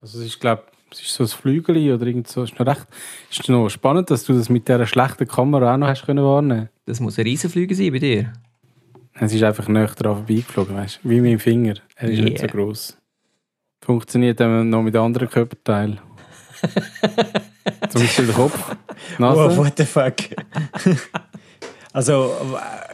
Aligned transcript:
Also 0.00 0.20
es 0.20 0.26
ist, 0.26 0.40
glaube 0.40 0.62
es 0.90 1.00
ist 1.00 1.14
so 1.14 1.24
ein 1.24 1.28
Flügel 1.28 1.92
oder 1.92 2.06
irgend 2.06 2.28
so. 2.28 2.42
Es 2.42 2.50
ist 2.52 2.58
noch 2.58 2.66
recht 2.66 2.86
ist 3.30 3.48
noch 3.48 3.68
spannend, 3.68 4.10
dass 4.10 4.24
du 4.24 4.32
das 4.32 4.48
mit 4.48 4.68
dieser 4.68 4.86
schlechten 4.86 5.26
Kamera 5.26 5.74
auch 5.74 5.76
noch 5.78 5.88
hast 5.88 6.06
können 6.06 6.24
wahrnehmen. 6.24 6.68
Das 6.86 7.00
muss 7.00 7.18
ein 7.18 7.24
Riesenflügel 7.24 7.76
sein 7.76 7.92
bei 7.92 7.98
dir. 7.98 8.32
Es 9.20 9.34
ist 9.34 9.42
einfach 9.42 9.68
näher 9.68 9.86
dran 9.88 10.16
vorbeigeflogen, 10.16 10.76
weißt 10.76 11.00
du? 11.02 11.10
Wie 11.10 11.20
mein 11.20 11.38
Finger. 11.38 11.74
Er 11.96 12.08
ist 12.08 12.18
Yeah. 12.18 12.24
nicht 12.24 12.38
so 12.38 12.46
gross. 12.46 12.96
Funktioniert 13.80 14.38
dann 14.40 14.70
noch 14.70 14.82
mit 14.82 14.94
anderen 14.96 15.28
Körperteilen. 15.28 16.00
Zum 17.90 18.00
Beispiel 18.00 18.26
der 18.26 18.34
Kopf, 18.34 18.76
Nase. 19.18 19.40
Oh, 19.40 19.56
what 19.56 19.74
the 19.76 19.84
fuck? 19.84 20.14
also, 21.92 22.32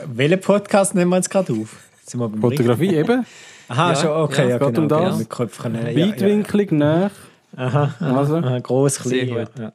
welchen 0.06 0.40
Podcast 0.40 0.94
nehmen 0.94 1.10
wir 1.10 1.16
jetzt 1.16 1.30
gerade 1.30 1.52
auf? 1.52 1.76
Sind 2.04 2.20
wir 2.20 2.28
beim 2.28 2.40
Fotografie 2.40 2.96
eben. 2.96 3.24
Aha, 3.68 3.90
Ja, 3.92 3.96
schon, 3.96 4.10
okay, 4.10 4.42
ja, 4.42 4.48
ja, 4.50 4.58
genau. 4.58 4.80
um 4.82 4.88
das. 4.88 5.00
genau, 5.04 5.16
mit 5.16 5.30
Köpfen 5.30 5.62
können- 5.72 5.86
ja, 5.86 5.90
ja. 5.92 6.06
Weitwinklig, 6.12 6.72
näher. 6.72 7.10
Aha, 7.56 7.94
aha, 8.00 8.16
Also. 8.18 8.36
aha, 8.36 8.58
gross, 8.58 8.96
Sehr 8.96 9.26
klein. 9.26 9.46
gut. 9.46 9.58
Ja. 9.58 9.72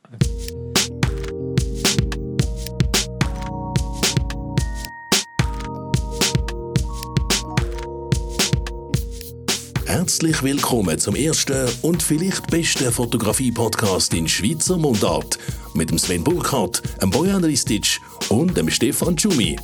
Herzlich 9.85 10.43
willkommen 10.43 10.99
zum 10.99 11.15
ersten 11.15 11.67
und 11.81 12.03
vielleicht 12.03 12.47
besten 12.47 12.91
Fotografie-Podcast 12.91 14.13
in 14.13 14.27
Schweizer 14.27 14.77
Mundart 14.77 15.37
mit 15.73 15.89
dem 15.89 15.97
Sven 15.97 16.23
Burkhardt, 16.23 16.81
dem 17.01 17.09
Bojan 17.09 17.43
Ristic 17.43 17.99
und 18.29 18.55
dem 18.55 18.69
Stefan 18.69 19.17
Tschumi. 19.17 19.57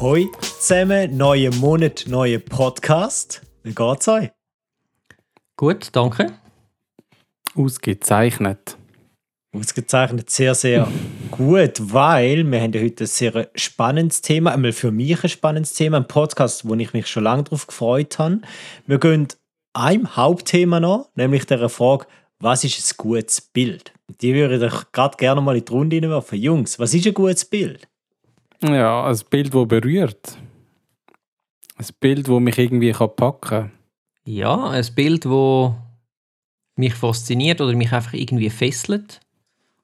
Hoi 0.00 0.28
zusammen, 0.64 1.14
neuer 1.18 1.54
Monat, 1.56 2.06
neuer 2.08 2.38
Podcast. 2.38 3.42
Wie 3.64 3.74
geht's 3.74 4.08
euch? 4.08 4.30
Gut, 5.58 5.88
danke. 5.92 6.32
Ausgezeichnet. 7.54 8.78
Ausgezeichnet 9.54 10.30
sehr, 10.30 10.54
sehr 10.54 10.88
gut, 11.30 11.92
weil 11.92 12.44
wir 12.44 12.62
haben 12.62 12.72
ja 12.72 12.80
heute 12.80 13.04
ein 13.04 13.08
sehr 13.08 13.50
spannendes 13.54 14.22
Thema, 14.22 14.52
einmal 14.52 14.72
für 14.72 14.90
mich 14.90 15.22
ein 15.22 15.28
spannendes 15.28 15.74
Thema, 15.74 15.98
ein 15.98 16.08
Podcast, 16.08 16.66
wo 16.66 16.74
ich 16.76 16.94
mich 16.94 17.08
schon 17.08 17.24
lange 17.24 17.44
darauf 17.44 17.66
gefreut 17.66 18.18
habe. 18.18 18.40
Wir 18.86 18.98
gehen 18.98 19.28
einem 19.74 20.16
Hauptthema 20.16 20.80
noch, 20.80 21.10
nämlich 21.14 21.44
der 21.44 21.68
Frage, 21.68 22.06
was 22.38 22.64
ist 22.64 22.78
ein 22.78 22.96
gutes 22.96 23.42
Bild? 23.42 23.92
Die 24.22 24.32
würde 24.32 24.66
ich 24.66 24.92
gerade 24.92 25.18
gerne 25.18 25.42
mal 25.42 25.58
in 25.58 25.64
die 25.66 25.72
Runde 25.72 26.00
werfen. 26.00 26.38
Jungs, 26.38 26.78
was 26.78 26.94
ist 26.94 27.06
ein 27.06 27.12
gutes 27.12 27.44
Bild? 27.44 27.86
Ja, 28.62 29.04
ein 29.04 29.20
Bild, 29.28 29.54
das 29.54 29.68
berührt. 29.68 30.38
Ein 31.76 31.86
Bild, 32.00 32.28
das 32.28 32.40
mich 32.40 32.58
irgendwie 32.58 32.92
kann 32.92 33.16
packen 33.16 33.40
kann. 33.40 33.72
Ja, 34.24 34.70
ein 34.70 34.86
Bild, 34.94 35.28
wo 35.28 35.76
mich 36.76 36.94
fasziniert 36.94 37.60
oder 37.60 37.74
mich 37.74 37.92
einfach 37.92 38.14
irgendwie 38.14 38.50
fesselt. 38.50 39.20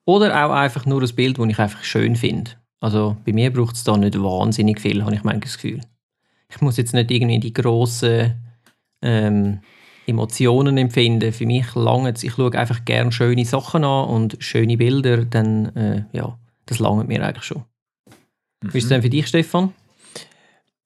Oder 0.05 0.45
auch 0.45 0.51
einfach 0.51 0.85
nur 0.85 1.01
ein 1.01 1.15
Bild, 1.15 1.37
das 1.37 1.47
ich 1.47 1.59
einfach 1.59 1.83
schön 1.83 2.15
finde. 2.15 2.51
Also 2.79 3.15
bei 3.25 3.33
mir 3.33 3.53
braucht 3.53 3.75
es 3.75 3.83
da 3.83 3.95
nicht 3.95 4.21
wahnsinnig 4.21 4.81
viel, 4.81 5.03
habe 5.03 5.13
ich 5.13 5.23
manchmal 5.23 5.41
das 5.41 5.55
Gefühl. 5.55 5.81
Ich 6.49 6.59
muss 6.61 6.77
jetzt 6.77 6.93
nicht 6.93 7.11
irgendwie 7.11 7.39
die 7.39 7.53
grossen 7.53 8.33
ähm, 9.01 9.59
Emotionen 10.07 10.77
empfinden. 10.77 11.31
Für 11.31 11.45
mich 11.45 11.75
lange 11.75 12.13
Ich 12.21 12.33
schaue 12.33 12.57
einfach 12.57 12.83
gerne 12.83 13.11
schöne 13.11 13.45
Sachen 13.45 13.83
an 13.83 14.09
und 14.09 14.37
schöne 14.39 14.77
Bilder, 14.77 15.25
dann 15.25 15.75
äh, 15.75 16.05
ja, 16.11 16.37
das 16.65 16.79
langt 16.79 17.07
mir 17.07 17.23
eigentlich 17.23 17.43
schon. 17.43 17.63
Wie 18.61 18.77
ist 18.77 18.85
es 18.85 18.89
denn 18.89 19.01
für 19.01 19.09
dich, 19.09 19.27
Stefan? 19.27 19.73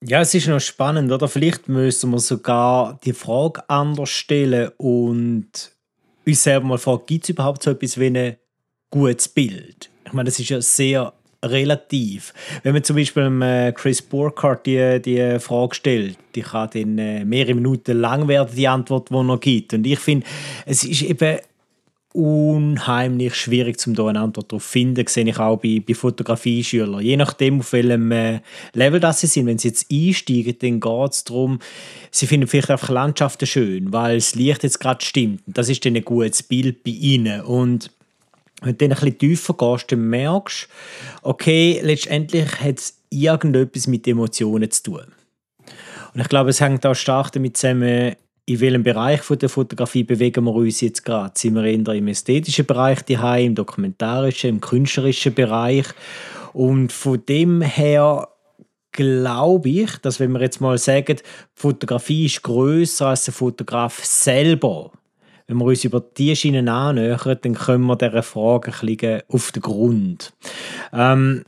Ja, 0.08 0.20
es 0.20 0.34
ist 0.34 0.46
noch 0.46 0.60
spannend, 0.60 1.10
oder? 1.10 1.26
Vielleicht 1.26 1.68
müssen 1.68 2.12
wir 2.12 2.20
sogar 2.20 3.00
die 3.04 3.12
Frage 3.12 3.68
anders 3.68 4.10
stellen 4.10 4.70
und 4.76 5.48
uns 6.24 6.42
selber 6.44 6.66
mal 6.66 6.78
fragen, 6.78 7.02
gibt 7.06 7.24
es 7.24 7.30
überhaupt 7.30 7.64
so 7.64 7.72
etwas 7.72 7.98
wie 7.98 8.06
ein 8.06 8.36
gutes 8.88 9.28
Bild? 9.28 9.90
Ich 10.04 10.12
meine, 10.12 10.26
das 10.26 10.38
ist 10.38 10.48
ja 10.48 10.60
sehr 10.60 11.12
relativ. 11.44 12.32
Wenn 12.62 12.74
man 12.74 12.84
zum 12.84 12.94
Beispiel 12.94 13.24
dem, 13.24 13.42
äh, 13.42 13.72
Chris 13.72 14.00
Burkhardt 14.00 14.66
die, 14.66 15.02
die 15.02 15.40
Frage 15.40 15.74
stellt, 15.74 16.18
die 16.36 16.42
kann 16.42 16.70
dann 16.72 16.98
äh, 16.98 17.24
mehrere 17.24 17.54
Minuten 17.54 17.98
lang 17.98 18.28
werden, 18.28 18.54
die 18.54 18.68
Antwort, 18.68 19.10
die 19.10 19.14
er 19.14 19.38
gibt. 19.38 19.74
Und 19.74 19.84
ich 19.88 19.98
finde, 19.98 20.24
es 20.66 20.84
ist 20.84 21.02
eben 21.02 21.40
unheimlich 22.16 23.34
schwierig, 23.34 23.76
um 23.86 23.94
da 23.94 24.06
eine 24.06 24.20
Antwort 24.20 24.50
darauf 24.50 24.64
zu 24.64 24.70
finden. 24.70 25.04
Das 25.04 25.12
sehe 25.12 25.28
ich 25.28 25.38
auch 25.38 25.58
bei, 25.58 25.82
bei 25.86 25.94
Fotografieschülern. 25.94 27.02
Je 27.02 27.16
nachdem, 27.16 27.60
auf 27.60 27.72
welchem 27.72 28.10
äh, 28.10 28.40
Level 28.72 29.00
das 29.00 29.20
sie 29.20 29.26
sind. 29.26 29.46
Wenn 29.46 29.58
sie 29.58 29.68
jetzt 29.68 29.92
einsteigen, 29.92 30.56
dann 30.58 30.80
geht 30.80 31.12
es 31.12 31.24
darum, 31.24 31.58
sie 32.10 32.26
finden 32.26 32.46
vielleicht 32.46 32.70
einfach 32.70 32.88
Landschaften 32.88 33.46
schön, 33.46 33.92
weil 33.92 34.16
das 34.16 34.34
Licht 34.34 34.62
jetzt 34.62 34.80
gerade 34.80 35.04
stimmt. 35.04 35.42
Das 35.46 35.68
ist 35.68 35.84
dann 35.84 35.94
ein 35.94 36.04
gutes 36.04 36.42
Bild 36.42 36.82
bei 36.84 36.92
ihnen. 36.92 37.42
Und 37.42 37.90
wenn 38.62 38.78
du 38.78 38.88
dann 38.88 38.92
ein 38.92 39.00
bisschen 39.00 39.18
tiefer 39.18 39.54
gehst, 39.54 39.92
dann 39.92 40.08
merkst 40.08 40.68
du, 41.22 41.28
okay, 41.28 41.80
letztendlich 41.82 42.60
hat 42.60 42.78
es 42.78 42.98
irgendetwas 43.10 43.86
mit 43.86 44.08
Emotionen 44.08 44.70
zu 44.70 44.82
tun. 44.82 45.04
Und 46.14 46.20
ich 46.22 46.28
glaube, 46.28 46.48
es 46.48 46.62
hängt 46.62 46.86
auch 46.86 46.94
stark 46.94 47.32
damit 47.32 47.58
zusammen, 47.58 48.16
in 48.46 48.60
welchem 48.60 48.84
Bereich 48.84 49.22
der 49.28 49.48
Fotografie 49.48 50.04
bewegen 50.04 50.44
wir 50.44 50.54
uns 50.54 50.80
jetzt 50.80 51.04
gerade. 51.04 51.32
Sind 51.36 51.54
wir 51.54 51.64
eher 51.64 51.94
im 51.94 52.08
ästhetischen 52.08 52.64
Bereich 52.64 53.02
daheim, 53.02 53.46
im 53.46 53.54
dokumentarischen, 53.56 54.50
im 54.50 54.60
künstlerischen 54.60 55.34
Bereich? 55.34 55.86
Und 56.52 56.92
von 56.92 57.22
dem 57.26 57.60
her 57.60 58.28
glaube 58.92 59.68
ich, 59.68 59.96
dass 59.98 60.20
wenn 60.20 60.32
wir 60.32 60.40
jetzt 60.40 60.60
mal 60.60 60.78
sagen, 60.78 61.16
Fotografie 61.54 62.26
ist 62.26 62.42
größer 62.42 63.08
als 63.08 63.24
der 63.24 63.34
Fotograf 63.34 64.04
selber, 64.04 64.92
wenn 65.48 65.58
wir 65.58 65.64
uns 65.64 65.84
über 65.84 66.00
die 66.00 66.34
Schiene 66.34 66.70
annähern, 66.70 67.38
dann 67.42 67.54
kommen 67.54 67.86
wir 67.86 67.96
dieser 67.96 68.22
Frage 68.22 68.72
ein 68.72 68.96
bisschen 68.96 69.22
auf 69.28 69.52
den 69.52 69.62
Grund. 69.62 70.32
Ähm, 70.92 71.44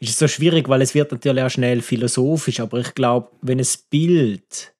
es 0.00 0.10
ist 0.10 0.18
so 0.18 0.28
schwierig, 0.28 0.68
weil 0.68 0.82
es 0.82 0.94
wird 0.94 1.12
natürlich 1.12 1.42
auch 1.42 1.50
schnell 1.50 1.80
philosophisch, 1.80 2.60
aber 2.60 2.80
ich 2.80 2.94
glaube, 2.94 3.30
wenn 3.40 3.60
ein 3.60 3.66
Bild 3.88 4.72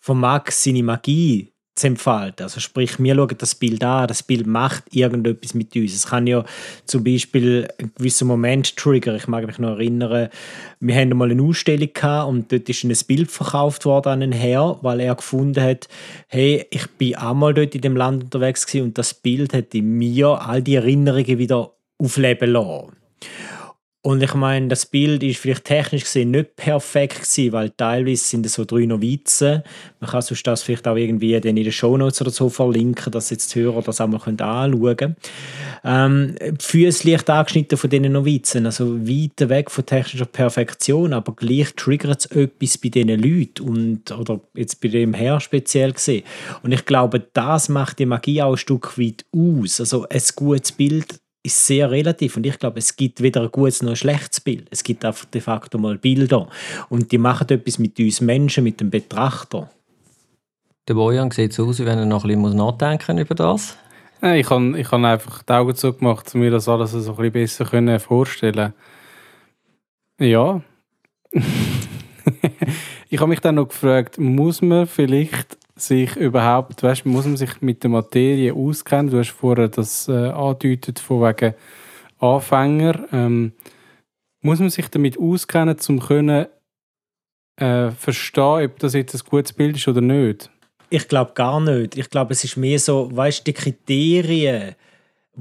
vermag 0.00 0.50
seine 0.50 0.82
Magie 0.82 1.52
zu 1.74 1.86
entfalten, 1.86 2.44
also 2.44 2.60
sprich, 2.60 2.98
wir 2.98 3.14
schauen 3.14 3.36
das 3.38 3.54
Bild 3.54 3.82
an, 3.84 4.06
das 4.06 4.22
Bild 4.22 4.46
macht 4.46 4.84
irgendetwas 4.94 5.54
mit 5.54 5.74
uns. 5.76 5.94
Es 5.94 6.08
kann 6.08 6.26
ja 6.26 6.44
zum 6.84 7.04
Beispiel 7.04 7.68
einen 7.78 7.92
gewissen 7.94 8.28
Moment 8.28 8.76
triggern. 8.76 9.16
Ich 9.16 9.28
mag 9.28 9.46
mich 9.46 9.58
noch 9.58 9.70
erinnern, 9.70 10.28
wir 10.80 10.94
hatten 10.94 11.16
mal 11.16 11.30
eine 11.30 11.42
Ausstellung 11.42 11.88
gehabt 11.92 12.28
und 12.28 12.52
dort 12.52 12.68
ist 12.68 12.84
ein 12.84 12.94
Bild 13.06 13.30
verkauft 13.30 13.84
worden 13.84 14.08
an 14.08 14.22
einen 14.22 14.32
Herr, 14.32 14.78
weil 14.82 15.00
er 15.00 15.14
gefunden 15.14 15.62
hat, 15.62 15.88
hey, 16.28 16.66
ich 16.70 16.86
bin 16.98 17.16
auch 17.16 17.34
mal 17.34 17.54
dort 17.54 17.74
in 17.74 17.80
dem 17.80 17.96
Land 17.96 18.24
unterwegs 18.24 18.66
und 18.74 18.98
das 18.98 19.14
Bild 19.14 19.54
hat 19.54 19.74
in 19.74 19.96
mir 19.96 20.40
all 20.46 20.62
die 20.62 20.74
Erinnerungen 20.74 21.38
wieder 21.38 21.72
aufleben 21.98 22.50
lassen. 22.50 22.99
Und 24.02 24.22
ich 24.22 24.32
meine, 24.32 24.68
das 24.68 24.86
Bild 24.86 25.22
ist 25.22 25.40
vielleicht 25.40 25.66
technisch 25.66 26.04
gesehen 26.04 26.30
nicht 26.30 26.56
perfekt 26.56 27.16
gewesen, 27.16 27.52
weil 27.52 27.68
teilweise 27.68 28.24
sind 28.24 28.46
es 28.46 28.54
so 28.54 28.64
drei 28.64 28.86
Novizen. 28.86 29.62
Man 30.00 30.10
kann 30.10 30.22
sonst 30.22 30.46
das 30.46 30.62
vielleicht 30.62 30.88
auch 30.88 30.96
irgendwie 30.96 31.38
dann 31.38 31.58
in 31.58 31.64
den 31.64 31.72
Shownotes 31.72 32.22
oder 32.22 32.30
so 32.30 32.48
verlinken, 32.48 33.12
dass 33.12 33.28
jetzt 33.28 33.54
die 33.54 33.60
Hörer 33.60 33.82
das 33.82 34.00
auch 34.00 34.06
mal 34.06 34.16
anschauen 34.16 34.96
können. 34.96 35.16
Ähm, 35.84 36.34
Füße 36.58 37.10
leicht 37.10 37.28
angeschnitten 37.28 37.76
von 37.76 37.90
diesen 37.90 38.12
Novizen, 38.12 38.64
also 38.64 39.06
weit 39.06 39.48
weg 39.50 39.70
von 39.70 39.84
technischer 39.84 40.24
Perfektion, 40.24 41.12
aber 41.12 41.34
gleich 41.34 41.74
triggert 41.74 42.20
es 42.20 42.26
etwas 42.26 42.78
bei 42.78 42.88
diesen 42.88 43.20
Leuten 43.20 43.68
und, 43.68 44.12
oder 44.12 44.40
jetzt 44.54 44.80
bei 44.80 44.88
dem 44.88 45.12
Herr 45.12 45.40
speziell 45.40 45.92
gesehen. 45.92 46.24
Und 46.62 46.72
ich 46.72 46.86
glaube, 46.86 47.28
das 47.34 47.68
macht 47.68 47.98
die 47.98 48.06
Magie 48.06 48.40
auch 48.40 48.52
ein 48.52 48.56
Stück 48.56 48.98
weit 48.98 49.26
aus. 49.36 49.78
Also 49.78 50.06
ein 50.08 50.22
gutes 50.36 50.72
Bild 50.72 51.20
ist 51.42 51.66
sehr 51.66 51.90
relativ 51.90 52.36
und 52.36 52.44
ich 52.44 52.58
glaube, 52.58 52.78
es 52.78 52.96
gibt 52.96 53.22
weder 53.22 53.42
ein 53.42 53.50
gutes 53.50 53.82
noch 53.82 53.90
ein 53.90 53.96
schlechtes 53.96 54.40
Bild. 54.40 54.66
Es 54.70 54.84
gibt 54.84 55.04
einfach 55.04 55.24
de 55.24 55.40
facto 55.40 55.78
mal 55.78 55.96
Bilder 55.96 56.48
und 56.88 57.12
die 57.12 57.18
machen 57.18 57.48
etwas 57.48 57.78
mit 57.78 57.98
uns 57.98 58.20
Menschen, 58.20 58.64
mit 58.64 58.80
dem 58.80 58.90
Betrachter. 58.90 59.70
Der 60.88 60.94
Bojan 60.94 61.30
sieht 61.30 61.52
so 61.52 61.66
aus, 61.66 61.78
wie 61.78 61.86
wenn 61.86 61.98
er 61.98 62.06
noch 62.06 62.24
ein 62.24 62.42
bisschen 62.42 62.56
nachdenken 62.56 63.16
muss 63.16 63.24
über 63.24 63.34
das. 63.34 63.76
Ja, 64.22 64.34
ich 64.34 64.50
habe 64.50 64.78
ich 64.78 64.90
hab 64.90 65.02
einfach 65.02 65.42
die 65.42 65.52
Augen 65.52 65.74
zugemacht, 65.74 66.34
um 66.34 66.40
mir 66.40 66.50
das 66.50 66.68
alles 66.68 66.90
so 66.90 66.98
ein 66.98 67.16
bisschen 67.16 67.32
besser 67.32 67.64
können 67.64 68.00
vorstellen 68.00 68.74
Ja. 70.18 70.60
ich 73.08 73.18
habe 73.18 73.30
mich 73.30 73.40
dann 73.40 73.54
noch 73.54 73.68
gefragt, 73.68 74.18
muss 74.18 74.60
man 74.60 74.86
vielleicht 74.86 75.56
sich 75.82 76.16
überhaupt, 76.16 76.82
weißt, 76.82 77.06
muss 77.06 77.24
man 77.24 77.36
sich 77.36 77.60
mit 77.60 77.82
der 77.82 77.90
Materie 77.90 78.54
auskennen? 78.54 79.10
Du 79.10 79.18
hast 79.18 79.30
vorher 79.30 79.68
das 79.68 80.08
äh, 80.08 80.28
angedeutet 80.28 80.98
von 80.98 81.22
wegen 81.22 81.54
Anfänger. 82.18 83.06
Ähm, 83.12 83.52
muss 84.42 84.60
man 84.60 84.70
sich 84.70 84.88
damit 84.88 85.18
auskennen, 85.18 85.76
um 85.88 86.00
können 86.00 86.46
äh, 87.56 87.90
verstehen, 87.90 88.66
ob 88.66 88.78
das 88.78 88.94
jetzt 88.94 89.14
ein 89.14 89.28
gutes 89.28 89.52
Bild 89.52 89.76
ist 89.76 89.88
oder 89.88 90.00
nicht? 90.00 90.50
Ich 90.88 91.06
glaube 91.06 91.32
gar 91.34 91.60
nicht. 91.60 91.96
Ich 91.96 92.10
glaube, 92.10 92.32
es 92.32 92.42
ist 92.42 92.56
mehr 92.56 92.78
so, 92.78 93.14
weißt 93.14 93.46
die 93.46 93.52
Kriterien, 93.52 94.74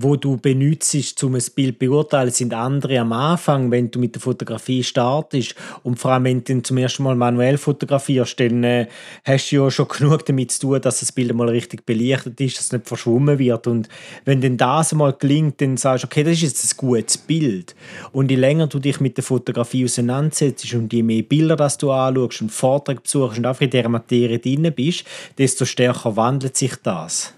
wo 0.02 0.16
du 0.16 0.38
benutzt, 0.38 1.24
um 1.24 1.36
ein 1.36 1.44
Bild 1.56 1.74
zu 1.74 1.80
beurteilen, 1.80 2.32
sind 2.32 2.54
andere 2.54 3.00
am 3.00 3.12
Anfang, 3.12 3.72
wenn 3.72 3.92
du 3.92 4.00
mit 4.00 4.16
der 4.16 4.22
Fotografie 4.22 4.84
startest. 4.84 5.56
Und 5.84 6.00
vor 6.00 6.12
allem, 6.12 6.26
wenn 6.26 6.44
du 6.44 6.62
zum 6.62 6.78
ersten 6.78 7.04
Mal 7.04 7.16
manuell 7.16 7.58
fotografierst, 7.58 8.40
dann 8.40 8.64
äh, 8.64 8.88
hast 9.26 9.52
du 9.52 9.58
ja 9.58 9.72
schon 9.72 9.88
genug 9.98 10.26
damit 10.26 10.52
zu 10.52 10.62
tun, 10.62 10.82
dass 10.82 11.00
das 11.00 11.12
Bild 11.12 11.34
mal 11.34 11.50
richtig 11.50 11.86
belichtet 11.86 12.40
ist, 12.40 12.58
dass 12.58 12.66
es 12.66 12.72
nicht 12.72 12.88
verschwommen 12.88 13.40
wird. 13.40 13.68
Und 13.68 13.90
wenn 14.26 14.42
dann 14.42 14.58
das 14.58 14.94
mal 14.94 15.14
gelingt, 15.14 15.62
dann 15.62 15.78
sagst 15.78 16.04
du, 16.04 16.08
okay, 16.08 16.24
das 16.24 16.34
ist 16.34 16.42
jetzt 16.42 16.74
ein 16.74 16.78
gutes 16.78 17.18
Bild. 17.18 17.76
Und 18.12 18.32
je 18.32 18.38
länger 18.38 18.68
du 18.68 18.80
dich 18.80 19.00
mit 19.00 19.18
der 19.18 19.24
Fotografie 19.24 19.86
auseinandersetzt 19.86 20.74
und 20.74 20.94
je 20.94 21.04
mehr 21.04 21.24
Bilder 21.24 21.56
das 21.56 21.78
du 21.78 21.92
anschaust 21.92 22.42
und 22.42 22.52
Vorträge 22.52 23.02
besuchst 23.02 23.38
und 23.38 23.46
einfach 23.46 23.62
in 23.62 23.70
dieser 23.70 23.90
Materie 23.90 24.40
drin 24.40 24.72
bist, 24.76 25.04
desto 25.38 25.66
stärker 25.66 26.16
wandelt 26.16 26.58
sich 26.58 26.76
das. 26.84 27.34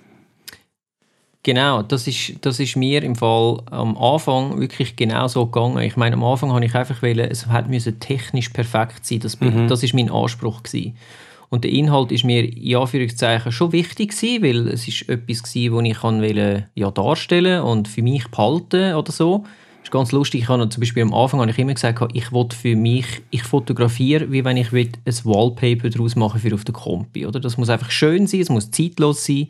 Genau, 1.43 1.81
das 1.81 2.05
ist, 2.05 2.33
das 2.41 2.59
ist 2.59 2.75
mir 2.75 3.01
im 3.01 3.15
Fall 3.15 3.61
am 3.71 3.97
Anfang 3.97 4.59
wirklich 4.59 4.95
genau 4.95 5.27
so 5.27 5.47
gegangen. 5.47 5.79
Ich 5.79 5.97
meine, 5.97 6.15
am 6.15 6.23
Anfang 6.23 6.53
habe 6.53 6.63
ich 6.63 6.75
einfach 6.75 7.01
wollen, 7.01 7.19
es 7.19 7.47
hat 7.47 7.67
müssen 7.67 7.99
technisch 7.99 8.49
perfekt 8.49 9.05
sein, 9.05 9.21
das 9.21 9.35
Bild. 9.35 9.55
Mhm. 9.55 9.67
Das 9.67 9.81
ist 9.81 9.95
mein 9.95 10.11
Anspruch 10.11 10.61
gewesen. 10.61 10.95
Und 11.49 11.63
der 11.63 11.71
Inhalt 11.71 12.11
ist 12.11 12.23
mir 12.23 12.43
in 12.43 12.75
Anführungszeichen 12.77 13.51
schon 13.51 13.71
wichtig 13.71 14.11
gewesen, 14.11 14.43
weil 14.43 14.67
es 14.67 14.87
ist 14.87 15.09
etwas 15.09 15.41
gewesen, 15.43 15.75
was 15.75 15.83
ich 15.83 15.99
kann 15.99 16.21
wollen, 16.21 16.65
ja, 16.75 16.91
darstellen 16.91 17.61
und 17.63 17.87
für 17.87 18.03
mich 18.03 18.27
behalten 18.27 18.93
oder 18.93 19.11
so. 19.11 19.43
Das 19.79 19.87
ist 19.87 19.91
ganz 19.91 20.11
lustig. 20.11 20.41
Ich 20.41 20.47
habe 20.47 20.69
zum 20.69 20.79
Beispiel 20.79 21.01
am 21.01 21.13
Anfang 21.13 21.39
habe 21.39 21.49
ich 21.49 21.57
immer 21.57 21.73
gesagt, 21.73 21.99
ich 22.13 22.31
will 22.31 22.47
für 22.55 22.75
mich, 22.75 23.05
ich 23.31 23.43
fotografiere, 23.43 24.31
wie 24.31 24.45
wenn 24.45 24.57
ich 24.57 24.71
ein 24.71 24.91
Wallpaper 25.23 25.89
daraus 25.89 26.15
mache 26.15 26.37
für 26.37 26.53
auf 26.53 26.63
der 26.63 26.75
Kompi. 26.75 27.25
Oder? 27.25 27.39
Das 27.39 27.57
muss 27.57 27.69
einfach 27.69 27.89
schön 27.89 28.27
sein, 28.27 28.41
es 28.41 28.49
muss 28.49 28.69
zeitlos 28.69 29.25
sein 29.25 29.47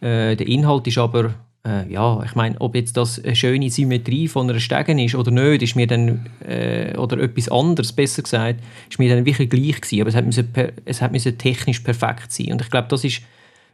äh, 0.00 0.36
der 0.36 0.46
Inhalt 0.46 0.86
ist 0.86 0.98
aber, 0.98 1.34
äh, 1.66 1.90
ja, 1.92 2.22
ich 2.24 2.34
meine, 2.34 2.60
ob 2.60 2.74
jetzt 2.74 2.96
das 2.96 3.22
eine 3.22 3.36
schöne 3.36 3.70
Symmetrie 3.70 4.28
von 4.28 4.48
einer 4.48 4.60
Stegen 4.60 4.98
ist 4.98 5.14
oder 5.14 5.30
nicht, 5.30 5.62
ist 5.62 5.76
mir 5.76 5.86
dann, 5.86 6.28
äh, 6.46 6.96
oder 6.96 7.18
etwas 7.18 7.48
anderes, 7.48 7.92
besser 7.92 8.22
gesagt, 8.22 8.60
ist 8.88 8.98
mir 8.98 9.14
dann 9.14 9.26
wirklich 9.26 9.50
gleich 9.50 9.80
gewesen. 9.80 10.00
Aber 10.00 10.08
es 10.08 10.16
hat, 10.16 10.26
müssen, 10.26 10.48
es 10.84 11.02
hat 11.02 11.12
müssen 11.12 11.38
technisch 11.38 11.80
perfekt 11.80 12.32
sein. 12.32 12.52
Und 12.52 12.62
ich 12.62 12.70
glaube, 12.70 12.88
das 12.88 13.04
ist 13.04 13.22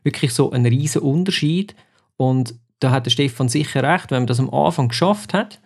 wirklich 0.02 0.32
so 0.32 0.50
ein 0.50 0.66
riesen 0.66 1.02
Unterschied. 1.02 1.74
Und 2.16 2.54
da 2.80 2.90
hat 2.90 3.06
der 3.06 3.10
Stefan 3.10 3.48
sicher 3.48 3.82
recht, 3.82 4.10
wenn 4.10 4.20
man 4.20 4.26
das 4.26 4.40
am 4.40 4.50
Anfang 4.50 4.88
geschafft 4.88 5.32
hat, 5.32 5.60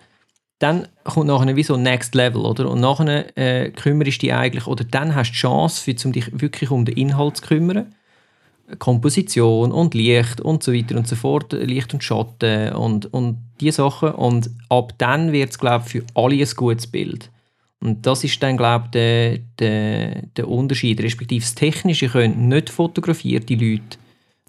dann 0.58 0.88
kommt 1.04 1.26
nachher 1.26 1.56
wie 1.56 1.62
so 1.62 1.76
Next 1.76 2.14
Level, 2.14 2.42
oder? 2.42 2.70
Und 2.70 2.80
nachher 2.80 3.36
äh, 3.36 3.70
kümmerst 3.70 4.22
du 4.22 4.26
dich 4.26 4.34
eigentlich, 4.34 4.66
oder 4.66 4.84
dann 4.84 5.14
hast 5.14 5.30
du 5.30 5.32
die 5.32 5.38
Chance, 5.38 5.82
für, 5.82 6.06
um 6.06 6.12
dich 6.12 6.40
wirklich 6.40 6.70
um 6.70 6.84
den 6.84 6.96
Inhalt 6.96 7.38
zu 7.38 7.46
kümmern. 7.46 7.94
Komposition 8.78 9.72
und 9.72 9.94
Licht 9.94 10.40
und 10.40 10.62
so 10.62 10.72
weiter 10.72 10.96
und 10.96 11.08
so 11.08 11.16
fort, 11.16 11.52
Licht 11.52 11.92
und 11.94 12.04
Schatten 12.04 12.72
und, 12.72 13.12
und 13.12 13.38
diese 13.60 13.82
Sachen. 13.82 14.12
Und 14.12 14.50
ab 14.68 14.94
dann 14.98 15.32
wird 15.32 15.50
es, 15.50 15.58
glaube 15.58 15.84
ich, 15.86 15.92
für 15.92 16.04
alle 16.14 16.36
ein 16.36 16.48
gutes 16.56 16.86
Bild. 16.86 17.30
Und 17.80 18.06
das 18.06 18.24
ist 18.24 18.42
dann, 18.42 18.56
glaube 18.56 18.86
ich, 18.86 18.90
der, 18.90 19.38
der, 19.58 20.22
der 20.36 20.48
Unterschied. 20.48 21.02
Respektive 21.02 21.40
das 21.40 21.54
Technische 21.54 22.08
können 22.08 22.48
nicht 22.48 22.70
fotografierte 22.70 23.54
Leute, 23.54 23.98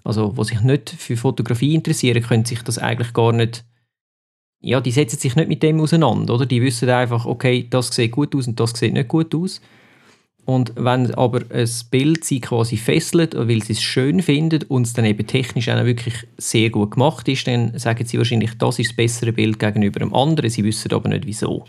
also 0.04 0.34
die 0.36 0.44
sich 0.44 0.60
nicht 0.60 0.90
für 0.90 1.16
Fotografie 1.16 1.74
interessieren, 1.74 2.22
können 2.22 2.44
sich 2.44 2.62
das 2.62 2.78
eigentlich 2.78 3.12
gar 3.12 3.32
nicht 3.32 3.64
ja, 4.62 4.80
die 4.80 4.92
setzen 4.92 5.18
sich 5.18 5.34
nicht 5.34 5.48
mit 5.48 5.62
dem 5.62 5.80
auseinander, 5.80 6.34
oder? 6.34 6.46
Die 6.46 6.62
wissen 6.62 6.88
einfach, 6.88 7.26
okay, 7.26 7.66
das 7.68 7.88
sieht 7.88 8.12
gut 8.12 8.34
aus 8.34 8.46
und 8.46 8.60
das 8.60 8.70
sieht 8.70 8.92
nicht 8.92 9.08
gut 9.08 9.34
aus. 9.34 9.60
Und 10.44 10.72
wenn 10.76 11.14
aber 11.14 11.42
ein 11.50 11.70
Bild 11.90 12.24
sie 12.24 12.40
quasi 12.40 12.76
fesselt, 12.76 13.36
weil 13.36 13.62
sie 13.62 13.74
es 13.74 13.82
schön 13.82 14.20
findet 14.22 14.68
und 14.70 14.86
es 14.86 14.92
dann 14.92 15.04
eben 15.04 15.26
technisch 15.26 15.68
auch 15.68 15.84
wirklich 15.84 16.14
sehr 16.36 16.70
gut 16.70 16.92
gemacht 16.92 17.28
ist, 17.28 17.46
dann 17.46 17.78
sagen 17.78 18.04
sie 18.04 18.18
wahrscheinlich, 18.18 18.58
das 18.58 18.80
ist 18.80 18.90
das 18.90 18.96
bessere 18.96 19.32
Bild 19.32 19.58
gegenüber 19.60 20.00
dem 20.00 20.12
anderen. 20.12 20.50
Sie 20.50 20.64
wissen 20.64 20.92
aber 20.92 21.08
nicht, 21.08 21.26
wieso. 21.26 21.64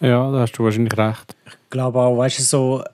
Ja, 0.00 0.30
da 0.30 0.40
hast 0.40 0.52
du 0.52 0.64
wahrscheinlich 0.64 0.96
recht. 0.98 1.34
Ich 1.46 1.70
glaube 1.70 2.00
auch, 2.00 2.18
weißt 2.18 2.40
du, 2.40 2.42
so 2.42 2.84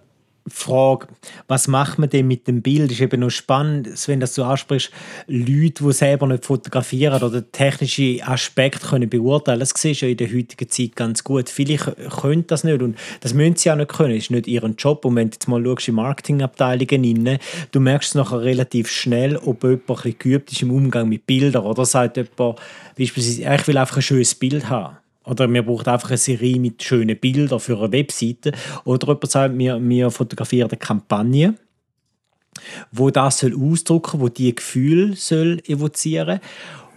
Frage, 0.50 1.08
was 1.46 1.68
macht 1.68 1.98
man 1.98 2.10
denn 2.10 2.26
mit 2.26 2.46
dem 2.46 2.62
Bild, 2.62 2.90
ist 2.90 3.00
eben 3.00 3.20
noch 3.20 3.30
spannend, 3.30 3.88
wenn 4.06 4.20
das 4.20 4.34
du 4.34 4.44
ansprichst, 4.44 4.90
Leute, 5.26 5.84
die 5.84 5.92
selber 5.92 6.26
nicht 6.26 6.44
fotografieren 6.44 7.22
oder 7.22 7.50
technische 7.50 8.26
Aspekte 8.26 8.86
können 8.86 9.08
beurteilen, 9.08 9.60
das 9.60 9.72
siehst 9.76 10.02
du 10.02 10.06
ja 10.06 10.12
in 10.12 10.16
der 10.16 10.28
heutigen 10.28 10.68
Zeit 10.68 10.96
ganz 10.96 11.24
gut. 11.24 11.48
Viele 11.48 11.76
können 11.76 12.46
das 12.46 12.64
nicht 12.64 12.82
und 12.82 12.96
das 13.20 13.34
müssen 13.34 13.56
sie 13.56 13.70
auch 13.70 13.76
nicht 13.76 13.92
können, 13.92 14.14
das 14.14 14.24
ist 14.24 14.30
nicht 14.30 14.46
ihren 14.46 14.76
Job. 14.76 15.04
Und 15.04 15.16
wenn 15.16 15.30
du 15.30 15.34
jetzt 15.34 15.48
mal 15.48 15.62
schaust 15.62 15.88
in 15.88 15.94
Marketingabteilungen 15.94 17.26
rein, 17.26 17.38
du 17.72 17.80
merkst 17.80 18.10
es 18.10 18.14
nachher 18.14 18.40
relativ 18.40 18.90
schnell, 18.90 19.36
ob 19.36 19.64
jemand 19.64 20.04
ein 20.04 20.14
geübt 20.18 20.52
ist 20.52 20.62
im 20.62 20.70
Umgang 20.70 21.08
mit 21.08 21.26
Bildern. 21.26 21.64
Oder 21.64 21.84
sagt 21.84 22.16
jemand 22.16 22.60
beispielsweise, 22.96 23.54
ich 23.54 23.66
will 23.66 23.78
einfach 23.78 23.96
ein 23.96 24.02
schönes 24.02 24.34
Bild 24.34 24.68
haben 24.68 24.96
oder 25.28 25.46
mir 25.46 25.62
braucht 25.62 25.88
einfach 25.88 26.10
eine 26.10 26.18
Serie 26.18 26.58
mit 26.58 26.82
schönen 26.82 27.18
Bildern 27.18 27.60
für 27.60 27.78
eine 27.78 27.92
Webseite. 27.92 28.52
Oder 28.84 29.08
jemand 29.08 29.30
sagt, 29.30 29.58
wir, 29.58 29.80
wir 29.80 30.10
fotografieren 30.10 30.70
eine 30.70 30.78
Kampagne, 30.78 31.54
wo 32.90 33.10
das 33.10 33.40
soll 33.40 33.54
ausdrücken, 33.54 34.20
wo 34.20 34.28
die 34.28 34.54
Gefühle 34.54 35.14
soll 35.16 35.60
evozieren 35.66 36.40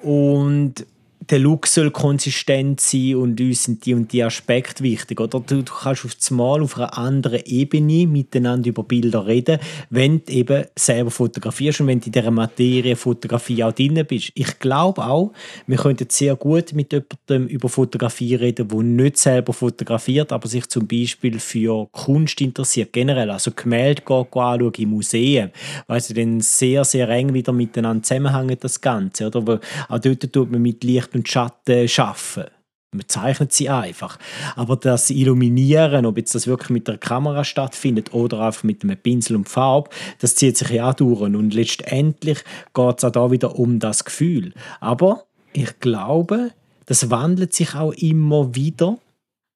und 0.01 0.86
der 1.30 1.40
Look 1.40 1.68
soll 1.68 1.92
konsistent 1.92 2.82
sein 2.82 3.16
und 3.16 3.40
uns 3.40 3.66
sind 3.66 3.86
die 3.86 3.94
und 3.94 4.12
die 4.12 4.24
Aspekte 4.24 4.84
wichtig. 4.84 5.20
Oder 5.20 5.40
du, 5.40 5.62
du 5.62 5.74
kannst 5.74 6.06
auf 6.06 6.32
Mal 6.32 6.62
auf 6.62 6.78
einer 6.78 6.98
anderen 6.98 7.42
Ebene 7.46 8.08
miteinander 8.08 8.70
über 8.70 8.84
Bilder 8.84 9.28
reden, 9.28 9.60
wenn 9.90 10.24
du 10.26 10.32
eben 10.32 10.66
selber 10.78 11.12
fotografierst 11.12 11.82
und 11.82 11.88
wenn 11.88 12.00
du 12.00 12.08
in 12.08 12.12
dieser 12.12 12.32
Materie 12.32 12.96
Fotografie 12.96 13.64
auch 13.64 13.72
drin 13.72 14.04
bist. 14.08 14.32
Ich 14.34 14.60
glaube 14.60 15.06
auch, 15.06 15.32
wir 15.68 15.78
könnten 15.78 16.08
sehr 16.10 16.36
gut 16.36 16.74
mit 16.74 16.92
jemandem 16.92 17.48
über 17.48 17.70
Fotografie 17.70 18.36
reden, 18.36 18.68
der 18.68 18.82
nicht 18.82 19.18
selber 19.18 19.54
fotografiert, 19.54 20.32
aber 20.32 20.48
sich 20.48 20.68
zum 20.70 20.88
Beispiel 20.88 21.40
für 21.40 21.88
Kunst 21.92 22.42
interessiert, 22.42 22.94
generell. 22.94 23.30
Also 23.30 23.52
Gemälde 23.52 24.02
anschauen 24.08 24.72
in 24.78 24.90
Museen, 24.90 25.52
weil 25.88 26.02
sie 26.02 26.14
dann 26.14 26.40
sehr, 26.42 26.84
sehr 26.84 27.10
eng 27.10 27.34
wieder 27.34 27.54
miteinander 27.54 28.04
zusammenhängen, 28.04 28.58
das 28.60 28.82
Ganze. 28.82 29.28
Oder? 29.28 29.60
Auch 29.90 30.00
dort 30.00 30.34
tut 30.34 30.52
man 30.52 30.62
mit 30.62 30.84
Licht 30.84 31.11
Licht 31.12 31.16
und 31.16 31.28
Schatten 31.28 31.88
schaffen. 31.88 32.46
Man 32.94 33.08
zeichnet 33.08 33.54
sie 33.54 33.69
einfach. 33.69 34.19
Aber 34.58 34.75
das 34.75 35.10
Illuminieren, 35.10 36.06
ob 36.06 36.18
jetzt 36.18 36.36
das 36.36 36.46
wirklich 36.46 36.69
mit 36.72 36.88
der 36.90 36.98
Kamera 36.98 37.46
stattfindet 37.46 38.13
oder 38.13 38.42
einfach 38.42 38.63
mit 38.63 38.84
einem 38.84 38.98
Pinsel 38.98 39.38
und 39.38 39.48
Farbe, 39.48 39.90
das 40.19 40.36
zieht 40.36 40.58
sich 40.58 40.69
ja 40.72 40.92
durch. 40.92 41.22
Und 41.22 41.54
letztendlich 41.54 42.40
geht 42.74 42.98
es 42.98 43.04
auch 43.06 43.12
da 43.12 43.31
wieder 43.31 43.58
um 43.58 43.80
das 43.80 44.04
Gefühl. 44.04 44.54
Aber 44.81 45.24
ich 45.54 45.80
glaube, 45.80 46.52
das 46.86 47.10
wandelt 47.10 47.54
sich 47.54 47.75
auch 47.75 47.94
immer 47.94 48.54
wieder. 48.56 48.98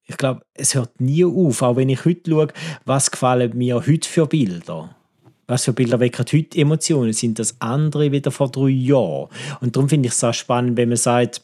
Ich 0.07 0.15
glaube, 0.15 0.41
es 0.53 0.73
hört 0.73 1.01
nie 1.01 1.25
auf. 1.25 1.61
Auch 1.61 1.75
wenn 1.75 1.89
ich 1.89 2.05
heute 2.05 2.31
schaue, 2.31 2.47
was 2.85 3.11
gefallen 3.11 3.57
mir 3.57 3.85
heute 3.85 4.07
für 4.07 4.27
Bilder 4.27 4.95
was 5.47 5.65
für 5.65 5.73
Bilder 5.73 5.99
wecken 5.99 6.25
heute 6.31 6.57
Emotionen? 6.57 7.13
Sind 7.13 7.39
das 7.39 7.55
andere 7.59 8.11
wieder 8.11 8.31
vor 8.31 8.49
drei 8.49 8.69
Jahren? 8.69 9.29
Und 9.61 9.75
darum 9.75 9.89
finde 9.89 10.07
ich 10.07 10.13
es 10.13 10.19
so 10.19 10.31
spannend, 10.33 10.77
wenn 10.77 10.89
man 10.89 10.97
sagt, 10.97 11.41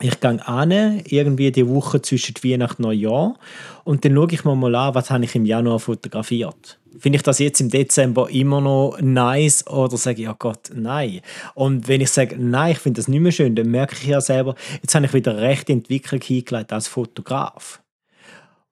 ich 0.00 0.20
gehe 0.20 0.46
an, 0.46 0.70
irgendwie 1.06 1.50
die 1.50 1.66
Woche 1.66 2.00
zwischen 2.00 2.36
Weihnachten 2.44 2.84
und 2.84 2.90
Neujahr 2.90 3.36
und 3.84 4.04
dann 4.04 4.14
schaue 4.14 4.28
ich 4.30 4.44
mir 4.44 4.54
mal 4.54 4.74
an, 4.74 4.94
was 4.94 5.10
habe 5.10 5.24
ich 5.24 5.34
im 5.34 5.44
Januar 5.44 5.80
fotografiert. 5.80 6.78
Finde 6.98 7.16
ich 7.16 7.22
das 7.22 7.40
jetzt 7.40 7.60
im 7.60 7.68
Dezember 7.68 8.30
immer 8.30 8.60
noch 8.60 8.98
nice 9.00 9.66
oder 9.66 9.96
sage 9.96 10.22
ich, 10.22 10.28
oh 10.28 10.36
Gott, 10.38 10.70
nein. 10.72 11.20
Und 11.54 11.88
wenn 11.88 12.00
ich 12.00 12.10
sage, 12.10 12.36
nein, 12.38 12.72
ich 12.72 12.78
finde 12.78 13.00
das 13.00 13.08
nicht 13.08 13.20
mehr 13.20 13.32
schön, 13.32 13.56
dann 13.56 13.70
merke 13.70 13.96
ich 14.00 14.06
ja 14.06 14.20
selber, 14.20 14.54
jetzt 14.82 14.94
habe 14.94 15.06
ich 15.06 15.14
wieder 15.14 15.36
rechte 15.36 15.72
Entwicklung 15.72 16.20
hingelegt 16.20 16.72
als 16.72 16.86
Fotograf. 16.86 17.82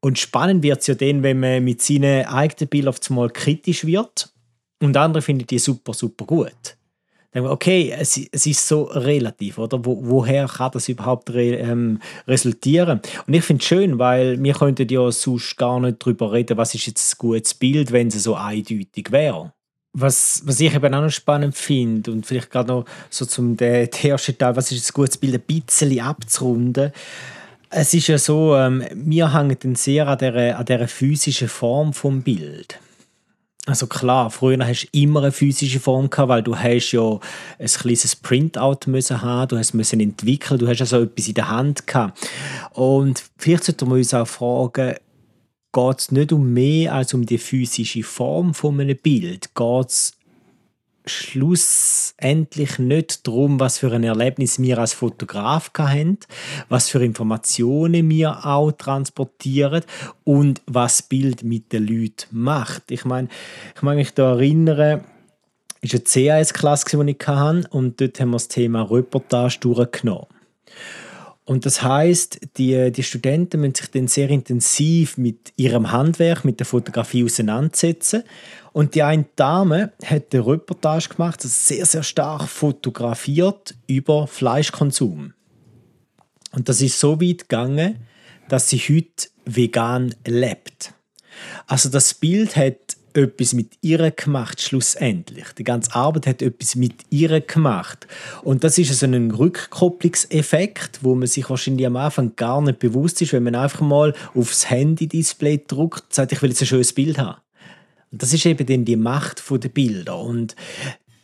Und 0.01 0.19
spannend 0.19 0.63
wird 0.63 0.81
es 0.81 0.87
ja 0.87 0.95
dann, 0.95 1.25
wenn 1.25 1.41
man 1.41 1.65
mit 1.65 1.83
seinen 1.83 2.27
eigenen 2.27 2.69
Bildern 2.69 2.95
auf 2.95 3.11
einmal 3.11 3.31
kritisch 3.31 3.85
wird 3.85 4.33
und 4.81 4.97
andere 4.97 5.23
finden 5.23 5.47
die 5.47 5.59
super, 5.59 5.95
super 5.95 6.27
gut. 6.27 6.77
Dann 7.37 7.47
okay, 7.47 7.95
es, 7.95 8.19
es 8.33 8.47
ist 8.47 8.67
so 8.67 8.85
relativ, 8.85 9.59
oder? 9.59 9.85
Wo, 9.85 9.99
woher 10.01 10.47
kann 10.47 10.71
das 10.73 10.89
überhaupt 10.89 11.29
re, 11.31 11.57
ähm, 11.57 12.01
resultieren? 12.27 13.01
Und 13.27 13.35
ich 13.35 13.45
finde 13.45 13.61
es 13.61 13.67
schön, 13.67 13.99
weil 13.99 14.43
wir 14.43 14.55
könnten 14.55 14.89
ja 14.89 15.13
sonst 15.13 15.55
gar 15.59 15.79
nicht 15.79 15.99
darüber 16.01 16.33
reden, 16.33 16.57
was 16.57 16.75
ist 16.75 16.87
jetzt 16.87 17.15
ein 17.15 17.19
gutes 17.19 17.53
Bild, 17.53 17.93
wenn 17.93 18.09
es 18.09 18.23
so 18.23 18.37
eindeutig 18.37 19.13
wäre. 19.13 19.53
Was, 19.93 20.43
was 20.47 20.61
ich 20.61 20.75
eben 20.75 20.95
auch 20.95 21.03
noch 21.03 21.11
spannend 21.11 21.57
finde 21.57 22.11
und 22.11 22.25
vielleicht 22.25 22.51
gerade 22.51 22.69
noch 22.69 22.85
so 23.11 23.27
zum 23.27 23.59
ersten 23.59 24.39
Teil, 24.39 24.57
was 24.57 24.73
ist 24.73 24.91
ein 24.91 24.95
gutes 24.95 25.19
Bild, 25.19 25.35
ein 25.35 25.43
bisschen 25.43 26.01
abzurunden. 26.01 26.93
Es 27.69 27.93
ist 27.93 28.07
ja 28.07 28.17
so, 28.17 28.57
ähm, 28.57 28.83
wir 28.95 29.35
hängen 29.35 29.75
sehr 29.75 30.09
an 30.09 30.17
dieser, 30.17 30.59
an 30.59 30.65
dieser 30.65 30.89
physischen 30.89 31.49
Form 31.49 31.93
vom 31.93 32.23
Bild. 32.23 32.79
Also 33.67 33.89
klar, 33.89 34.31
früher 34.31 34.65
hast 34.65 34.85
du 34.85 34.99
immer 34.99 35.23
eine 35.23 35.33
physische 35.33 35.81
Form 35.81 36.09
gehabt, 36.09 36.29
weil 36.29 36.43
du 36.43 36.57
hast 36.57 36.93
ja 36.93 37.19
ein 37.59 37.67
kleines 37.67 38.15
Printout 38.15 38.79
müssen 38.87 39.21
haben, 39.21 39.49
du 39.49 39.59
hast 39.59 39.75
müssen 39.75 39.99
entwickeln, 39.99 40.61
du 40.61 40.69
hast 40.69 40.81
also 40.81 41.03
etwas 41.03 41.27
in 41.27 41.35
der 41.35 41.49
Hand 41.49 41.85
gehabt. 41.85 42.31
Und 42.75 43.25
vielleicht 43.37 43.65
sollten 43.65 43.89
wir 43.89 43.97
uns 43.97 44.15
auch 44.15 44.29
fragen, 44.29 44.95
geht 45.73 45.99
es 45.99 46.13
nicht 46.13 46.33
um 46.33 46.53
mehr 46.53 46.95
als 46.95 47.13
um 47.13 47.27
die 47.27 47.39
physische 47.39 48.05
Form 48.05 48.55
von 48.55 48.81
einem 48.81 48.97
Bild? 48.97 49.53
Geht 49.53 49.89
es 49.89 50.16
schlussendlich 51.07 52.79
nicht 52.79 53.27
darum, 53.27 53.61
was 53.61 53.79
für 53.79 53.93
ein 53.93 54.05
Erlebnis 54.05 54.61
wir 54.61 54.79
als 54.79 54.93
Fotograf 54.93 55.71
haben, 55.79 56.19
was 56.69 56.89
für 56.89 57.05
Informationen 57.05 58.11
wir 58.11 58.45
auch 58.45 58.73
transportieren 58.73 59.85
und 60.25 60.63
was 60.67 61.03
Bild 61.03 61.43
mit 61.43 61.73
den 61.73 61.87
Leuten 61.87 62.27
macht. 62.31 62.91
Ich 62.91 63.05
meine, 63.05 63.29
ich 63.75 63.83
mag 63.83 63.97
mich 63.97 64.15
da 64.15 64.33
erinnern, 64.33 65.05
es 65.83 65.93
war 65.93 66.01
eine 66.01 66.41
CAS-Klasse, 66.41 67.05
die 67.05 67.11
ich 67.13 67.27
hatte, 67.27 67.69
und 67.71 68.01
dort 68.01 68.19
haben 68.19 68.31
wir 68.31 68.37
das 68.37 68.49
Thema 68.49 68.83
Reportage 68.83 69.59
durchgenommen. 69.61 70.27
Und 71.45 71.65
das 71.65 71.81
heißt, 71.81 72.41
die, 72.57 72.91
die 72.91 73.03
Studenten 73.05 73.61
müssen 73.61 73.77
sich 73.77 73.91
dann 73.93 74.09
sehr 74.09 74.29
intensiv 74.31 75.17
mit 75.17 75.53
ihrem 75.55 75.93
Handwerk, 75.93 76.45
mit 76.45 76.59
der 76.59 76.67
Fotografie 76.67 77.23
auseinandersetzen. 77.25 78.25
Und 78.77 78.95
die 78.95 79.03
eine 79.03 79.25
Dame 79.37 79.93
hat 80.05 80.35
eine 80.35 80.47
Reportage 80.47 81.09
gemacht, 81.09 81.41
sehr, 81.41 81.87
sehr 81.87 82.03
stark 82.03 82.47
fotografiert 82.47 83.75
über 83.87 84.27
Fleischkonsum. 84.27 85.33
Und 86.53 86.69
das 86.69 86.83
ist 86.83 87.01
so 87.01 87.19
weit 87.19 87.49
gegangen, 87.49 88.01
dass 88.51 88.69
sie 88.69 88.77
heute 88.77 89.29
vegan 89.47 90.15
lebt. 90.27 90.93
Also 91.67 91.89
das 91.89 92.13
Bild 92.13 92.55
hat 92.57 92.99
etwas 93.15 93.55
mit 93.55 93.79
ihr 93.81 94.11
gemacht, 94.11 94.61
schlussendlich. 94.61 95.47
Die 95.57 95.65
ganze 95.65 95.95
Arbeit 95.95 96.27
hat 96.27 96.43
etwas 96.43 96.75
mit 96.77 96.97
ihr 97.09 97.41
gemacht. 97.41 98.07
Und 98.43 98.63
das 98.63 98.77
ist 98.77 98.93
so 98.93 99.07
ein 99.07 99.31
Rückkopplungseffekt, 99.31 100.99
wo 101.03 101.15
man 101.15 101.29
sich 101.29 101.49
wahrscheinlich 101.49 101.87
am 101.87 101.97
Anfang 101.97 102.37
gar 102.37 102.61
nicht 102.61 102.81
bewusst 102.81 103.23
ist, 103.23 103.33
wenn 103.33 103.45
man 103.45 103.55
einfach 103.55 103.81
mal 103.81 104.13
aufs 104.35 104.69
Handy-Display 104.69 105.65
drückt 105.67 106.03
und 106.03 106.13
sagt, 106.13 106.33
ich 106.33 106.43
will 106.43 106.51
jetzt 106.51 106.61
ein 106.61 106.67
schönes 106.67 106.93
Bild 106.93 107.17
haben. 107.17 107.39
Das 108.11 108.33
ist 108.33 108.47
eben 108.47 108.67
dann 108.67 108.85
die 108.85 108.97
Macht 108.97 109.43
der 109.51 109.69
Bilder. 109.69 110.19
Und 110.19 110.55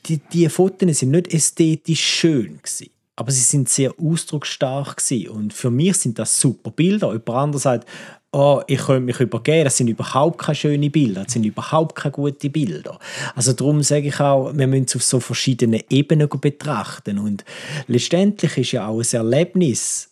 die, 0.07 0.19
die 0.19 0.49
Fotos 0.49 0.99
sind 0.99 1.11
nicht 1.13 1.33
ästhetisch 1.33 2.05
schön 2.05 2.59
gewesen 2.63 2.91
aber 3.15 3.31
sie 3.31 3.41
sind 3.41 3.69
sehr 3.69 3.93
ausdrucksstark 4.01 4.97
gewesen. 4.97 5.29
und 5.29 5.53
für 5.53 5.71
mich 5.71 5.97
sind 5.99 6.19
das 6.19 6.41
super 6.41 6.71
Bilder. 6.71 7.09
Jemand 7.13 7.29
anderes 7.31 7.63
sagt, 7.63 7.89
oh, 8.33 8.63
ich 8.67 8.81
könnte 8.81 9.03
mich 9.03 9.21
übergeben, 9.21 9.65
das 9.65 9.77
sind 9.77 9.89
überhaupt 9.89 10.39
keine 10.39 10.55
schönen 10.55 10.91
Bilder, 10.91 11.25
das 11.25 11.35
sind 11.35 11.45
überhaupt 11.45 11.95
keine 11.95 12.13
guten 12.13 12.51
Bilder. 12.51 12.99
Also 13.35 13.53
darum 13.53 13.83
sage 13.83 14.09
ich 14.09 14.19
auch, 14.19 14.53
wir 14.55 14.67
müssen 14.67 14.87
es 14.87 14.97
auf 14.97 15.05
so 15.05 15.21
verschiedenen 15.21 15.83
Ebenen 15.91 16.29
betrachten 16.29 17.19
und 17.19 17.45
letztendlich 17.87 18.57
ist 18.57 18.73
ja 18.73 18.87
auch 18.87 19.01
ein 19.01 19.13
Erlebnis 19.13 20.09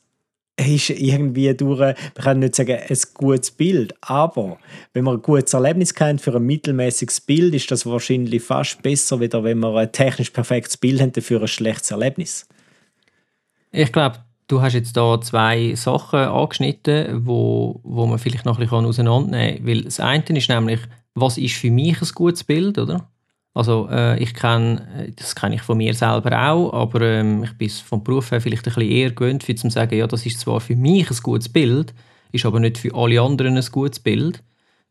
ist 0.66 0.90
irgendwie 0.90 1.54
durch, 1.54 1.78
wir 1.78 1.94
können 2.22 2.40
nicht 2.40 2.54
sagen, 2.54 2.78
ein 2.88 2.98
gutes 3.14 3.50
Bild, 3.50 3.94
aber 4.00 4.58
wenn 4.92 5.04
man 5.04 5.16
ein 5.16 5.22
gutes 5.22 5.52
Erlebnis 5.52 5.94
kennt 5.94 6.20
für 6.20 6.34
ein 6.34 6.44
mittelmäßiges 6.44 7.20
Bild, 7.22 7.54
ist 7.54 7.70
das 7.70 7.86
wahrscheinlich 7.86 8.42
fast 8.42 8.82
besser, 8.82 9.20
wieder 9.20 9.44
wenn 9.44 9.58
man 9.58 9.76
ein 9.76 9.92
technisch 9.92 10.30
perfektes 10.30 10.76
Bild 10.76 11.00
hat 11.00 11.22
für 11.22 11.40
ein 11.40 11.48
schlechtes 11.48 11.90
Erlebnis. 11.90 12.48
Ich 13.72 13.92
glaube, 13.92 14.18
Du 14.50 14.60
hast 14.60 14.72
jetzt 14.72 14.96
da 14.96 15.20
zwei 15.20 15.76
Sachen 15.76 16.18
angeschnitten, 16.18 17.24
wo, 17.24 17.78
wo 17.84 18.06
man 18.06 18.18
vielleicht 18.18 18.44
noch 18.44 18.58
ein 18.58 18.64
bisschen 18.64 18.84
auseinandernehmen 18.84 19.58
kann. 19.58 19.66
Weil 19.66 19.82
das 19.82 20.00
eine 20.00 20.24
ist 20.36 20.48
nämlich, 20.48 20.80
was 21.14 21.38
ist 21.38 21.54
für 21.54 21.70
mich 21.70 22.02
ein 22.02 22.08
gutes 22.16 22.42
Bild, 22.42 22.76
oder? 22.76 23.08
Also 23.52 23.88
äh, 23.90 24.22
ich 24.22 24.32
kenne, 24.32 25.12
das 25.16 25.34
kenne 25.34 25.56
ich 25.56 25.62
von 25.62 25.76
mir 25.76 25.92
selber 25.92 26.50
auch, 26.50 26.72
aber 26.72 27.00
ähm, 27.00 27.42
ich 27.42 27.52
bin 27.54 27.68
vom 27.68 28.04
Beruf 28.04 28.30
her 28.30 28.40
vielleicht 28.40 28.66
ein 28.68 28.74
bisschen 28.74 28.90
eher 28.90 29.10
gewöhnt, 29.10 29.42
zu 29.42 29.70
sagen, 29.70 29.98
ja, 29.98 30.06
das 30.06 30.24
ist 30.24 30.38
zwar 30.38 30.60
für 30.60 30.76
mich 30.76 31.10
ein 31.10 31.16
gutes 31.22 31.48
Bild, 31.48 31.92
ist 32.30 32.46
aber 32.46 32.60
nicht 32.60 32.78
für 32.78 32.94
alle 32.94 33.20
anderen 33.20 33.56
ein 33.56 33.66
gutes 33.72 33.98
Bild, 33.98 34.42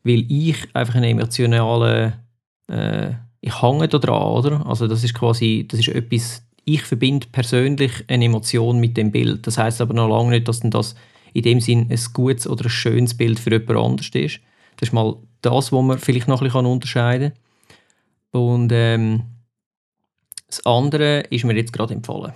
weil 0.03 0.25
ich 0.29 0.67
einfach 0.75 0.95
eine 0.95 1.09
emotionale, 1.09 2.19
äh, 2.69 3.11
ich 3.39 3.61
hänge 3.61 3.87
da 3.87 3.97
dran, 3.97 4.23
oder? 4.23 4.65
Also 4.67 4.87
das 4.87 5.05
ist 5.05 5.13
quasi, 5.13 5.65
das 5.69 5.79
ist 5.79 5.87
etwas, 5.89 6.43
ich 6.65 6.81
verbinde 6.81 7.27
persönlich 7.31 7.91
eine 8.09 8.25
Emotion 8.25 8.79
mit 8.79 8.97
dem 8.97 9.11
Bild. 9.11 9.47
Das 9.47 9.57
heißt 9.57 9.79
aber 9.79 9.93
noch 9.93 10.09
lange 10.09 10.31
nicht, 10.31 10.49
dass 10.49 10.59
das 10.59 10.95
in 11.33 11.43
dem 11.43 11.61
Sinn 11.61 11.87
ein 11.89 11.99
gutes 12.13 12.45
oder 12.47 12.65
ein 12.65 12.69
schönes 12.69 13.15
Bild 13.15 13.39
für 13.39 13.51
jemand 13.51 13.79
anders 13.79 14.09
ist. 14.13 14.41
Das 14.75 14.89
ist 14.89 14.93
mal 14.93 15.15
das, 15.41 15.71
was 15.71 15.83
man 15.83 15.97
vielleicht 15.97 16.27
noch 16.27 16.41
ein 16.41 16.45
bisschen 16.45 16.65
unterscheiden 16.65 17.31
kann. 17.31 17.39
Und 18.31 18.71
ähm, 18.71 19.23
das 20.47 20.65
andere 20.65 21.21
ist 21.29 21.45
mir 21.45 21.55
jetzt 21.55 21.73
gerade 21.73 21.93
empfohlen. 21.93 22.33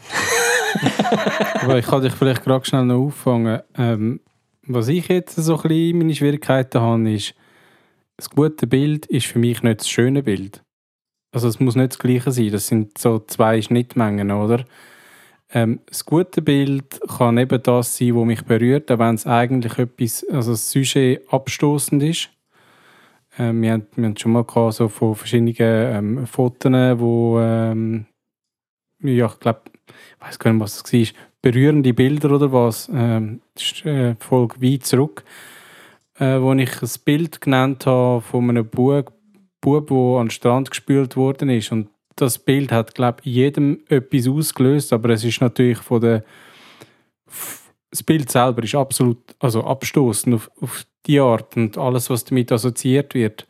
Aber 1.61 1.77
ich 1.77 1.85
kann 1.85 2.01
dich 2.01 2.13
vielleicht 2.13 2.43
gerade 2.43 2.65
schnell 2.65 2.85
noch 2.85 3.05
auffangen. 3.05 3.61
Ähm, 3.77 4.19
was 4.65 4.87
ich 4.87 5.07
jetzt 5.07 5.35
so 5.35 5.55
ein 5.57 5.61
bisschen 5.63 5.97
meine 5.97 6.15
Schwierigkeiten 6.15 6.81
habe, 6.81 7.11
ist, 7.11 7.35
das 8.17 8.29
gute 8.29 8.67
Bild 8.67 9.05
ist 9.07 9.25
für 9.25 9.39
mich 9.39 9.63
nicht 9.63 9.81
das 9.81 9.89
schöne 9.89 10.23
Bild. 10.23 10.63
Also 11.31 11.47
es 11.47 11.59
muss 11.59 11.75
nicht 11.75 11.93
das 11.93 11.99
Gleiche 11.99 12.31
sein. 12.31 12.51
Das 12.51 12.67
sind 12.67 12.97
so 12.97 13.19
zwei 13.19 13.61
Schnittmengen, 13.61 14.31
oder? 14.31 14.65
Ähm, 15.51 15.79
das 15.87 16.05
gute 16.05 16.41
Bild 16.41 16.99
kann 17.17 17.37
eben 17.37 17.61
das 17.61 17.97
sein, 17.97 18.15
was 18.15 18.25
mich 18.25 18.43
berührt, 18.43 18.91
auch 18.91 18.99
wenn 18.99 19.15
es 19.15 19.27
eigentlich 19.27 19.77
etwas, 19.77 20.25
also 20.29 20.51
das 20.51 20.71
Sujet 20.71 21.21
abstoßend 21.31 22.03
ist. 22.03 22.29
Ähm, 23.37 23.61
wir, 23.61 23.71
haben, 23.73 23.87
wir 23.95 24.05
haben 24.05 24.17
schon 24.17 24.31
mal 24.31 24.43
gehabt, 24.43 24.75
so 24.75 24.87
von 24.87 25.15
verschiedenen 25.15 25.55
ähm, 25.59 26.27
Fotos, 26.27 26.71
wo 26.99 27.39
ähm, 27.39 28.05
ja, 28.99 29.25
ich 29.25 29.39
glaube, 29.39 29.61
ich 29.87 30.25
weiß 30.25 30.39
gar 30.39 30.53
nicht, 30.53 30.61
was 30.61 30.83
das 30.83 30.93
war, 30.93 31.07
berührende 31.41 31.93
Bilder 31.93 32.31
oder 32.31 32.51
was. 32.51 32.89
Ähm, 32.93 33.41
ist 33.55 33.85
äh, 33.85 34.15
Folge 34.15 34.61
weit 34.61 34.85
zurück, 34.85 35.23
äh, 36.19 36.39
wo 36.39 36.53
ich 36.53 36.81
ein 36.81 36.89
Bild 37.03 37.41
genannt 37.41 37.85
habe 37.85 38.21
von 38.21 38.49
einem 38.49 38.67
Bub, 38.67 39.13
Bub, 39.61 39.87
der 39.87 39.97
an 39.97 40.25
den 40.25 40.31
Strand 40.31 40.69
gespült 40.69 41.15
worden 41.15 41.49
ist. 41.49 41.71
Und 41.71 41.89
das 42.15 42.39
Bild 42.39 42.71
hat, 42.71 42.95
glaube 42.95 43.21
ich, 43.23 43.33
jedem 43.33 43.79
etwas 43.89 44.27
ausgelöst, 44.27 44.93
aber 44.93 45.09
es 45.09 45.23
ist 45.23 45.41
natürlich 45.41 45.79
von 45.79 46.01
der 46.01 46.23
das 47.89 48.01
Bild 48.01 48.31
selber 48.31 48.63
ist 48.63 48.73
absolut 48.73 49.19
also 49.39 49.63
abstoßend 49.63 50.35
auf, 50.35 50.51
auf 50.59 50.85
die 51.05 51.19
Art 51.19 51.55
und 51.55 51.77
alles, 51.77 52.09
was 52.09 52.25
damit 52.25 52.51
assoziiert 52.51 53.13
wird. 53.13 53.47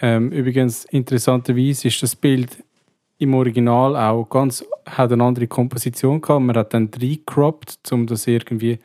Ähm, 0.00 0.32
übrigens, 0.32 0.84
interessanterweise 0.86 1.88
ist 1.88 2.02
das 2.02 2.16
Bild 2.16 2.64
im 3.18 3.34
Original 3.34 3.96
auch 3.96 4.24
ganz, 4.24 4.64
hat 4.86 5.12
eine 5.12 5.22
andere 5.22 5.46
Komposition 5.46 6.20
gehabt. 6.20 6.42
Man 6.42 6.56
hat 6.56 6.72
dann 6.72 6.90
reingecroppt, 6.94 7.92
um 7.92 8.06
das 8.06 8.26
irgendwie, 8.26 8.78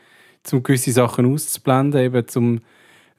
um 0.51 0.61
gewisse 0.61 0.91
Sachen 0.91 1.33
auszublenden, 1.33 2.01
eben 2.01 2.27
zum 2.27 2.59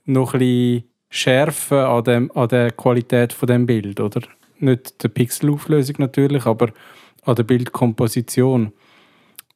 noch 0.04 0.34
ein 0.34 0.40
bisschen 0.40 0.84
Schärfe 1.08 1.86
an, 1.86 2.04
dem, 2.04 2.30
an 2.32 2.48
der 2.48 2.70
Qualität 2.72 3.32
von 3.32 3.46
dem 3.46 3.66
Bild, 3.66 3.98
oder? 4.00 4.20
Nicht 4.58 5.02
der 5.02 5.08
Pixelauflösung 5.08 5.96
natürlich, 5.98 6.46
aber 6.46 6.70
an 7.24 7.34
der 7.34 7.42
Bildkomposition. 7.42 8.72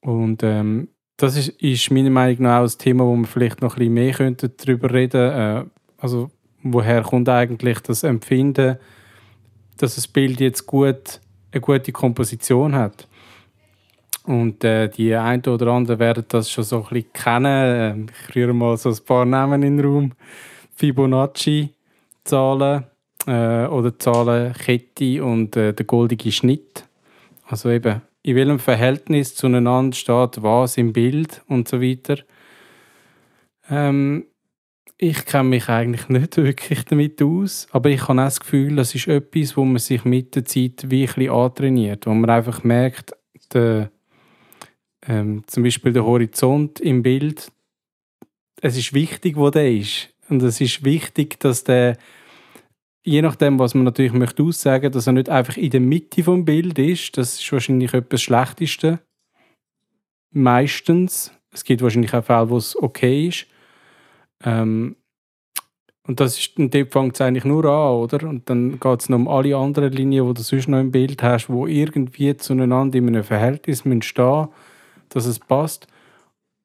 Und 0.01 0.43
ähm, 0.43 0.89
das 1.21 1.37
ist, 1.37 1.49
ist 1.61 1.91
meiner 1.91 2.11
Meinung 2.11 2.43
nach 2.43 2.61
auch 2.61 2.65
ein 2.65 2.79
Thema, 2.79 3.05
wo 3.05 3.15
wir 3.15 3.27
vielleicht 3.27 3.61
noch 3.61 3.77
ein 3.77 3.93
bisschen 3.93 3.95
mehr 3.95 4.15
darüber 4.59 4.93
reden 4.93 5.31
äh, 5.31 5.65
Also 5.99 6.31
woher 6.63 7.03
kommt 7.03 7.29
eigentlich 7.29 7.81
das 7.81 8.05
Empfinden, 8.05 8.79
dass 9.77 9.97
das 9.97 10.09
Bild 10.09 10.41
jetzt 10.41 10.65
gut, 10.67 11.21
eine 11.53 11.61
gute 11.61 11.93
Komposition 11.93 12.75
hat? 12.75 13.07
Und 14.25 14.65
äh, 14.65 14.89
die 14.89 15.15
einen 15.15 15.45
oder 15.45 15.67
anderen 15.69 15.99
werden 15.99 16.25
das 16.29 16.51
schon 16.51 16.65
so 16.65 16.79
ein 16.79 16.85
bisschen 16.85 17.13
kennen. 17.13 17.45
Äh, 17.47 17.95
ich 18.29 18.37
rühre 18.37 18.55
mal 18.55 18.79
so 18.79 18.89
ein 18.91 18.99
paar 19.05 19.27
Namen 19.27 19.63
in 19.63 19.77
den 19.77 19.87
Raum. 19.87 20.13
Fibonacci-Zahlen 20.75 22.85
äh, 23.27 23.67
oder 23.67 23.99
Zahlenkette 23.99 25.23
und 25.23 25.55
äh, 25.57 25.75
der 25.75 25.85
goldige 25.85 26.33
Schnitt. 26.33 26.87
Also 27.47 27.69
eben, 27.71 28.01
in 28.23 28.37
welchem 28.37 28.59
Verhältnis 28.59 29.35
zueinander 29.35 29.97
steht 29.97 30.43
was 30.43 30.77
im 30.77 30.93
Bild 30.93 31.43
und 31.47 31.69
so 31.69 31.81
weiter. 31.81 32.19
Ähm, 33.69 34.27
ich 34.99 35.25
kenne 35.25 35.49
mich 35.49 35.69
eigentlich 35.69 36.09
nicht 36.11 36.37
wirklich 36.37 36.85
damit 36.85 37.23
aus, 37.23 37.67
aber 37.73 37.89
ich 37.89 38.07
habe 38.07 38.19
das 38.19 38.41
Gefühl, 38.41 38.77
das 38.77 38.95
ist 38.95 39.09
etwas, 39.09 39.57
wo 39.57 39.65
man 39.65 39.79
sich 39.79 40.05
mit 40.05 40.37
der 40.37 40.45
Zeit 40.45 40.91
wie 40.91 41.03
ein 41.03 41.07
bisschen 41.07 41.31
antrainiert, 41.31 42.07
wo 42.07 42.13
man 42.13 42.29
einfach 42.29 42.63
merkt, 42.65 43.13
der, 43.53 43.91
ähm, 45.07 45.45
zum 45.47 45.63
Beispiel 45.63 45.93
der 45.93 46.05
Horizont 46.05 46.81
im 46.81 47.03
Bild, 47.03 47.51
es 48.61 48.77
ist 48.77 48.93
wichtig, 48.93 49.37
wo 49.37 49.49
der 49.49 49.73
ist. 49.73 50.11
Und 50.29 50.43
es 50.43 50.61
ist 50.61 50.85
wichtig, 50.85 51.41
dass 51.41 51.65
der, 51.65 51.97
je 53.03 53.23
nachdem, 53.23 53.59
was 53.59 53.75
man 53.75 53.85
natürlich 53.85 54.13
möchte 54.13 54.43
aussagen, 54.43 54.93
dass 54.93 55.07
er 55.07 55.13
nicht 55.13 55.29
einfach 55.29 55.57
in 55.57 55.71
der 55.71 55.81
Mitte 55.81 56.23
vom 56.23 56.45
Bild 56.45 56.79
ist. 56.79 57.17
Das 57.17 57.41
ist 57.41 57.53
wahrscheinlich 57.53 57.95
etwas 57.95 58.23
Schlechteste. 58.23 59.01
Meistens. 60.33 61.33
Es 61.53 61.65
gibt 61.65 61.83
wahrscheinlich 61.83 62.15
auch 62.15 62.25
Fälle, 62.25 62.51
wo 62.51 62.57
es 62.59 62.81
okay 62.81 63.29
ist. 63.29 63.47
Ähm, 64.45 64.97
und 66.07 66.19
das 66.19 66.39
ist, 66.39 66.59
und 66.59 66.75
dort 66.75 66.93
fängt 66.93 67.15
es 67.15 67.21
eigentlich 67.21 67.45
nur 67.45 67.65
an, 67.65 67.95
oder? 67.95 68.29
Und 68.29 68.49
dann 68.49 68.81
geht 68.81 69.01
es 69.01 69.09
noch 69.09 69.19
um 69.19 69.29
alle 69.29 69.57
anderen 69.57 69.93
Linien, 69.93 70.27
die 70.27 70.35
du 70.35 70.43
sonst 70.43 70.69
noch 70.69 70.81
im 70.81 70.91
Bild 70.91 71.23
hast, 71.23 71.49
wo 71.49 71.67
irgendwie 71.67 72.37
zueinander 72.37 72.99
in 72.99 73.09
einem 73.09 73.25
Verhältnis 73.25 73.81
stehen 73.81 73.99
müssen, 73.99 74.49
dass 75.09 75.27
es 75.27 75.39
passt. 75.39 75.87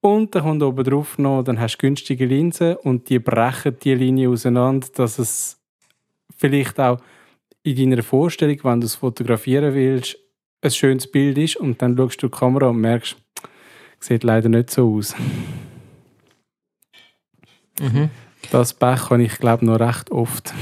Und 0.02 0.36
dann 0.36 0.44
kommt 0.44 0.64
oben 0.64 0.84
drauf 0.84 1.18
noch, 1.18 1.44
dann 1.44 1.60
hast 1.60 1.78
du 1.78 1.80
günstige 1.80 2.26
Linsen 2.26 2.76
und 2.76 3.10
die 3.10 3.20
brechen 3.20 3.78
die 3.84 3.96
Linie 3.96 4.30
auseinander, 4.30 4.88
dass 4.96 5.20
es 5.20 5.60
vielleicht 6.36 6.80
auch 6.80 7.00
in 7.64 7.76
deiner 7.76 8.04
Vorstellung, 8.04 8.60
wenn 8.64 8.82
du 8.82 8.86
es 8.86 8.96
fotografieren 8.96 9.74
willst, 9.74 10.18
ein 10.62 10.72
schönes 10.72 11.10
Bild 11.10 11.38
ist 11.38 11.58
und 11.58 11.82
dann 11.82 11.98
schaust 11.98 12.22
du 12.22 12.28
die 12.28 12.38
Kamera 12.38 12.68
und 12.68 12.82
merkst, 12.82 13.18
sieht 14.00 14.24
leider 14.24 14.50
nicht 14.50 14.70
so 14.70 14.96
aus. 14.96 15.16
Mhm. 17.80 18.10
Das 18.52 18.74
Pech 18.74 19.10
habe 19.10 19.24
ich, 19.24 19.38
glaube 19.38 19.66
noch 19.66 19.80
recht 19.80 20.12
oft. 20.12 20.54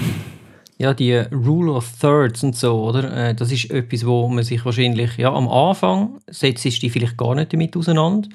Ja, 0.77 0.93
die 0.93 1.15
Rule 1.15 1.72
of 1.74 1.91
Thirds 2.00 2.43
und 2.43 2.55
so, 2.55 2.84
oder? 2.84 3.29
Äh, 3.29 3.36
das 3.36 3.51
ist 3.51 3.70
etwas, 3.70 4.05
wo 4.05 4.27
man 4.27 4.43
sich 4.43 4.65
wahrscheinlich, 4.65 5.17
ja, 5.17 5.32
am 5.32 5.48
Anfang 5.48 6.20
setzt 6.27 6.65
du 6.65 6.70
dich 6.70 6.91
vielleicht 6.91 7.17
gar 7.17 7.36
nicht 7.36 7.53
damit 7.53 7.75
auseinander. 7.77 8.29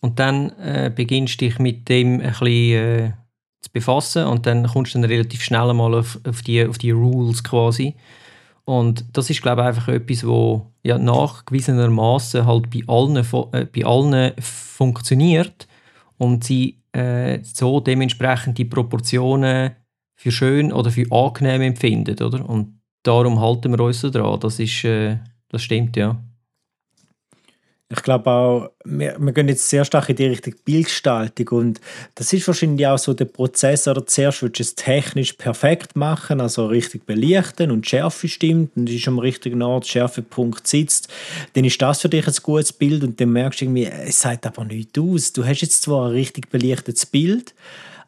Und 0.00 0.18
dann 0.18 0.50
äh, 0.58 0.92
beginnst 0.94 1.40
du 1.40 1.46
dich 1.46 1.58
mit 1.58 1.88
dem 1.88 2.20
ein 2.20 2.28
bisschen 2.28 2.74
äh, 2.74 3.12
zu 3.64 3.72
befassen 3.72 4.26
und 4.26 4.46
dann 4.46 4.66
kommst 4.66 4.94
du 4.94 5.00
dann 5.00 5.10
relativ 5.10 5.42
schnell 5.42 5.72
mal 5.74 5.94
auf, 5.94 6.20
auf, 6.26 6.42
die, 6.42 6.64
auf 6.64 6.78
die 6.78 6.90
Rules 6.90 7.42
quasi. 7.42 7.94
Und 8.64 9.04
das 9.12 9.28
ist, 9.28 9.42
glaube 9.42 9.62
ich, 9.62 9.68
einfach 9.68 9.88
etwas, 9.88 10.26
wo 10.26 10.70
ja 10.82 10.98
nachgewiesenermaßen 10.98 12.46
halt 12.46 12.70
bei 12.70 12.82
allen, 12.86 13.16
äh, 13.16 13.66
bei 13.66 13.84
allen 13.84 14.32
funktioniert 14.40 15.68
und 16.16 16.44
sie 16.44 16.80
äh, 16.92 17.40
so 17.42 17.80
dementsprechend 17.80 18.56
die 18.56 18.64
Proportionen 18.64 19.72
für 20.14 20.30
schön 20.30 20.72
oder 20.72 20.90
für 20.90 21.10
angenehm 21.10 21.62
empfinden, 21.62 22.22
oder? 22.22 22.48
Und 22.48 22.80
darum 23.02 23.40
halten 23.40 23.72
wir 23.72 23.80
uns 23.80 24.00
so 24.00 24.10
dran. 24.10 24.40
Das 24.40 24.58
ist, 24.58 24.84
äh, 24.84 25.18
das 25.48 25.62
stimmt, 25.62 25.96
ja. 25.96 26.18
Ich 27.96 28.02
glaube 28.02 28.30
auch, 28.30 28.70
wir, 28.84 29.16
wir 29.18 29.32
gehen 29.32 29.48
jetzt 29.48 29.68
sehr 29.68 29.84
stark 29.84 30.08
in 30.08 30.16
die 30.16 30.26
Richtung 30.26 30.54
Bildgestaltung 30.64 31.48
und 31.58 31.80
das 32.14 32.32
ist 32.32 32.46
wahrscheinlich 32.46 32.86
auch 32.86 32.98
so 32.98 33.14
der 33.14 33.26
Prozess, 33.26 33.86
oder 33.88 34.04
zuerst 34.06 34.42
willst 34.42 34.58
du 34.58 34.62
es 34.62 34.74
technisch 34.74 35.34
perfekt 35.34 35.96
machen, 35.96 36.40
also 36.40 36.66
richtig 36.66 37.06
belichten 37.06 37.70
und 37.70 37.84
die 37.84 37.88
Schärfe 37.90 38.28
stimmt 38.28 38.76
und 38.76 38.90
ist 38.90 39.08
am 39.08 39.18
richtigen 39.18 39.62
Ort, 39.62 39.86
Schärfepunkt 39.86 40.66
sitzt, 40.66 41.08
dann 41.54 41.64
ist 41.64 41.80
das 41.80 42.02
für 42.02 42.08
dich 42.08 42.26
ein 42.26 42.34
gutes 42.42 42.72
Bild 42.72 43.04
und 43.04 43.20
dann 43.20 43.30
merkst 43.30 43.60
du 43.60 43.64
irgendwie, 43.66 43.86
es 43.86 44.20
sieht 44.20 44.46
aber 44.46 44.64
nichts 44.64 44.98
aus. 44.98 45.32
Du 45.32 45.44
hast 45.44 45.60
jetzt 45.60 45.82
zwar 45.82 46.06
ein 46.06 46.12
richtig 46.12 46.50
belichtetes 46.50 47.06
Bild, 47.06 47.54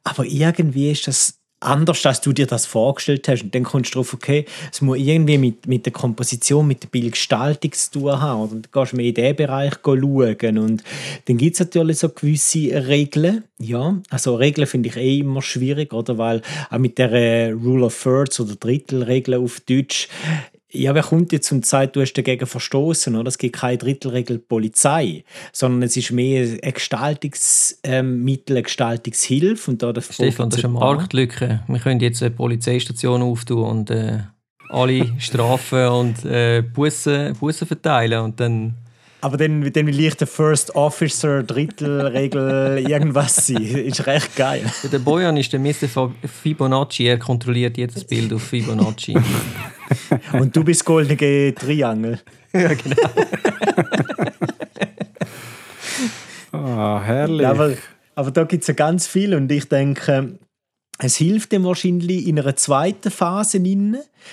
aber 0.04 0.24
irgendwie 0.24 0.90
ist 0.90 1.06
das 1.06 1.38
anders, 1.60 2.04
als 2.04 2.20
du 2.20 2.32
dir 2.32 2.46
das 2.46 2.66
vorgestellt 2.66 3.28
hast. 3.28 3.42
Und 3.42 3.54
dann 3.54 3.64
kommst 3.64 3.94
du 3.94 3.98
drauf, 3.98 4.12
okay, 4.12 4.44
es 4.72 4.80
muss 4.82 4.98
irgendwie 4.98 5.38
mit, 5.38 5.66
mit 5.66 5.86
der 5.86 5.92
Komposition, 5.92 6.66
mit 6.66 6.82
der 6.82 6.88
Bildgestaltung 6.88 7.72
zu 7.72 7.90
tun 7.92 8.20
haben. 8.20 8.42
Und 8.42 8.52
dann 8.52 8.62
gehst 8.72 8.92
du 8.92 8.96
mehr 8.96 9.06
in 9.06 9.14
diesen 9.14 9.36
Bereich 9.36 9.74
schauen. 9.82 10.58
Und 10.58 10.84
dann 11.24 11.36
gibt 11.36 11.54
es 11.54 11.60
natürlich 11.60 11.98
so 11.98 12.08
gewisse 12.08 12.86
Regeln. 12.86 13.44
Ja, 13.58 14.00
also 14.10 14.34
Regeln 14.36 14.66
finde 14.66 14.90
ich 14.90 14.96
eh 14.96 15.18
immer 15.18 15.42
schwierig, 15.42 15.92
oder? 15.94 16.18
Weil 16.18 16.42
auch 16.70 16.78
mit 16.78 16.98
der 16.98 17.54
Rule 17.54 17.86
of 17.86 18.02
Thirds 18.02 18.38
oder 18.40 18.54
Drittelregel 18.56 19.34
auf 19.34 19.60
Deutsch, 19.60 20.08
ja, 20.76 20.94
wer 20.94 21.02
kommt 21.02 21.32
jetzt 21.32 21.50
und 21.52 21.66
sagt, 21.66 21.96
du 21.96 22.00
hast 22.00 22.12
dagegen 22.14 22.46
verstoßen, 22.46 23.14
oder? 23.16 23.28
Es 23.28 23.38
gibt 23.38 23.56
keine 23.56 23.78
Drittelregel 23.78 24.38
Polizei, 24.38 25.24
sondern 25.52 25.82
es 25.82 25.96
ist 25.96 26.12
mehr 26.12 26.58
ein 26.62 26.72
Gestaltungsmittel, 26.72 27.84
ähm, 27.84 28.38
eine 28.48 28.62
Gestaltungshilfe. 28.62 29.70
Und 29.70 29.82
da 29.82 29.92
Stefan, 30.00 30.50
das 30.50 30.58
ist 30.58 30.64
eine 30.64 30.74
Marktlücke. 30.74 31.62
Wir 31.66 31.78
können 31.78 32.00
jetzt 32.00 32.22
eine 32.22 32.30
Polizeistation 32.30 33.22
auftun 33.22 33.64
und 33.64 33.90
äh, 33.90 34.20
alle 34.70 35.12
strafen 35.18 35.88
und 35.88 36.24
äh, 36.24 36.62
Bussen, 36.62 37.34
Bussen 37.34 37.66
verteilen 37.66 38.22
und 38.22 38.40
dann 38.40 38.74
aber 39.20 39.36
dann, 39.36 39.72
dann 39.72 39.86
will 39.86 40.00
ich 40.00 40.14
der 40.14 40.26
First 40.26 40.74
Officer, 40.74 41.42
Drittelregel, 41.42 42.78
irgendwas 42.88 43.46
sein. 43.46 43.62
Ist 43.62 44.06
recht 44.06 44.36
geil. 44.36 44.62
Der 44.90 44.98
Bojan 44.98 45.36
ist 45.36 45.52
der 45.52 45.60
Mr. 45.60 46.12
Fibonacci. 46.42 47.06
Er 47.06 47.18
kontrolliert 47.18 47.76
jedes 47.76 48.04
Bild 48.04 48.32
auf 48.32 48.42
Fibonacci. 48.42 49.16
Und 50.32 50.54
du 50.54 50.64
bist 50.64 50.84
goldige 50.84 51.54
Triangel. 51.54 52.20
ja, 52.52 52.74
genau. 52.74 53.02
Ah, 56.52 56.96
oh, 56.96 57.00
herrlich. 57.02 57.46
Aber, 57.46 57.72
aber 58.14 58.30
da 58.30 58.44
gibt 58.44 58.62
es 58.62 58.68
ja 58.68 58.74
ganz 58.74 59.06
viel 59.06 59.34
und 59.34 59.52
ich 59.52 59.68
denke, 59.68 60.38
es 60.98 61.16
hilft 61.16 61.52
dem 61.52 61.64
wahrscheinlich 61.64 62.26
in 62.26 62.38
einer 62.38 62.56
zweiten 62.56 63.10
Phase, 63.10 63.60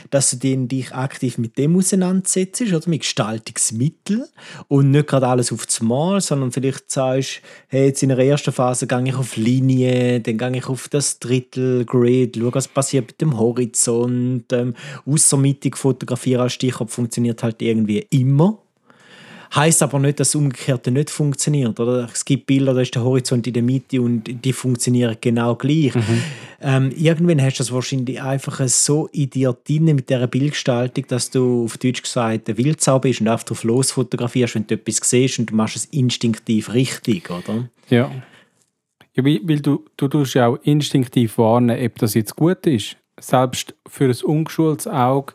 dass 0.10 0.32
du 0.32 0.38
dich 0.67 0.93
aktiv 0.93 1.38
mit 1.38 1.58
dem 1.58 1.75
auseinandersetzt, 1.75 2.62
oder? 2.62 2.82
Mit 2.86 3.01
Gestaltungsmitteln 3.01 4.25
und 4.70 4.91
nicht 4.91 5.08
gerade 5.08 5.27
alles 5.27 5.51
auf 5.51 5.65
das 5.65 5.82
Mal, 5.82 6.22
sondern 6.22 6.51
vielleicht 6.51 6.89
sagst, 6.89 7.42
hey, 7.68 7.88
jetzt 7.88 8.01
in 8.01 8.09
der 8.09 8.20
ersten 8.20 8.53
Phase 8.53 8.88
gehe 8.88 9.03
ich 9.05 9.16
auf 9.16 9.35
Linie, 9.35 10.22
dann 10.22 10.38
gehe 10.38 10.57
ich 10.57 10.68
auf 10.68 10.88
das 10.88 11.20
Drittelgrid, 11.20 12.38
schaue, 12.38 12.55
was 12.55 12.68
passiert 12.70 13.07
mit 13.07 13.22
dem 13.22 13.38
Horizont, 13.38 14.51
ähm, 14.53 14.74
außermittig 15.05 15.75
fotografieren 15.75 16.42
als 16.42 16.53
Stichwort 16.53 16.92
funktioniert 16.92 17.44
halt 17.44 17.61
irgendwie 17.61 18.00
immer 18.09 18.57
Heißt 19.55 19.83
aber 19.83 20.00
nicht, 20.00 20.20
dass 20.20 20.29
das 20.31 20.35
Umgekehrte 20.35 20.89
nicht 20.89 21.11
funktioniert. 21.11 21.79
Oder? 21.79 22.09
Es 22.11 22.25
gibt 22.25 22.48
Bilder, 22.48 22.74
da 22.74 22.81
ist 22.81 22.96
der 22.96 23.03
Horizont 23.03 23.46
in 23.46 23.53
der 23.53 23.61
Mitte 23.61 24.01
und 24.01 24.24
die 24.44 24.53
funktionieren 24.53 25.16
genau 25.22 25.55
gleich. 25.55 25.94
Mhm. 25.94 26.24
Ähm, 26.59 26.92
irgendwann 26.96 27.42
hast 27.42 27.59
du 27.59 27.63
das 27.63 27.72
wahrscheinlich 27.72 28.20
einfach 28.20 28.68
so 28.68 29.07
in 29.11 29.29
dir 29.29 29.55
drin 29.68 29.85
mit 29.85 30.09
dieser 30.09 30.25
Bildgestaltung, 30.25 31.05
dass 31.07 31.29
du 31.29 31.66
auf 31.66 31.77
Deutsch 31.77 32.01
gesagt 32.01 32.50
ein 32.50 32.57
Wildsau 32.57 32.98
bist 32.98 33.22
und 33.22 33.27
einfach 33.27 33.44
drauf 33.44 33.63
los 33.63 33.92
fotografierst, 33.92 34.55
wenn 34.55 34.66
du 34.66 34.74
etwas 34.74 35.01
siehst 35.03 35.37
und 35.37 35.51
du 35.51 35.55
machst 35.55 35.75
es 35.75 35.85
instinktiv 35.85 36.74
richtig, 36.74 37.29
oder? 37.29 37.70
Ja. 37.89 38.09
ja 39.13 39.25
weil, 39.25 39.39
weil 39.44 39.59
du, 39.59 39.85
du 39.98 40.07
tust 40.07 40.33
ja 40.33 40.48
auch 40.48 40.57
instinktiv 40.63 41.37
warnen, 41.37 41.77
ob 41.79 42.00
das 42.00 42.16
jetzt 42.16 42.35
gut 42.35 42.66
ist. 42.66 42.98
Selbst 43.20 43.75
für 43.87 44.05
ein 44.05 44.24
ungeschultes 44.24 44.87
Auge, 44.87 45.33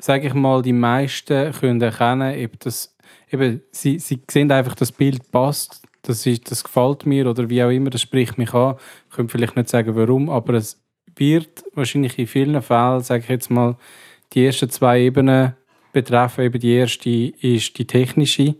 sage 0.00 0.26
ich 0.26 0.34
mal, 0.34 0.62
die 0.62 0.72
meisten 0.72 1.52
können 1.52 1.80
erkennen, 1.80 2.44
ob 2.44 2.58
das 2.60 2.93
eben, 3.30 3.62
sie, 3.70 3.98
sie 3.98 4.20
sehen 4.30 4.50
einfach, 4.50 4.74
das 4.74 4.92
Bild 4.92 5.30
passt, 5.30 5.82
das, 6.02 6.26
ist, 6.26 6.50
das 6.50 6.64
gefällt 6.64 7.06
mir 7.06 7.28
oder 7.28 7.48
wie 7.48 7.62
auch 7.62 7.70
immer, 7.70 7.90
das 7.90 8.02
spricht 8.02 8.38
mich 8.38 8.52
an. 8.52 8.76
Ich 9.08 9.16
könnte 9.16 9.32
vielleicht 9.32 9.56
nicht 9.56 9.68
sagen, 9.68 9.96
warum, 9.96 10.28
aber 10.28 10.54
es 10.54 10.82
wird 11.16 11.64
wahrscheinlich 11.74 12.18
in 12.18 12.26
vielen 12.26 12.60
Fällen, 12.62 13.00
sage 13.00 13.22
ich 13.22 13.28
jetzt 13.28 13.50
mal, 13.50 13.76
die 14.32 14.44
ersten 14.46 14.70
zwei 14.70 15.00
Ebenen 15.00 15.54
betreffen. 15.92 16.44
Eben 16.44 16.60
die 16.60 16.74
erste 16.74 17.10
ist 17.10 17.78
die 17.78 17.86
technische 17.86 18.56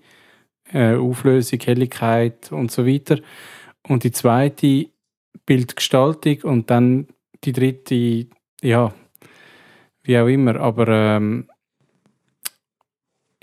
äh, 0.72 0.94
Auflösung, 0.94 1.60
Helligkeit 1.60 2.50
und 2.52 2.70
so 2.70 2.86
weiter. 2.86 3.18
Und 3.86 4.04
die 4.04 4.12
zweite 4.12 4.86
Bildgestaltung 5.44 6.42
und 6.42 6.70
dann 6.70 7.08
die 7.44 7.52
dritte, 7.52 8.26
ja, 8.62 8.94
wie 10.02 10.18
auch 10.18 10.26
immer. 10.26 10.56
Aber 10.56 10.88
ähm, 10.88 11.48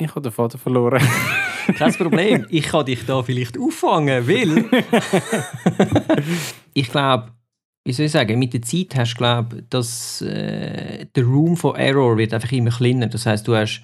ich 0.04 0.10
habe 0.12 0.22
den 0.22 0.32
Vater 0.32 0.58
verloren. 0.58 1.02
Kein 1.78 1.94
Problem. 1.94 2.46
Ich 2.50 2.64
kann 2.64 2.86
dich 2.86 3.06
da 3.06 3.22
vielleicht 3.24 3.58
auffangen, 3.58 4.28
weil 4.28 4.66
ich 6.74 6.90
glaube, 6.90 7.32
wie 7.86 7.94
soll 7.94 8.08
ich 8.08 8.12
sagen, 8.12 8.38
mit 8.40 8.54
der 8.54 8.62
Zeit 8.62 8.96
hast 8.96 9.14
du 9.14 9.18
glaube, 9.18 9.64
dass 9.70 10.22
äh, 10.22 11.06
der 11.16 11.24
Room 11.24 11.56
for 11.56 11.78
Error 11.78 12.18
wird 12.18 12.34
einfach 12.34 12.52
immer 12.52 12.72
kleiner. 12.72 13.08
Das 13.08 13.26
heißt, 13.26 13.48
du 13.48 13.56
hast 13.56 13.82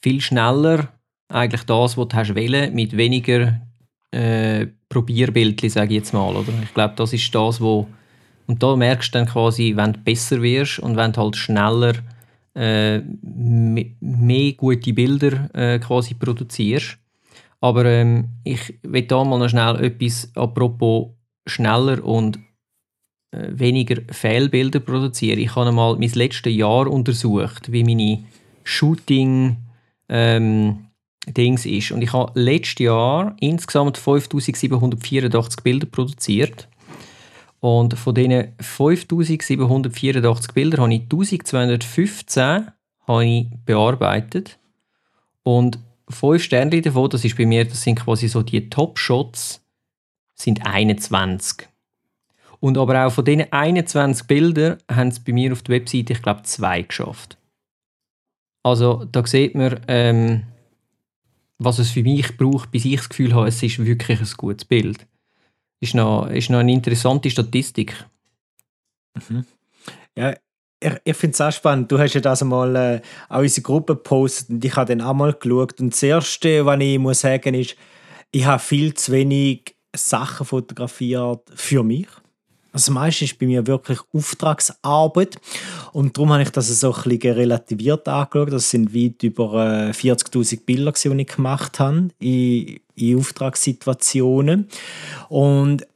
viel 0.00 0.20
schneller 0.20 0.88
eigentlich 1.28 1.62
das, 1.64 1.96
was 1.96 2.08
du 2.08 2.16
hast 2.16 2.34
wollen, 2.34 2.74
mit 2.74 2.96
weniger 2.96 3.60
äh, 4.10 4.66
Probierbildchen, 4.88 5.70
sage 5.70 5.94
ich 5.94 6.00
jetzt 6.00 6.12
mal. 6.12 6.34
Oder? 6.34 6.52
Ich 6.62 6.74
glaube, 6.74 6.94
das 6.96 7.12
ist 7.12 7.34
das, 7.34 7.60
wo 7.60 7.88
und 8.46 8.62
da 8.62 8.76
merkst 8.76 9.14
du 9.14 9.18
dann 9.18 9.28
quasi, 9.28 9.72
wenn 9.76 9.94
du 9.94 10.00
besser 10.00 10.42
wirst 10.42 10.78
und 10.80 10.96
wenn 10.96 11.12
du 11.12 11.20
halt 11.20 11.36
schneller 11.36 11.94
äh, 12.54 13.00
mehr 13.00 14.52
gute 14.52 14.92
Bilder 14.92 15.50
äh, 15.54 15.78
quasi 15.78 16.14
produzierst. 16.14 16.98
Aber 17.60 17.84
ähm, 17.84 18.28
ich 18.44 18.78
will 18.82 19.02
da 19.02 19.24
mal 19.24 19.38
noch 19.38 19.48
schnell 19.48 19.84
etwas 19.84 20.30
apropos 20.34 21.10
schneller 21.46 22.04
und 22.04 22.38
äh, 23.30 23.48
weniger 23.52 24.02
Fehlbilder 24.10 24.80
produzieren. 24.80 25.38
Ich 25.38 25.54
habe 25.54 25.72
mal 25.72 25.96
mein 25.96 26.10
letztes 26.10 26.54
Jahr 26.54 26.86
untersucht, 26.88 27.70
wie 27.72 27.84
meine 27.84 28.24
Shooting 28.64 29.56
ähm, 30.08 30.86
Dings 31.26 31.64
ist. 31.66 31.92
Und 31.92 32.02
ich 32.02 32.12
habe 32.12 32.38
letztes 32.38 32.80
Jahr 32.80 33.36
insgesamt 33.40 33.96
5784 33.96 35.62
Bilder 35.62 35.86
produziert. 35.86 36.68
Und 37.62 37.96
von 37.96 38.12
diesen 38.12 38.54
5784 38.58 40.52
Bildern 40.52 40.80
habe 40.80 40.94
ich 40.94 41.02
1215 41.02 42.72
habe 43.06 43.24
ich 43.24 43.46
bearbeitet. 43.64 44.58
Und 45.44 45.78
fünf 46.08 46.42
Sterne 46.42 46.82
davon, 46.82 47.10
das 47.10 47.24
ist 47.24 47.36
bei 47.36 47.46
mir, 47.46 47.64
das 47.64 47.84
sind 47.84 48.00
quasi 48.00 48.26
so 48.26 48.42
die 48.42 48.68
Top-Shots, 48.68 49.62
sind 50.34 50.66
21. 50.66 51.68
Und 52.58 52.78
aber 52.78 53.06
auch 53.06 53.12
von 53.12 53.24
diesen 53.24 53.52
21 53.52 54.26
Bildern 54.26 54.78
haben 54.90 55.08
es 55.08 55.20
bei 55.20 55.32
mir 55.32 55.52
auf 55.52 55.62
der 55.62 55.76
Webseite, 55.76 56.14
ich 56.14 56.22
glaube, 56.22 56.42
zwei 56.42 56.82
geschafft. 56.82 57.38
Also 58.64 59.04
da 59.04 59.24
sieht 59.24 59.54
man, 59.54 59.78
ähm, 59.86 60.42
was 61.58 61.78
es 61.78 61.92
für 61.92 62.02
mich 62.02 62.36
braucht, 62.36 62.72
bis 62.72 62.86
ich 62.86 62.96
das 62.96 63.08
Gefühl 63.08 63.34
habe, 63.34 63.46
es 63.46 63.62
ist 63.62 63.84
wirklich 63.84 64.18
ein 64.18 64.36
gutes 64.36 64.64
Bild. 64.64 65.06
Ist 65.82 65.96
noch, 65.96 66.30
ist 66.30 66.48
noch 66.48 66.60
eine 66.60 66.72
interessante 66.72 67.28
Statistik. 67.28 68.06
Mhm. 69.28 69.44
Ja, 70.16 70.32
ich, 70.78 70.92
ich 71.02 71.16
finde 71.16 71.34
es 71.34 71.40
auch 71.40 71.50
spannend. 71.50 71.90
Du 71.90 71.98
hast 71.98 72.14
ja 72.14 72.20
das 72.20 72.40
einmal 72.40 72.76
äh, 72.76 73.00
auch 73.28 73.40
unsere 73.40 73.62
Gruppe 73.62 73.96
gepostet 73.96 74.50
und 74.50 74.64
ich 74.64 74.76
habe 74.76 74.94
dann 74.94 75.04
auch 75.04 75.12
mal 75.12 75.32
geschaut. 75.32 75.80
Und 75.80 75.92
das 75.92 76.00
Erste, 76.04 76.64
was 76.64 76.80
ich 76.80 77.00
muss 77.00 77.22
sagen 77.22 77.54
ist, 77.54 77.74
ich 78.30 78.44
habe 78.44 78.62
viel 78.62 78.94
zu 78.94 79.10
wenig 79.10 79.74
Sachen 79.92 80.46
fotografiert 80.46 81.50
für 81.52 81.82
mich. 81.82 82.06
Also 82.70 82.92
meistens 82.92 83.32
ist 83.32 83.40
bei 83.40 83.46
mir 83.46 83.66
wirklich 83.66 83.98
Auftragsarbeit 84.14 85.36
und 85.92 86.16
darum 86.16 86.32
habe 86.32 86.44
ich 86.44 86.50
das 86.50 86.68
so 86.68 86.94
ein 86.94 87.18
relativiert 87.20 88.06
angeschaut. 88.06 88.52
Das 88.52 88.70
sind 88.70 88.94
weit 88.94 89.20
über 89.24 89.90
40'000 89.90 90.52
äh, 90.52 90.56
Bilder, 90.64 90.92
die 90.92 91.22
ich 91.22 91.26
gemacht 91.26 91.80
habe 91.80 92.10
in, 92.20 92.78
in 92.94 93.18
Auftragssituationen. 93.18 94.68
Und 95.28 95.86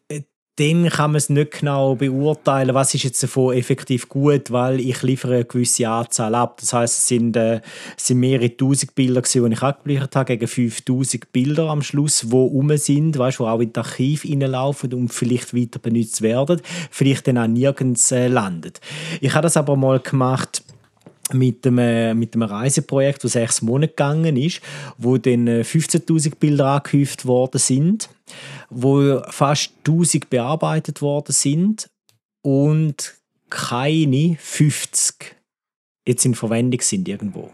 dann 0.57 0.89
kann 0.89 1.11
man 1.11 1.17
es 1.17 1.29
nicht 1.29 1.61
genau 1.61 1.97
beurteilen, 1.97 2.75
was 2.75 2.95
ist 2.95 3.03
jetzt 3.05 3.23
davon 3.23 3.55
effektiv 3.55 4.09
gut, 4.09 4.51
weil 4.51 4.81
ich 4.81 5.03
liefere 5.03 5.35
eine 5.35 5.45
gewisse 5.45 5.87
Anzahl 5.87 6.35
ab. 6.35 6.59
Das 6.61 6.73
heißt, 6.73 6.99
es 6.99 7.09
sind, 7.09 7.37
äh, 7.37 7.61
es 7.97 8.07
sind 8.07 8.21
mehrere 8.21 8.57
tausend 8.57 8.95
Bilder, 8.95 9.21
die 9.21 9.39
ich 9.39 9.63
abgeliefert 9.63 10.17
habe, 10.17 10.25
gegen 10.25 10.49
5000 10.49 11.31
Bilder 11.31 11.69
am 11.69 11.83
Schluss, 11.83 12.21
die 12.21 12.35
rum 12.35 12.75
sind, 12.79 13.19
weißt, 13.19 13.39
die 13.39 13.43
auch 13.43 13.61
in 13.61 13.73
das 13.73 13.87
Archiv 13.87 14.25
reinlaufen 14.25 14.95
und 14.95 15.13
vielleicht 15.13 15.55
weiter 15.55 15.79
benutzt 15.79 16.23
werden, 16.23 16.63
vielleicht 16.91 17.29
dann 17.29 17.37
auch 17.37 17.47
nirgends 17.47 18.11
äh, 18.13 18.29
landet. 18.29 18.81
Ich 19.21 19.35
habe 19.35 19.43
das 19.43 19.59
aber 19.59 19.77
mal 19.77 20.01
gemacht, 20.01 20.63
mit 21.33 21.67
einem, 21.67 22.19
mit 22.19 22.35
einem 22.35 22.43
Reiseprojekt, 22.43 23.25
das 23.25 23.33
sechs 23.33 23.63
Monate 23.63 23.93
gegangen 23.93 24.37
ist, 24.37 24.61
wo 24.99 25.19
dann 25.19 25.49
15.000 25.49 26.27
äh, 26.27 26.31
Bilder 26.39 26.67
angehäuft 26.67 27.27
worden 27.27 27.59
sind, 27.59 28.09
wo 28.71 29.21
fast 29.31 29.73
1000 29.87 30.31
bearbeitet 30.31 31.03
worden 31.03 31.33
sind 31.33 31.91
und 32.43 33.15
keine 33.51 34.37
50 34.39 35.37
jetzt 36.07 36.25
in 36.25 36.35
Verwendung 36.35 36.81
sind 36.81 37.09
irgendwo. 37.09 37.51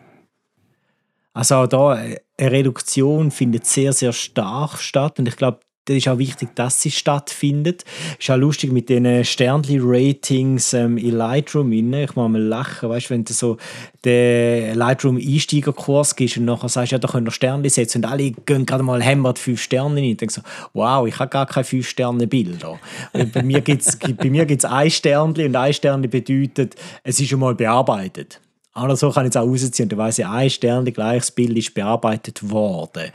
Also 1.33 1.57
auch 1.57 1.67
da 1.67 2.05
äh, 2.05 2.21
eine 2.37 2.53
Reduktion 2.53 3.31
findet 3.31 3.67
sehr, 3.67 3.93
sehr 3.93 4.13
stark 4.13 4.79
statt 4.79 5.19
und 5.19 5.29
ich 5.29 5.37
glaube, 5.37 5.61
das 5.85 5.97
ist 5.97 6.09
auch 6.09 6.19
wichtig, 6.19 6.51
dass 6.55 6.81
sie 6.81 6.93
stattfindet. 6.93 7.85
Ist 8.19 8.31
auch 8.31 8.37
lustig 8.37 8.71
mit 8.71 8.89
den 8.89 9.25
Sternli-Ratings 9.25 10.75
ähm, 10.75 10.97
in 10.97 11.17
Lightroom. 11.17 11.73
Ich 11.73 12.15
muss 12.15 12.29
mal 12.29 12.41
lachen, 12.41 12.89
weißt, 12.89 13.11
wenn 13.11 13.25
du 13.25 13.33
so 13.33 13.57
den 14.05 14.77
Lightroom-Einsteigerkurs 14.77 16.15
gibst 16.15 16.37
und 16.37 16.45
nachher 16.45 16.69
sagst, 16.69 16.93
ja, 16.93 16.99
da 16.99 17.09
können 17.09 17.27
wir 17.27 17.33
Sternli 17.33 17.69
setzen 17.69 18.05
und 18.05 18.11
alle 18.11 18.31
gehen 18.31 18.65
gerade 18.65 18.85
mal 18.85 19.03
hämmert 19.03 19.41
fünf 19.41 19.61
Sterne 19.61 19.97
rein. 19.97 20.05
Ich 20.05 20.17
denke 20.19 20.33
so, 20.33 20.43
wow, 20.73 21.07
ich 21.07 21.19
habe 21.19 21.31
gar 21.31 21.47
keine 21.47 21.65
fünf 21.65 21.89
Sterne 21.89 22.29
Bilder. 22.29 22.79
bei 23.13 23.43
mir 23.43 23.61
gibt 23.61 23.83
es 23.83 24.65
ein 24.65 24.91
Sternli 24.91 25.47
und 25.47 25.57
ein 25.57 25.73
Sternli 25.73 26.07
bedeutet, 26.07 26.77
es 27.03 27.19
ist 27.19 27.29
schon 27.29 27.41
mal 27.41 27.57
bearbeitet. 27.57 28.41
Aber 28.75 28.97
so 28.97 29.11
kann 29.11 29.27
ich 29.27 29.31
es 29.31 29.37
auch 29.37 29.47
rausziehen. 29.47 29.89
Da 29.89 29.97
weiss 29.97 30.19
ich, 30.19 30.27
ein 30.27 30.49
Sternli 30.49 30.93
gleiches 30.93 31.31
Bild 31.31 31.57
ist 31.59 31.75
bearbeitet 31.75 32.49
worden. 32.51 33.11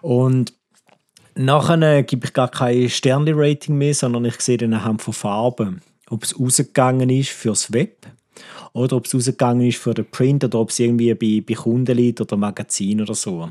Und 0.00 0.52
Nachher 1.36 2.02
gebe 2.04 2.26
ich 2.26 2.32
gar 2.32 2.48
kein 2.48 2.88
Sternli-Rating 2.88 3.76
mehr, 3.76 3.94
sondern 3.94 4.24
ich 4.24 4.40
sehe 4.40 4.56
dann 4.56 4.74
anhand 4.74 5.02
von 5.02 5.14
Farben, 5.14 5.82
ob 6.08 6.22
es 6.22 6.38
rausgegangen 6.38 7.10
ist 7.10 7.30
fürs 7.30 7.72
Web 7.72 8.06
oder 8.72 8.96
ob 8.96 9.06
es 9.06 9.14
rausgegangen 9.14 9.66
ist 9.66 9.78
für 9.78 9.94
den 9.94 10.10
Print 10.10 10.44
oder 10.44 10.60
ob 10.60 10.70
es 10.70 10.78
irgendwie 10.78 11.14
bei, 11.14 11.42
bei 11.46 11.54
Kunden 11.54 11.96
liegt 11.96 12.20
oder 12.20 12.36
Magazin 12.36 13.00
oder 13.00 13.14
so. 13.14 13.50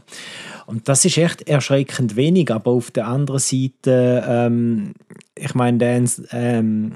Und 0.65 0.87
das 0.87 1.03
ist 1.05 1.17
echt 1.17 1.47
erschreckend 1.47 2.15
wenig, 2.15 2.51
aber 2.51 2.71
auf 2.71 2.91
der 2.91 3.07
anderen 3.07 3.39
Seite, 3.39 4.23
ähm, 4.27 4.93
ich 5.35 5.53
meine, 5.55 6.05
ähm, 6.31 6.93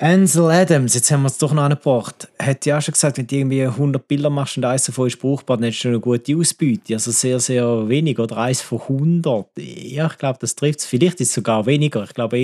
Ansel 0.00 0.52
Adams, 0.52 0.94
jetzt 0.94 1.10
haben 1.10 1.22
wir 1.22 1.26
es 1.26 1.38
doch 1.38 1.52
noch 1.52 1.64
angebracht, 1.64 2.28
hat 2.38 2.64
ja 2.66 2.78
auch 2.78 2.82
schon 2.82 2.92
gesagt, 2.92 3.18
wenn 3.18 3.26
du 3.26 3.34
irgendwie 3.34 3.64
100 3.64 4.06
Bilder 4.06 4.30
machst 4.30 4.56
und 4.56 4.64
eins 4.64 4.84
davon 4.84 5.08
ist 5.08 5.18
brauchbar, 5.18 5.56
dann 5.56 5.66
hast 5.66 5.82
du 5.82 5.88
eine 5.88 5.98
gute 5.98 6.36
Ausbeute. 6.36 6.94
Also 6.94 7.10
sehr, 7.10 7.40
sehr 7.40 7.88
wenig 7.88 8.16
oder 8.20 8.36
eins 8.36 8.60
von 8.60 8.80
100. 8.80 9.48
Ja, 9.56 10.06
ich 10.06 10.18
glaube, 10.18 10.38
das 10.40 10.54
trifft 10.54 10.78
es. 10.78 10.86
Vielleicht 10.86 11.20
ist 11.20 11.30
es 11.30 11.34
sogar 11.34 11.66
weniger. 11.66 12.04
Ich 12.04 12.14
glaube, 12.14 12.38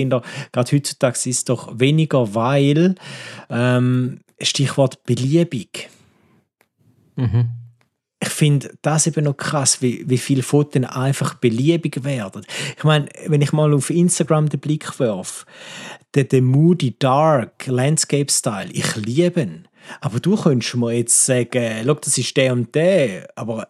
gerade 0.51 0.71
heutzutage 0.75 1.15
ist 1.15 1.25
es 1.27 1.45
doch 1.45 1.79
weniger, 1.79 2.35
weil, 2.35 2.95
ähm, 3.49 4.19
Stichwort 4.41 5.03
beliebig. 5.05 5.89
Mhm 7.15 7.64
ich 8.25 8.31
finde 8.31 8.77
das 8.81 9.07
eben 9.07 9.25
noch 9.25 9.37
krass, 9.37 9.81
wie, 9.81 10.03
wie 10.07 10.17
viele 10.17 10.43
Fotos 10.43 10.83
einfach 10.83 11.35
beliebig 11.35 12.03
werden. 12.03 12.45
Ich 12.77 12.83
meine, 12.83 13.07
wenn 13.27 13.41
ich 13.41 13.53
mal 13.53 13.73
auf 13.73 13.89
Instagram 13.89 14.49
den 14.49 14.59
Blick 14.59 14.99
werfe, 14.99 15.45
der, 16.13 16.25
der 16.25 16.41
Moody 16.41 16.95
Dark 16.97 17.67
Landscape 17.67 18.31
Style, 18.31 18.69
ich 18.71 18.95
liebe 18.95 19.41
ihn. 19.41 19.67
Aber 20.01 20.19
du 20.19 20.35
könntest 20.35 20.75
mir 20.75 20.93
jetzt 20.93 21.25
sagen, 21.25 21.83
schau, 21.85 21.93
das 21.95 22.17
ist 22.17 22.35
der 22.35 22.53
und 22.53 22.73
der, 22.73 23.29
aber 23.35 23.67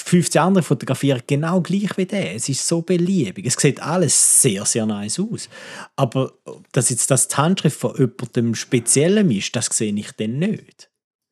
15 0.00 0.40
andere 0.40 0.62
fotografieren 0.62 1.22
genau 1.26 1.60
gleich 1.60 1.96
wie 1.96 2.06
der. 2.06 2.34
Es 2.34 2.48
ist 2.48 2.66
so 2.66 2.82
beliebig. 2.82 3.46
Es 3.46 3.54
sieht 3.54 3.80
alles 3.80 4.42
sehr, 4.42 4.64
sehr 4.64 4.86
nice 4.86 5.20
aus. 5.20 5.48
Aber 5.96 6.32
dass 6.72 6.90
jetzt 6.90 7.10
das 7.10 7.28
die 7.28 7.36
Handschrift 7.36 7.78
von 7.78 7.96
jemandem 7.96 8.54
Speziellem 8.54 9.30
ist, 9.30 9.54
das 9.56 9.66
sehe 9.66 9.94
ich 9.94 10.12
dann 10.12 10.38
nicht. 10.38 10.87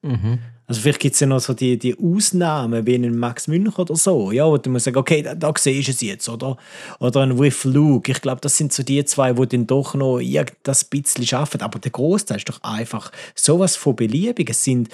Mhm. 0.06 0.38
Also 0.68 0.80
vielleicht 0.80 1.00
gibt 1.00 1.14
es 1.14 1.20
ja 1.20 1.28
noch 1.28 1.38
so 1.38 1.54
die, 1.54 1.78
die 1.78 1.96
Ausnahmen, 1.96 2.86
wie 2.86 2.96
einen 2.96 3.16
Max 3.16 3.46
Münch 3.46 3.78
oder 3.78 3.94
so, 3.94 4.32
ja, 4.32 4.46
wo 4.46 4.56
du 4.56 4.68
musst 4.70 4.86
sagen, 4.86 4.96
okay, 4.96 5.22
da, 5.22 5.34
da 5.34 5.52
siehst 5.56 5.88
du 5.88 5.92
es 5.92 6.00
jetzt, 6.00 6.28
oder? 6.28 6.56
Oder 6.98 7.20
ein 7.20 7.38
With 7.38 7.64
Luke. 7.64 8.10
Ich 8.10 8.20
glaube, 8.20 8.40
das 8.40 8.56
sind 8.56 8.72
so 8.72 8.82
die 8.82 9.04
zwei, 9.04 9.32
die 9.32 9.46
dann 9.46 9.66
doch 9.68 9.94
noch 9.94 10.20
das 10.64 10.84
bisschen 10.84 11.24
schaffen. 11.24 11.60
Aber 11.60 11.78
der 11.78 11.92
Großteil 11.92 12.38
ist 12.38 12.48
doch 12.48 12.60
einfach 12.62 13.12
sowas 13.36 13.76
von 13.76 13.94
beliebig. 13.94 14.50
Es 14.50 14.64
sind 14.64 14.88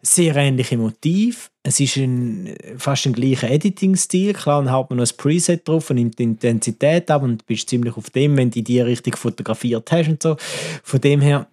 sehr 0.00 0.34
ähnliche 0.34 0.78
Motive. 0.78 1.36
Es 1.62 1.78
ist 1.78 1.96
ein, 1.96 2.54
fast 2.78 3.04
ein 3.04 3.12
gleicher 3.12 3.50
Editing-Stil. 3.50 4.32
Klar, 4.32 4.62
dann 4.62 4.72
hat 4.72 4.88
man 4.88 4.98
noch 4.98 5.06
ein 5.06 5.16
Preset 5.18 5.68
drauf 5.68 5.90
und 5.90 5.96
nimmt 5.96 6.18
die 6.18 6.22
Intensität 6.22 7.10
ab 7.10 7.22
und 7.22 7.44
bist 7.44 7.68
ziemlich 7.68 7.94
auf 7.98 8.08
dem, 8.08 8.38
wenn 8.38 8.50
du 8.50 8.62
die 8.62 8.80
richtig 8.80 9.18
fotografiert 9.18 9.92
hast 9.92 10.08
und 10.08 10.22
so. 10.22 10.36
Von 10.82 11.00
dem 11.02 11.20
her 11.20 11.48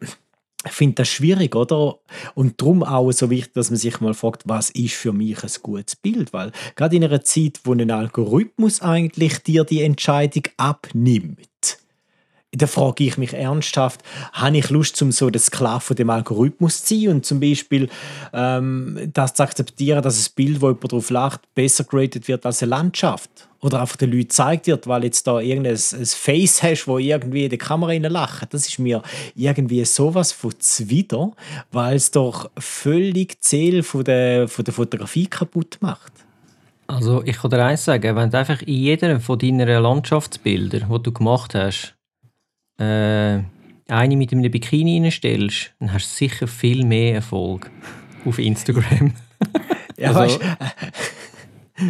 ich 0.66 0.72
finde 0.72 0.96
das 0.96 1.10
schwierig, 1.10 1.56
oder? 1.56 2.00
Und 2.34 2.60
darum 2.60 2.84
auch 2.84 3.12
so 3.12 3.30
wichtig, 3.30 3.54
dass 3.54 3.70
man 3.70 3.78
sich 3.78 4.00
mal 4.02 4.14
fragt, 4.14 4.44
was 4.46 4.72
ist 4.72 4.96
für 4.96 5.14
mich 5.14 5.44
ein 5.44 5.52
gutes 5.62 5.96
Bild? 5.96 6.34
Weil 6.34 6.52
gerade 6.76 6.96
in 6.96 7.04
einer 7.04 7.24
Zeit, 7.24 7.60
wo 7.64 7.74
ein 7.74 7.92
Algorithmus 7.92 8.82
eigentlich 8.82 9.40
dir 9.40 9.64
die 9.64 9.84
Entscheidung 9.84 10.44
abnimmt, 10.58 11.48
da 12.58 12.68
frage 12.68 13.04
ich 13.04 13.18
mich 13.18 13.34
ernsthaft, 13.34 14.02
habe 14.32 14.58
ich 14.58 14.70
Lust, 14.70 15.02
um 15.02 15.12
so 15.12 15.30
der 15.30 15.42
Sklave 15.42 15.82
von 15.82 15.96
dem 15.96 16.10
Algorithmus 16.10 16.84
zu 16.84 17.00
sein 17.00 17.16
und 17.16 17.26
zum 17.26 17.40
Beispiel 17.40 17.90
ähm, 18.34 19.10
das 19.14 19.34
zu 19.34 19.44
akzeptieren, 19.44 20.02
dass 20.02 20.26
ein 20.26 20.32
Bild, 20.36 20.62
wo 20.62 20.68
jemand 20.68 20.92
drauf 20.92 21.10
lacht, 21.10 21.42
besser 21.54 21.84
graded 21.84 22.28
wird 22.28 22.46
als 22.46 22.64
eine 22.64 22.70
Landschaft? 22.70 23.50
Oder 23.66 23.82
einfach 23.82 23.96
den 23.96 24.12
Leuten 24.12 24.30
zeigt 24.30 24.68
wird, 24.68 24.86
weil 24.86 25.04
jetzt 25.06 25.26
da 25.26 25.40
irgendein 25.40 25.74
ein 25.74 26.06
Face 26.06 26.62
hast, 26.62 26.86
wo 26.86 27.00
irgendwie 27.00 27.46
in 27.46 27.50
die 27.50 27.58
Kamera 27.58 27.94
lacht. 27.94 28.54
Das 28.54 28.68
ist 28.68 28.78
mir 28.78 29.02
irgendwie 29.36 29.84
sowas 29.86 30.32
von 30.32 30.54
zwider, 30.60 31.32
weil 31.72 31.96
es 31.96 32.12
doch 32.12 32.52
völlig 32.60 33.30
die 33.30 33.40
Ziel 33.40 33.82
von 33.82 34.04
der, 34.04 34.48
von 34.48 34.66
der 34.66 34.74
Fotografie 34.74 35.26
kaputt 35.26 35.80
macht. 35.82 36.14
Also 36.86 37.24
ich 37.24 37.38
kann 37.38 37.50
dir 37.50 37.66
eins 37.66 37.86
sagen, 37.86 38.16
wenn 38.16 38.30
du 38.30 38.38
einfach 38.38 38.62
in 38.62 38.76
jedem 38.76 39.20
von 39.20 39.40
deinen 39.40 39.68
Landschaftsbildern, 39.68 40.88
die 40.88 41.02
du 41.04 41.12
gemacht 41.12 41.56
hast, 41.56 41.96
äh, 42.78 43.40
eine 43.88 44.16
mit 44.16 44.32
einem 44.32 44.52
Bikini 44.52 45.00
reinstellst, 45.00 45.74
dann 45.80 45.92
hast 45.92 46.12
du 46.12 46.18
sicher 46.18 46.48
viel 46.48 46.86
mehr 46.86 47.16
Erfolg 47.16 47.72
auf 48.26 48.38
Instagram. 48.38 49.14
ja, 49.98 50.10
also, 50.10 50.20
weißt, 50.20 50.40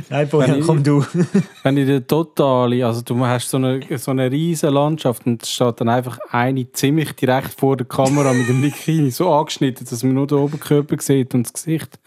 Nein, 0.09 0.27
Bojan, 0.29 0.61
komm 0.61 0.83
du. 0.83 1.05
wenn 1.63 1.77
ich 1.77 1.85
den 1.85 2.07
totale, 2.07 2.85
also 2.85 3.01
du 3.01 3.23
hast 3.23 3.49
so 3.49 3.57
eine, 3.57 3.81
so 3.97 4.11
eine 4.11 4.31
riesige 4.31 4.71
Landschaft 4.71 5.27
und 5.27 5.43
es 5.43 5.51
steht 5.51 5.79
dann 5.79 5.89
einfach 5.89 6.17
eine 6.31 6.71
ziemlich 6.71 7.13
direkt 7.13 7.59
vor 7.59 7.77
der 7.77 7.85
Kamera 7.85 8.33
mit 8.33 8.49
dem 8.49 8.61
Bikini 8.61 9.11
so 9.11 9.31
angeschnitten, 9.31 9.85
dass 9.87 10.03
man 10.03 10.15
nur 10.15 10.25
den 10.25 10.39
Oberkörper 10.39 10.95
sieht 10.99 11.35
und 11.35 11.43
das 11.43 11.53
Gesicht, 11.53 11.99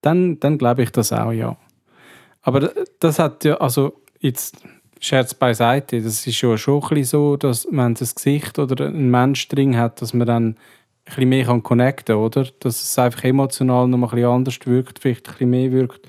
dann, 0.00 0.40
dann 0.40 0.58
glaube 0.58 0.82
ich 0.82 0.90
das 0.90 1.12
auch, 1.12 1.30
ja. 1.30 1.56
Aber 2.42 2.72
das 2.98 3.20
hat 3.20 3.44
ja, 3.44 3.54
also 3.58 3.92
jetzt 4.18 4.56
Scherz 4.98 5.34
beiseite, 5.34 6.00
das 6.00 6.26
ist 6.26 6.40
ja 6.40 6.56
schon 6.58 6.82
ein 6.82 6.88
bisschen 6.88 7.04
so, 7.04 7.36
dass 7.36 7.68
man 7.70 7.94
das 7.94 8.14
Gesicht 8.14 8.58
oder 8.58 8.86
ein 8.86 9.10
Mensch 9.10 9.46
drin 9.48 9.76
hat, 9.76 10.02
dass 10.02 10.14
man 10.14 10.26
dann 10.26 10.46
ein 10.46 10.56
bisschen 11.04 11.28
mehr 11.28 11.60
connecten 11.60 12.14
kann, 12.14 12.24
oder? 12.24 12.46
Dass 12.60 12.82
es 12.82 12.98
einfach 12.98 13.24
emotional 13.24 13.86
noch 13.88 13.98
ein 13.98 14.10
bisschen 14.10 14.24
anders 14.24 14.58
wirkt, 14.64 14.98
vielleicht 14.98 15.28
ein 15.28 15.32
bisschen 15.32 15.50
mehr 15.50 15.72
wirkt. 15.72 16.08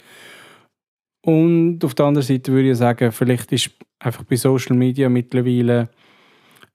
Und 1.26 1.84
auf 1.86 1.96
der 1.96 2.06
anderen 2.06 2.28
Seite 2.28 2.52
würde 2.52 2.72
ich 2.72 2.78
sagen, 2.78 3.12
vielleicht 3.12 3.52
ist 3.54 3.72
einfach 4.00 4.24
bei 4.24 4.36
Social 4.36 4.76
Media 4.76 5.08
mittlerweile 5.08 5.90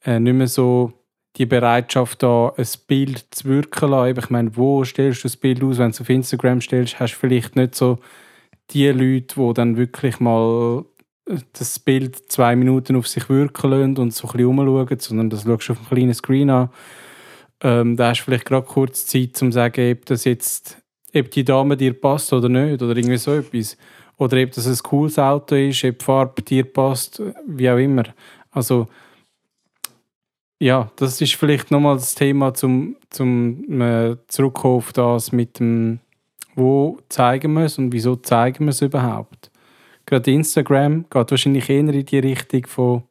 äh, 0.04 0.18
nicht 0.18 0.34
mehr 0.34 0.48
so 0.48 0.92
die 1.36 1.46
Bereitschaft 1.46 2.22
da, 2.22 2.52
ein 2.56 2.66
Bild 2.86 3.26
zu 3.30 3.44
wirken 3.44 3.90
lassen. 3.90 4.18
Ich 4.18 4.30
meine, 4.30 4.56
wo 4.56 4.82
stellst 4.84 5.22
du 5.22 5.28
das 5.28 5.36
Bild 5.36 5.62
aus? 5.62 5.78
Wenn 5.78 5.88
du 5.88 5.90
es 5.90 6.00
auf 6.00 6.08
Instagram 6.08 6.60
stellst, 6.62 6.98
hast 6.98 7.14
du 7.14 7.18
vielleicht 7.18 7.56
nicht 7.56 7.74
so 7.74 7.98
die 8.70 8.88
Leute, 8.88 9.34
die 9.36 9.54
dann 9.54 9.76
wirklich 9.76 10.18
mal 10.18 10.84
das 11.52 11.78
Bild 11.78 12.32
zwei 12.32 12.56
Minuten 12.56 12.96
auf 12.96 13.06
sich 13.06 13.28
wirken 13.28 13.70
lassen 13.70 13.98
und 13.98 14.14
so 14.14 14.28
ein 14.28 14.32
bisschen 14.32 14.46
umschauen, 14.46 14.98
sondern 14.98 15.30
das 15.30 15.42
schaust 15.42 15.68
du 15.68 15.72
auf 15.72 15.78
einem 15.78 15.88
kleinen 15.88 16.14
Screen 16.14 16.50
an. 16.50 16.70
ähm, 17.62 17.96
da 17.96 18.10
hast 18.10 18.20
du 18.20 18.24
vielleicht 18.24 18.46
gerade 18.46 18.66
kurz 18.66 19.06
Zeit, 19.06 19.40
um 19.42 19.50
zu 19.50 19.52
sagen, 19.52 19.92
ob 19.92 20.06
das 20.06 20.24
jetzt, 20.24 20.78
ob 21.14 21.30
die 21.30 21.44
Dame 21.44 21.76
dir 21.76 21.92
passt 21.92 22.32
oder 22.32 22.48
nicht, 22.48 22.82
oder 22.82 22.96
irgendwie 22.96 23.18
so 23.18 23.34
etwas. 23.34 23.76
Oder 24.18 24.42
ob 24.42 24.50
das 24.50 24.66
ein 24.66 24.76
cooles 24.82 25.18
Auto 25.18 25.54
ist, 25.54 25.84
ob 25.84 25.98
die 25.98 26.04
Farbe 26.04 26.42
dir 26.42 26.64
passt, 26.64 27.22
wie 27.46 27.70
auch 27.70 27.78
immer. 27.78 28.04
Also, 28.50 28.88
ja, 30.60 30.90
das 30.96 31.20
ist 31.20 31.36
vielleicht 31.36 31.70
nochmal 31.70 31.94
das 31.96 32.16
Thema 32.16 32.52
zum, 32.52 32.96
zum 33.10 33.80
äh, 33.80 34.16
Zurückkommen 34.26 34.78
auf 34.78 34.92
das 34.92 35.30
mit 35.30 35.60
dem, 35.60 36.00
wo 36.56 36.98
zeigen 37.08 37.52
wir 37.52 37.66
es 37.66 37.78
und 37.78 37.92
wieso 37.92 38.16
zeigen 38.16 38.64
wir 38.64 38.70
es 38.70 38.82
überhaupt. 38.82 39.52
Gerade 40.04 40.32
Instagram 40.32 41.04
geht 41.08 41.30
wahrscheinlich 41.30 41.70
eher 41.70 41.80
in 41.80 42.04
die 42.04 42.18
Richtung 42.18 42.66
von 42.66 43.02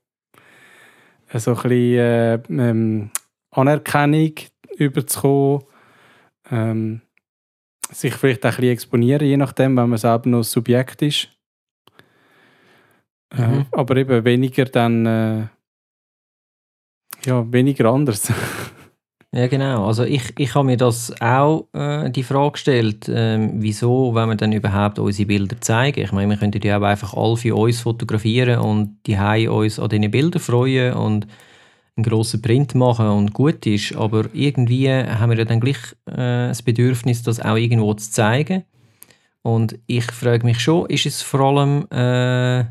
äh, 1.32 1.40
so 1.40 1.52
ein 1.52 1.56
bisschen 1.56 1.72
äh, 1.72 2.40
ähm, 2.50 3.12
Anerkennung 3.52 4.34
überzukommen, 4.78 5.64
ähm, 6.52 7.02
sich 7.92 8.14
vielleicht 8.16 8.46
auch 8.46 8.50
ein 8.50 8.56
bisschen 8.56 8.72
exponieren, 8.72 9.28
je 9.28 9.38
nachdem, 9.38 9.78
wenn 9.78 9.90
man 9.90 9.98
selber 9.98 10.30
noch 10.30 10.44
Subjekt 10.44 11.02
ist. 11.02 11.30
Äh, 13.36 13.42
Mhm. 13.48 13.66
aber 13.72 13.98
eben 13.98 14.24
weniger 14.24 14.66
dann 14.66 15.06
äh, 15.06 15.48
ja, 17.26 17.52
weniger 17.52 17.90
anders. 17.90 18.32
Ja, 19.34 19.48
genau. 19.48 19.86
Also 19.86 20.04
ich, 20.06 20.34
ich 20.40 20.56
habe 20.56 20.66
mir 20.66 20.78
das 20.78 21.14
auch 21.22 21.68
äh, 21.74 22.10
die 22.10 22.24
Frage 22.24 22.54
gestellt, 22.54 23.12
ähm, 23.14 23.56
wieso, 23.56 24.16
wenn 24.16 24.30
wir 24.30 24.36
dann 24.36 24.54
überhaupt 24.54 25.00
unsere 25.00 25.28
Bilder 25.28 25.60
zeigen. 25.60 26.00
Ich 26.00 26.14
meine, 26.14 26.30
wir 26.30 26.38
könnten 26.38 26.66
ja 26.66 26.80
auch 26.80 26.84
einfach 26.84 27.14
alle 27.14 27.36
für 27.36 27.54
uns 27.56 27.82
fotografieren 27.82 28.60
und 28.62 28.98
die 29.06 29.18
uns 29.50 29.80
an 29.80 29.90
diesen 29.90 30.10
Bildern 30.10 30.42
freuen 30.42 30.94
und 30.94 31.28
einen 31.98 32.04
grossen 32.04 32.42
Print 32.42 32.76
machen 32.76 33.08
und 33.08 33.34
gut 33.34 33.66
ist. 33.66 33.96
Aber 33.96 34.26
irgendwie 34.34 34.90
haben 34.90 35.32
wir 35.32 35.38
ja 35.38 35.46
dann 35.46 35.60
gleich 35.60 35.78
äh, 36.06 36.48
das 36.50 36.62
Bedürfnis, 36.62 37.24
das 37.24 37.40
auch 37.40 37.56
irgendwo 37.56 37.94
zu 37.96 38.12
zeigen. 38.12 38.64
Und 39.42 39.80
ich 39.88 40.06
frage 40.12 40.46
mich 40.46 40.60
schon, 40.60 40.90
ist 40.90 41.06
es 41.06 41.22
vor 41.22 41.42
allem 41.42 41.88
äh, 41.92 42.66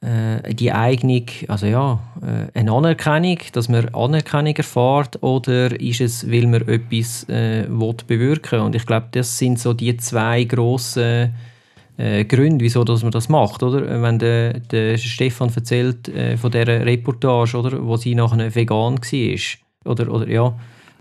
äh, 0.00 0.54
die 0.54 0.72
Eignung, 0.72 1.26
also 1.48 1.66
ja, 1.66 2.00
äh, 2.22 2.58
eine 2.58 2.72
Anerkennung, 2.72 3.38
dass 3.52 3.68
man 3.68 3.88
Anerkennung 3.94 4.54
erfährt, 4.54 5.22
oder 5.22 5.80
ist 5.80 6.00
es, 6.00 6.30
weil 6.30 6.46
man 6.46 6.68
etwas 6.68 7.28
äh, 7.28 7.66
will 7.68 7.96
bewirken 8.06 8.60
Und 8.60 8.74
ich 8.74 8.84
glaube, 8.84 9.08
das 9.12 9.38
sind 9.38 9.58
so 9.58 9.72
die 9.72 9.96
zwei 9.96 10.44
grossen 10.44 11.34
äh, 11.96 12.24
Gründe, 12.24 12.64
wieso 12.64 12.84
dass 12.84 13.02
man 13.02 13.12
das 13.12 13.28
macht, 13.28 13.62
oder? 13.62 14.02
Wenn 14.02 14.18
der, 14.18 14.60
der 14.60 14.98
Stefan 14.98 15.50
erzählt 15.54 16.08
äh, 16.08 16.36
von 16.36 16.50
dieser 16.50 16.84
Reportage, 16.84 17.56
oder, 17.56 17.84
wo 17.84 17.96
sie 17.96 18.14
nachher 18.14 18.54
vegan 18.54 18.98
war, 18.98 19.92
oder, 19.92 20.12
oder 20.12 20.28
ja, 20.28 20.54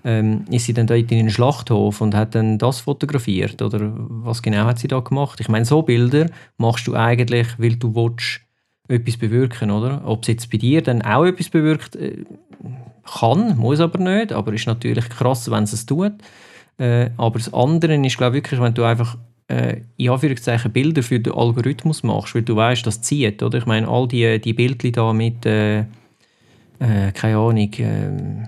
ähm, 0.04 0.46
ist 0.50 0.66
sie 0.66 0.74
dann 0.74 0.88
dort 0.88 1.00
in 1.00 1.08
den 1.08 1.30
Schlachthof 1.30 2.00
und 2.02 2.16
hat 2.16 2.36
dann 2.36 2.58
das 2.58 2.82
fotografiert, 2.82 3.62
oder 3.62 3.92
was 3.96 4.42
genau 4.42 4.66
hat 4.66 4.80
sie 4.80 4.88
da 4.88 5.00
gemacht? 5.00 5.40
Ich 5.40 5.50
meine, 5.50 5.66
so 5.66 5.82
Bilder 5.82 6.28
machst 6.58 6.88
du 6.88 6.96
eigentlich, 6.96 7.48
weil 7.58 7.76
du 7.76 7.94
willst, 7.96 8.42
etwas 8.88 9.18
bewirken, 9.18 9.72
oder? 9.72 10.02
Ob 10.06 10.22
es 10.22 10.28
jetzt 10.28 10.52
bei 10.52 10.58
dir 10.60 10.82
dann 10.82 11.02
auch 11.02 11.26
etwas 11.26 11.50
bewirkt, 11.50 11.96
äh, 11.96 12.24
kann, 13.20 13.58
muss 13.58 13.80
aber 13.80 14.00
nicht, 14.00 14.32
aber 14.32 14.54
ist 14.54 14.68
natürlich 14.68 15.10
krass, 15.10 15.50
wenn 15.50 15.64
es 15.64 15.74
es 15.74 15.86
tut. 15.86 16.14
Äh, 16.78 17.10
aber 17.18 17.40
das 17.40 17.54
andere 17.54 17.96
ist, 17.96 18.18
glaube 18.18 18.38
ich, 18.38 18.44
wirklich, 18.44 18.62
wenn 18.62 18.74
du 18.74 18.84
einfach 18.84 19.18
äh, 19.48 19.82
in 19.98 20.10
Anführungszeichen 20.10 20.72
Bilder 20.72 21.04
für 21.04 21.20
den 21.20 21.34
Algorithmus 21.34 22.04
machst, 22.04 22.36
weil 22.36 22.42
du 22.42 22.56
weißt, 22.56 22.86
das 22.86 23.02
zieht, 23.02 23.44
oder? 23.44 23.58
Ich 23.58 23.66
meine, 23.66 23.88
all 23.88 24.08
die, 24.08 24.40
die 24.40 24.54
Bildchen 24.54 24.92
da 24.92 25.14
mit, 25.14 25.46
äh, 25.46 25.80
äh, 26.80 27.12
keine 27.14 27.38
Ahnung, 27.38 27.72
ähm, 27.78 28.48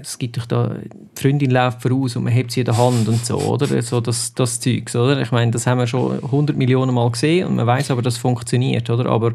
es 0.00 0.18
gibt 0.18 0.36
doch 0.36 0.46
da, 0.46 0.74
die 0.74 1.20
Freundin 1.20 1.50
läuft 1.50 1.82
voraus 1.82 2.16
und 2.16 2.24
man 2.24 2.32
hebt 2.32 2.50
sie 2.50 2.60
in 2.60 2.66
der 2.66 2.76
Hand 2.76 3.06
und 3.08 3.24
so, 3.24 3.38
oder? 3.38 3.82
So 3.82 4.00
das, 4.00 4.34
das 4.34 4.60
Zeugs, 4.60 4.96
oder? 4.96 5.20
Ich 5.20 5.30
meine, 5.30 5.50
das 5.50 5.66
haben 5.66 5.78
wir 5.78 5.86
schon 5.86 6.22
100 6.22 6.56
Millionen 6.56 6.94
Mal 6.94 7.10
gesehen 7.10 7.46
und 7.46 7.56
man 7.56 7.66
weiß 7.66 7.90
aber, 7.90 8.02
dass 8.02 8.14
es 8.14 8.20
funktioniert, 8.20 8.90
oder? 8.90 9.06
Aber 9.06 9.34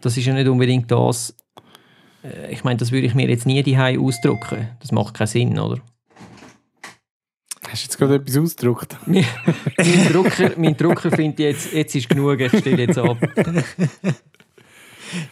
das 0.00 0.16
ist 0.16 0.26
ja 0.26 0.34
nicht 0.34 0.48
unbedingt 0.48 0.90
das, 0.90 1.34
äh, 2.22 2.52
ich 2.52 2.64
meine, 2.64 2.76
das 2.76 2.92
würde 2.92 3.06
ich 3.06 3.14
mir 3.14 3.28
jetzt 3.28 3.46
nie 3.46 3.62
die 3.62 3.76
ausdrucken. 3.76 4.68
Das 4.80 4.92
macht 4.92 5.14
keinen 5.14 5.26
Sinn, 5.26 5.58
oder? 5.58 5.80
Hast 7.70 7.82
du 7.82 7.86
jetzt 7.86 7.98
gerade 7.98 8.14
etwas 8.16 8.36
ausgedruckt? 8.36 8.96
mein 9.06 10.12
Drucker, 10.12 10.52
mein 10.56 10.76
Drucker 10.76 11.10
findet 11.10 11.38
jetzt, 11.40 11.72
jetzt 11.72 11.94
ist 11.94 12.08
genug, 12.08 12.40
ich 12.40 12.58
stelle 12.58 12.82
jetzt 12.82 12.98
ab. 12.98 13.18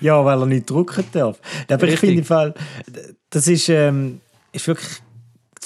Ja, 0.00 0.24
weil 0.24 0.40
er 0.40 0.46
nicht 0.46 0.68
drucken 0.68 1.04
darf. 1.12 1.38
Aber 1.68 1.84
ich 1.84 1.92
Richtig. 1.92 2.00
finde 2.00 2.18
im 2.20 2.24
Fall, 2.24 2.54
das 3.30 3.48
ist, 3.48 3.68
ähm, 3.68 4.20
ist 4.52 4.66
wirklich 4.68 5.02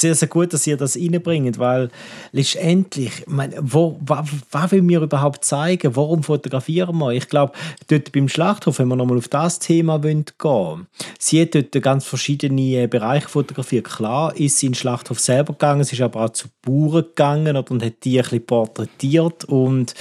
sehr, 0.00 0.14
sehr 0.14 0.28
gut, 0.28 0.52
dass 0.52 0.66
ihr 0.66 0.76
das 0.76 0.96
reinbringt, 0.96 1.58
weil 1.58 1.90
letztendlich, 2.32 3.20
ich 3.20 3.26
meine, 3.26 3.56
wo, 3.60 3.98
was, 4.00 4.28
was 4.50 4.72
will 4.72 4.86
wir 4.88 5.02
überhaupt 5.02 5.44
zeigen? 5.44 5.94
Warum 5.96 6.22
fotografieren 6.22 6.96
wir? 6.98 7.12
Ich 7.12 7.28
glaube, 7.28 7.52
dort 7.88 8.12
beim 8.12 8.28
Schlachthof, 8.28 8.78
wenn 8.78 8.88
wir 8.88 8.96
nochmal 8.96 9.18
auf 9.18 9.28
das 9.28 9.58
Thema 9.58 10.02
wollen 10.02 10.24
gehen 10.38 10.86
sie 11.18 11.42
hat 11.42 11.54
dort 11.54 11.82
ganz 11.82 12.04
verschiedene 12.04 12.82
äh, 12.82 12.86
Bereiche 12.86 13.28
fotografiert. 13.28 13.86
Klar 13.86 14.34
ist 14.36 14.58
sie 14.58 14.66
in 14.66 14.72
den 14.72 14.76
Schlachthof 14.76 15.20
selber 15.20 15.52
gegangen, 15.52 15.84
sie 15.84 15.94
ist 15.94 16.02
aber 16.02 16.24
auch 16.24 16.30
zu 16.30 16.48
Bauern 16.62 17.04
gegangen 17.04 17.56
und 17.56 17.84
hat 17.84 18.04
die 18.04 18.18
ein 18.18 18.22
bisschen 18.22 18.46
porträtiert 18.46 19.44
und 19.44 19.94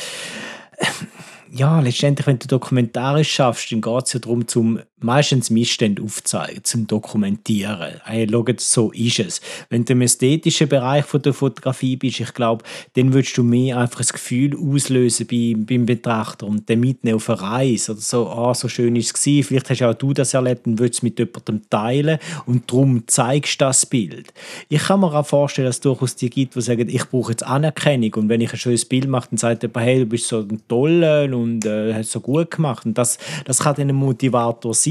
ja, 1.52 1.80
letztendlich, 1.80 2.28
wenn 2.28 2.40
du 2.40 2.48
dokumentarisch 2.48 3.32
schaffst, 3.32 3.72
dann 3.72 3.82
geht 3.82 4.06
es 4.06 4.14
ja 4.14 4.20
darum, 4.20 4.48
zum 4.48 4.80
meistens 5.02 5.50
Missstände 5.50 6.02
aufzuzeigen, 6.02 6.64
zum 6.64 6.88
Dokumentieren. 6.88 8.02
Hey, 8.04 8.28
schaut, 8.30 8.60
so 8.60 8.92
ist 8.92 9.20
es. 9.20 9.42
Wenn 9.70 9.86
du 9.86 9.94
im 9.94 10.02
ästhetischen 10.02 10.68
Bereich 10.68 11.06
der 11.06 11.34
Fotografie 11.34 11.96
bist, 11.96 12.20
ich 12.20 12.34
glaube, 12.34 12.64
dann 12.96 13.14
würdest 13.14 13.38
du 13.38 13.44
mehr 13.44 13.78
einfach 13.78 14.00
das 14.00 14.14
Gefühl 14.14 14.56
auslösen 14.58 15.28
beim, 15.28 15.66
beim 15.66 15.86
Betrachter 15.86 16.48
und 16.48 16.70
dann 16.70 16.80
mitnehmen 16.80 17.16
auf 17.16 17.30
eine 17.30 17.42
Reise 17.42 17.94
oder 17.94 18.02
so, 18.02 18.28
ah, 18.30 18.54
so 18.54 18.68
schön 18.68 18.96
ist 18.96 19.16
es. 19.16 19.48
Vielleicht 19.48 19.70
hast 19.70 19.84
auch 19.84 19.94
du 19.94 20.14
das 20.14 20.34
erlebt 20.34 20.68
und 20.68 20.80
willst 20.80 20.96
es 20.96 21.04
mit 21.04 21.20
jemandem 21.20 21.62
teilen 21.70 22.20
und 22.46 22.72
darum 22.72 23.04
zeigst 23.08 23.62
du 23.62 23.66
das 23.66 23.86
Bild. 23.86 24.34
Ich 24.68 24.84
kann 24.84 25.00
mir 25.00 25.14
auch 25.14 25.26
vorstellen, 25.26 25.68
dass 25.68 25.78
es 25.78 25.82
durchaus 25.82 26.16
die 26.16 26.30
gibt, 26.30 26.56
die 26.56 26.62
sagen, 26.62 26.90
ich 26.90 27.06
brauche 27.06 27.32
jetzt 27.32 27.44
Anerkennung 27.44 28.14
und 28.16 28.30
wenn 28.30 28.42
ich 28.42 28.52
ein 28.52 28.60
schönes 28.60 28.86
Bild 28.86 29.08
mache, 29.08 29.30
dann 29.30 29.38
sagt 29.38 29.64
jemand, 29.64 29.86
hey, 29.86 30.00
du 30.00 30.06
bist 30.06 30.28
so 30.28 30.40
ein 30.40 30.62
Toller 30.68 31.24
und 31.36 31.66
äh, 31.66 31.94
hast 31.94 32.12
so 32.12 32.20
gut 32.20 32.52
gemacht 32.52 32.86
und 32.86 32.98
das, 32.98 33.18
das 33.46 33.60
kann 33.60 33.76
dann 33.76 33.90
ein 33.90 33.96
Motivator 33.96 34.74
sein. 34.74 34.89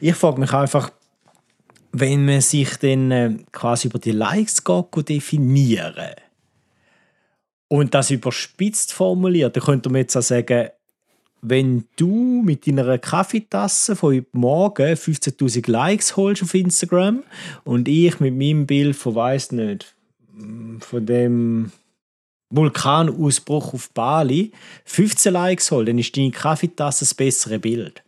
Ich 0.00 0.14
frage 0.14 0.40
mich 0.40 0.52
einfach, 0.52 0.90
wenn 1.92 2.24
man 2.24 2.40
sich 2.40 2.76
dann 2.76 3.10
äh, 3.10 3.36
quasi 3.52 3.88
über 3.88 3.98
die 3.98 4.10
Likes 4.10 4.64
geht, 4.64 5.08
definieren 5.08 6.14
und 7.68 7.94
das 7.94 8.10
überspitzt 8.10 8.92
formuliert, 8.92 9.56
dann 9.56 9.62
könnte 9.62 9.90
man 9.90 10.00
jetzt 10.00 10.16
auch 10.16 10.22
sagen, 10.22 10.68
wenn 11.46 11.84
du 11.96 12.42
mit 12.42 12.66
deiner 12.66 12.98
Kaffeetasse 12.98 13.96
von 13.96 14.14
heute 14.14 14.26
Morgen 14.32 14.94
15.000 14.94 15.70
Likes 15.70 16.16
holst 16.16 16.42
auf 16.42 16.54
Instagram 16.54 17.22
und 17.64 17.86
ich 17.86 18.18
mit 18.18 18.34
meinem 18.34 18.66
Bild 18.66 18.96
von 18.96 19.14
weiß 19.14 19.52
nicht 19.52 19.94
von 20.80 21.06
dem 21.06 21.72
Vulkanausbruch 22.50 23.74
auf 23.74 23.90
Bali 23.90 24.52
15 24.84 25.32
Likes 25.32 25.70
hol, 25.70 25.84
dann 25.84 25.98
ist 25.98 26.16
deine 26.16 26.30
Kaffeetasse 26.30 27.04
das 27.04 27.14
bessere 27.14 27.58
Bild. 27.58 28.02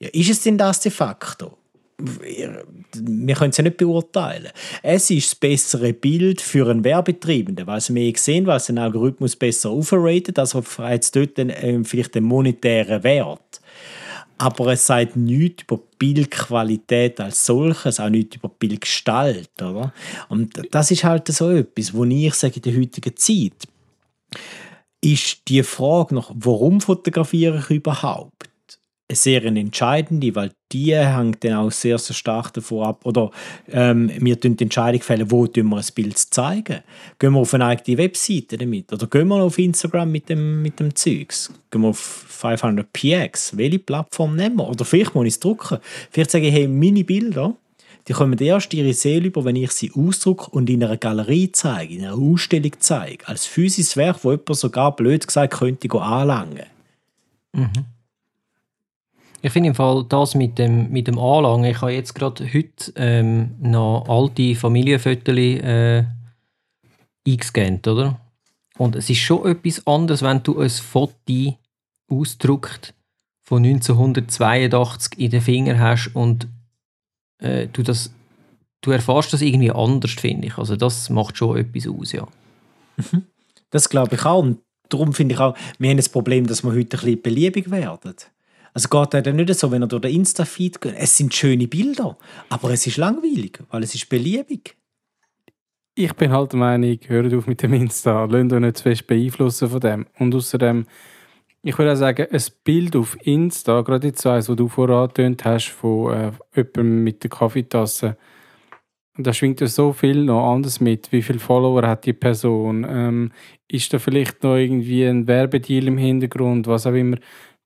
Ja, 0.00 0.08
ist 0.12 0.30
es 0.30 0.42
denn 0.42 0.58
das 0.58 0.80
de 0.80 0.90
facto? 0.90 1.58
Wir 1.98 2.64
wir 2.96 3.34
können 3.34 3.50
es 3.50 3.56
ja 3.56 3.64
nicht 3.64 3.76
beurteilen. 3.76 4.48
Es 4.82 5.10
ist 5.10 5.30
das 5.30 5.34
bessere 5.36 5.92
Bild 5.92 6.40
für 6.40 6.68
einen 6.68 6.84
Werbetreibenden, 6.84 7.66
weil 7.66 7.78
es 7.78 7.90
mehr 7.90 8.10
gesehen, 8.12 8.46
weil 8.46 8.56
es 8.56 8.66
den 8.66 8.78
Algorithmus 8.78 9.36
besser 9.36 9.70
overrated, 9.70 10.38
also 10.38 10.62
hat 10.78 11.14
dort 11.14 11.38
den, 11.38 11.52
ähm, 11.54 11.84
vielleicht 11.84 12.14
den 12.14 12.24
monetären 12.24 13.02
Wert. 13.04 13.60
Aber 14.38 14.72
es 14.72 14.86
sagt 14.86 15.16
nichts 15.16 15.64
über 15.64 15.80
Bildqualität 15.98 17.20
als 17.20 17.44
solches, 17.44 18.00
auch 18.00 18.08
nichts 18.08 18.36
über 18.36 18.48
Bildgestalt. 18.48 19.50
Oder? 19.60 19.92
Und 20.28 20.60
das 20.70 20.90
ist 20.90 21.04
halt 21.04 21.28
so 21.28 21.50
etwas, 21.50 21.92
wo 21.92 22.04
ich 22.04 22.34
sage, 22.34 22.56
in 22.56 22.62
der 22.62 22.80
heutigen 22.80 23.16
Zeit, 23.16 23.68
ist 25.02 25.42
die 25.48 25.62
Frage 25.62 26.14
nach, 26.14 26.30
warum 26.34 26.80
fotografiere 26.80 27.58
ich 27.58 27.70
überhaupt? 27.70 28.49
Sehr 29.12 29.44
entscheidende, 29.44 30.34
weil 30.36 30.52
die 30.72 30.94
hängt 30.94 31.42
dann 31.42 31.54
auch 31.54 31.72
sehr, 31.72 31.98
sehr 31.98 32.14
stark 32.14 32.52
davon 32.52 32.86
ab. 32.86 33.00
Oder 33.04 33.30
ähm, 33.68 34.10
wir 34.18 34.38
tun 34.38 34.56
die 34.56 34.64
Entscheidung 34.64 35.02
fällen, 35.02 35.30
wo 35.30 35.46
wir 35.52 35.64
ein 35.64 35.84
Bild 35.94 36.18
zeigen. 36.18 36.80
Gehen 37.18 37.32
wir 37.32 37.40
auf 37.40 37.54
eine 37.54 37.66
eigene 37.66 37.98
Webseite 37.98 38.56
damit? 38.56 38.92
Oder 38.92 39.06
gehen 39.08 39.28
wir 39.28 39.42
auf 39.42 39.58
Instagram 39.58 40.12
mit 40.12 40.28
dem, 40.28 40.62
mit 40.62 40.78
dem 40.78 40.94
Zeugs? 40.94 41.52
Gehen 41.70 41.82
wir 41.82 41.88
auf 41.88 42.26
500px? 42.42 43.56
Welche 43.56 43.78
Plattform 43.80 44.36
nehmen 44.36 44.56
wir? 44.56 44.68
Oder 44.68 44.84
vielleicht 44.84 45.14
muss 45.14 45.26
ich 45.26 45.34
es 45.34 45.40
drucken. 45.40 45.78
Vielleicht 46.10 46.30
sage 46.30 46.46
ich, 46.46 46.54
hey, 46.54 46.68
meine 46.68 47.02
Bilder, 47.02 47.56
die 48.06 48.12
kommen 48.12 48.38
erst 48.38 48.72
ihre 48.74 48.92
Seele 48.92 49.26
über, 49.26 49.44
wenn 49.44 49.56
ich 49.56 49.72
sie 49.72 49.92
ausdrucke 49.94 50.50
und 50.50 50.70
in 50.70 50.82
einer 50.82 50.96
Galerie 50.96 51.52
zeige, 51.52 51.94
in 51.94 52.04
einer 52.04 52.14
Ausstellung 52.14 52.72
zeige. 52.78 53.26
Als 53.28 53.46
physisches 53.46 53.96
Werk, 53.96 54.24
wo 54.24 54.30
jemand 54.30 54.56
sogar 54.56 54.94
blöd 54.94 55.26
gesagt 55.26 55.54
könnte 55.54 55.90
anlangen. 56.00 56.66
Ich 59.42 59.52
finde 59.52 59.68
im 59.70 59.74
Fall 59.74 60.04
das 60.08 60.34
mit 60.34 60.58
dem, 60.58 60.90
mit 60.90 61.06
dem 61.06 61.18
Anlangen, 61.18 61.70
ich 61.70 61.80
habe 61.80 61.92
jetzt 61.92 62.14
gerade 62.14 62.44
heute 62.52 62.92
ähm, 62.96 63.54
noch 63.60 64.04
alte 64.08 64.54
Familienfotos 64.54 65.36
äh, 65.36 66.04
eingescannt, 67.26 67.88
oder? 67.88 68.20
Und 68.76 68.96
es 68.96 69.08
ist 69.08 69.18
schon 69.18 69.46
etwas 69.46 69.86
anderes, 69.86 70.22
wenn 70.22 70.42
du 70.42 70.58
ein 70.58 70.70
Foto 70.70 71.58
ausdruckt 72.08 72.94
von 73.42 73.64
1982 73.64 75.18
in 75.18 75.30
den 75.30 75.40
Finger 75.40 75.78
hast 75.78 76.14
und 76.14 76.46
äh, 77.38 77.66
du 77.68 77.82
das 77.82 78.12
du 78.82 78.90
erfährst 78.90 79.32
das 79.32 79.42
irgendwie 79.42 79.70
anders, 79.70 80.12
finde 80.12 80.46
ich. 80.46 80.58
Also 80.58 80.76
das 80.76 81.10
macht 81.10 81.36
schon 81.36 81.58
etwas 81.58 81.86
aus, 81.86 82.12
ja. 82.12 82.26
Mhm. 82.96 83.24
Das 83.70 83.88
glaube 83.88 84.16
ich 84.16 84.24
auch. 84.24 84.42
Und 84.42 84.60
darum 84.88 85.12
finde 85.12 85.34
ich 85.34 85.40
auch, 85.40 85.56
wir 85.78 85.90
haben 85.90 85.96
das 85.96 86.08
Problem, 86.08 86.46
dass 86.46 86.62
wir 86.62 86.70
heute 86.70 86.96
ein 86.96 87.00
bisschen 87.00 87.22
beliebig 87.22 87.70
werden. 87.70 88.14
Also 88.72 88.88
geht 88.88 89.14
es 89.14 89.22
dann 89.22 89.36
nicht 89.36 89.54
so, 89.54 89.70
wenn 89.70 89.82
er 89.82 89.88
durch 89.88 90.02
den 90.02 90.14
Insta-Feed 90.14 90.80
geht, 90.80 90.94
es 90.96 91.16
sind 91.16 91.34
schöne 91.34 91.66
Bilder, 91.66 92.16
aber 92.48 92.70
es 92.70 92.86
ist 92.86 92.96
langweilig, 92.96 93.58
weil 93.70 93.82
es 93.82 93.94
ist 93.94 94.08
beliebig. 94.08 94.76
Ich 95.94 96.12
bin 96.14 96.32
halt 96.32 96.52
der 96.52 96.58
Meinung, 96.58 96.98
hört 97.06 97.34
auf 97.34 97.46
mit 97.46 97.62
dem 97.62 97.74
Insta, 97.74 98.24
lasst 98.24 98.52
euch 98.52 98.60
nicht 98.60 98.76
zu 98.76 98.82
fest 98.84 99.06
beeinflussen 99.06 99.68
von 99.68 99.80
dem. 99.80 100.06
Und 100.18 100.34
außerdem, 100.34 100.86
ich 101.62 101.76
würde 101.76 101.92
auch 101.92 101.96
sagen, 101.96 102.26
ein 102.30 102.42
Bild 102.64 102.96
auf 102.96 103.18
Insta, 103.26 103.80
gerade 103.82 104.06
jetzt 104.06 104.24
eins, 104.26 104.48
was 104.48 104.56
du 104.56 104.68
vorher 104.68 104.96
angetönt 104.96 105.44
hast, 105.44 105.68
von 105.68 106.12
äh, 106.12 106.32
jemandem 106.54 107.04
mit 107.04 107.22
der 107.24 107.30
Kaffeetasse, 107.30 108.16
da 109.18 109.32
schwingt 109.32 109.60
ja 109.60 109.66
so 109.66 109.92
viel 109.92 110.24
noch 110.24 110.52
anders 110.52 110.80
mit. 110.80 111.12
Wie 111.12 111.22
viele 111.22 111.38
Follower 111.38 111.86
hat 111.86 112.06
die 112.06 112.12
Person? 112.12 112.86
Ähm, 112.88 113.32
ist 113.68 113.92
da 113.92 113.98
vielleicht 113.98 114.42
noch 114.42 114.56
irgendwie 114.56 115.04
ein 115.04 115.26
Werbedeal 115.26 115.88
im 115.88 115.98
Hintergrund? 115.98 116.66
Was 116.66 116.86
auch 116.86 116.94
immer. 116.94 117.16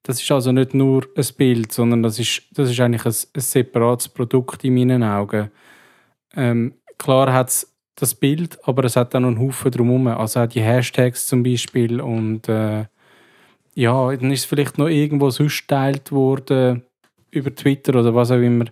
Das 0.05 0.21
ist 0.21 0.31
also 0.31 0.53
nicht 0.53 0.75
nur 0.75 1.07
ein 1.17 1.27
Bild, 1.39 1.73
sondern 1.73 2.03
das 2.03 2.19
ist, 2.19 2.43
das 2.53 2.71
ist 2.71 2.79
eigentlich 2.79 3.07
ein, 3.07 3.15
ein 3.35 3.41
separates 3.41 4.09
Produkt 4.11 4.63
in 4.63 4.75
meinen 4.75 5.03
Augen. 5.03 5.51
Ähm, 6.37 6.75
klar 6.99 7.33
hat 7.33 7.49
es 7.49 7.75
das 7.95 8.15
Bild, 8.15 8.59
aber 8.69 8.85
es 8.85 8.97
hat 8.97 9.15
auch 9.15 9.21
noch 9.21 9.29
einen 9.29 9.41
Haufen 9.41 9.71
drumherum. 9.71 10.09
Also 10.09 10.41
auch 10.41 10.47
die 10.47 10.61
Hashtags 10.61 11.27
zum 11.27 11.43
Beispiel 11.43 12.03
und 12.03 12.51
äh, 12.51 12.85
ja, 13.75 14.15
dann 14.15 14.31
ist 14.31 14.41
es 14.41 14.45
vielleicht 14.45 14.77
noch 14.77 14.89
irgendwo 14.89 15.31
sonst 15.31 15.63
geteilt 15.63 16.13
worden 16.13 16.83
über 17.31 17.55
Twitter 17.55 17.99
oder 17.99 18.15
was 18.15 18.31
auch 18.31 18.37
immer. 18.41 18.67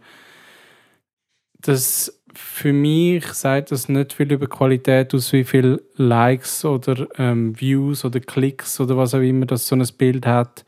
Das 1.61 2.23
für 2.35 2.75
mich 2.75 3.25
sagt 3.29 3.73
das 3.73 3.89
nicht 3.89 4.13
viel 4.13 4.33
über 4.33 4.49
Qualität 4.49 5.15
aus, 5.15 5.33
wie 5.33 5.45
viele 5.45 5.83
Likes 5.97 6.65
oder 6.67 7.07
ähm, 7.17 7.59
Views 7.59 8.05
oder 8.05 8.21
Klicks 8.21 8.81
oder 8.81 8.99
was 8.99 9.15
auch 9.15 9.21
immer 9.21 9.47
das 9.47 9.67
so 9.67 9.77
ein 9.77 9.87
Bild 9.97 10.27
hat. 10.27 10.67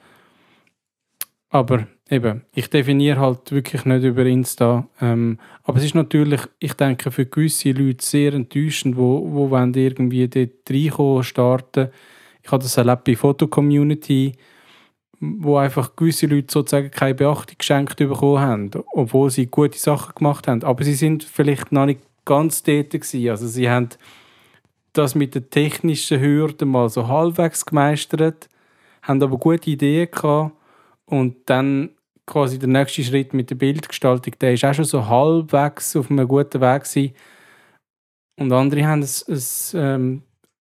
Aber 1.54 1.86
eben, 2.10 2.42
ich 2.52 2.68
definiere 2.68 3.20
halt 3.20 3.52
wirklich 3.52 3.84
nicht 3.84 4.02
über 4.02 4.26
Insta. 4.26 4.88
Ähm, 5.00 5.38
aber 5.62 5.78
es 5.78 5.84
ist 5.84 5.94
natürlich, 5.94 6.40
ich 6.58 6.74
denke, 6.74 7.12
für 7.12 7.26
gewisse 7.26 7.70
Leute 7.70 8.04
sehr 8.04 8.34
enttäuschend, 8.34 8.96
wo, 8.96 9.24
wo 9.32 9.50
wollen 9.50 9.72
irgendwie 9.72 10.26
dort 10.26 10.68
reinkommen, 10.68 11.22
starten. 11.22 11.90
Ich 12.42 12.50
habe 12.50 12.60
das 12.60 12.76
erlebt 12.76 13.04
bei 13.04 13.14
Foto-Community 13.14 14.32
wo 15.20 15.56
einfach 15.56 15.94
gewisse 15.96 16.26
Leute 16.26 16.52
sozusagen 16.52 16.90
keine 16.90 17.14
Beachtung 17.14 17.56
geschenkt 17.56 17.96
bekommen 17.96 18.40
haben, 18.40 18.70
obwohl 18.92 19.30
sie 19.30 19.46
gute 19.46 19.78
Sachen 19.78 20.16
gemacht 20.16 20.48
haben. 20.48 20.64
Aber 20.64 20.82
sie 20.84 20.92
sind 20.92 21.22
vielleicht 21.22 21.70
noch 21.72 21.86
nicht 21.86 22.00
ganz 22.26 22.64
dort 22.64 22.90
gewesen. 22.90 23.30
Also 23.30 23.46
sie 23.46 23.70
haben 23.70 23.88
das 24.92 25.14
mit 25.14 25.34
den 25.34 25.48
technischen 25.48 26.20
Hürden 26.20 26.68
mal 26.68 26.90
so 26.90 27.08
halbwegs 27.08 27.64
gemeistert, 27.64 28.48
haben 29.02 29.22
aber 29.22 29.38
gute 29.38 29.70
Ideen 29.70 30.10
gehabt 30.10 30.52
und 31.06 31.36
dann 31.46 31.90
quasi 32.26 32.58
der 32.58 32.68
nächste 32.68 33.04
Schritt 33.04 33.34
mit 33.34 33.50
der 33.50 33.56
Bildgestaltung, 33.56 34.34
der 34.40 34.54
ist 34.54 34.64
auch 34.64 34.74
schon 34.74 34.84
so 34.84 35.06
halbwegs 35.06 35.94
auf 35.96 36.10
einem 36.10 36.26
guten 36.26 36.60
Weg 36.60 36.84
gewesen. 36.84 37.14
Und 38.38 38.52
andere 38.52 38.86
haben 38.86 39.02
es, 39.02 39.26
es 39.28 39.74
ähm, 39.74 40.22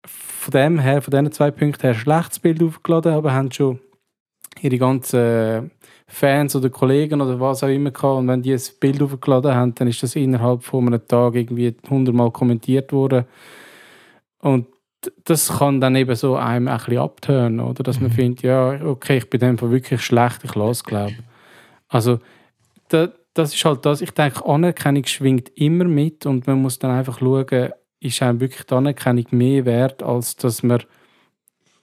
von 0.07 0.53
dem 0.53 0.79
her, 0.79 1.03
von 1.03 1.11
diesen 1.11 1.33
zwei 1.33 1.51
Punkten 1.51 1.83
her, 1.83 1.91
ein 1.91 1.97
schlechtes 1.97 2.39
Bild 2.39 2.63
aufgeladen, 2.63 3.13
aber 3.13 3.33
haben 3.33 3.51
schon 3.51 3.81
ihre 4.61 4.79
ganzen 4.79 5.71
Fans 6.07 6.57
oder 6.57 6.71
Kollegen 6.71 7.21
oder 7.21 7.39
was 7.39 7.63
auch 7.63 7.69
immer 7.69 7.91
gehabt. 7.91 8.19
Und 8.19 8.29
wenn 8.29 8.43
die 8.43 8.55
ein 8.55 8.63
Bild 8.81 9.03
aufgeladen 9.03 9.55
haben, 9.55 9.75
dann 9.75 9.89
ist 9.89 10.03
das 10.03 10.17
innerhalb 10.17 10.63
von 10.63 10.87
einem 10.87 11.07
Tag 11.07 11.35
irgendwie 11.35 11.77
hundertmal 11.89 12.31
kommentiert 12.31 12.93
worden. 12.93 13.27
Und 14.41 14.67
das 15.25 15.59
kann 15.59 15.81
dann 15.81 15.97
eben 15.97 16.15
so 16.17 16.37
einem 16.37 16.69
ein 16.69 16.77
bisschen 16.77 16.99
abtönen, 16.99 17.61
oder? 17.61 17.83
Dass 17.83 18.01
man 18.01 18.11
mhm. 18.11 18.15
findet, 18.15 18.43
ja, 18.43 18.85
okay, 18.85 19.19
ich 19.19 19.31
bin 19.31 19.43
einfach 19.43 19.71
wirklich 19.71 20.03
schlecht, 20.03 20.45
ich 20.45 20.55
lasse, 20.55 20.85
glaube 20.85 21.15
Also, 21.89 22.19
da, 22.89 23.09
das 23.35 23.55
ist 23.55 23.65
halt 23.65 23.87
das, 23.87 24.01
ich 24.01 24.11
denke, 24.11 24.45
Anerkennung 24.45 25.05
schwingt 25.05 25.51
immer 25.57 25.85
mit 25.85 26.27
und 26.27 26.47
man 26.47 26.61
muss 26.61 26.79
dann 26.79 26.91
einfach 26.91 27.21
schauen, 27.21 27.73
ist 28.01 28.23
einem 28.23 28.41
wirklich 28.41 28.65
die 28.65 28.75
Anerkennung 28.75 29.27
mehr 29.31 29.65
wert, 29.65 30.03
als 30.03 30.37
dass 30.37 30.63
man 30.63 30.83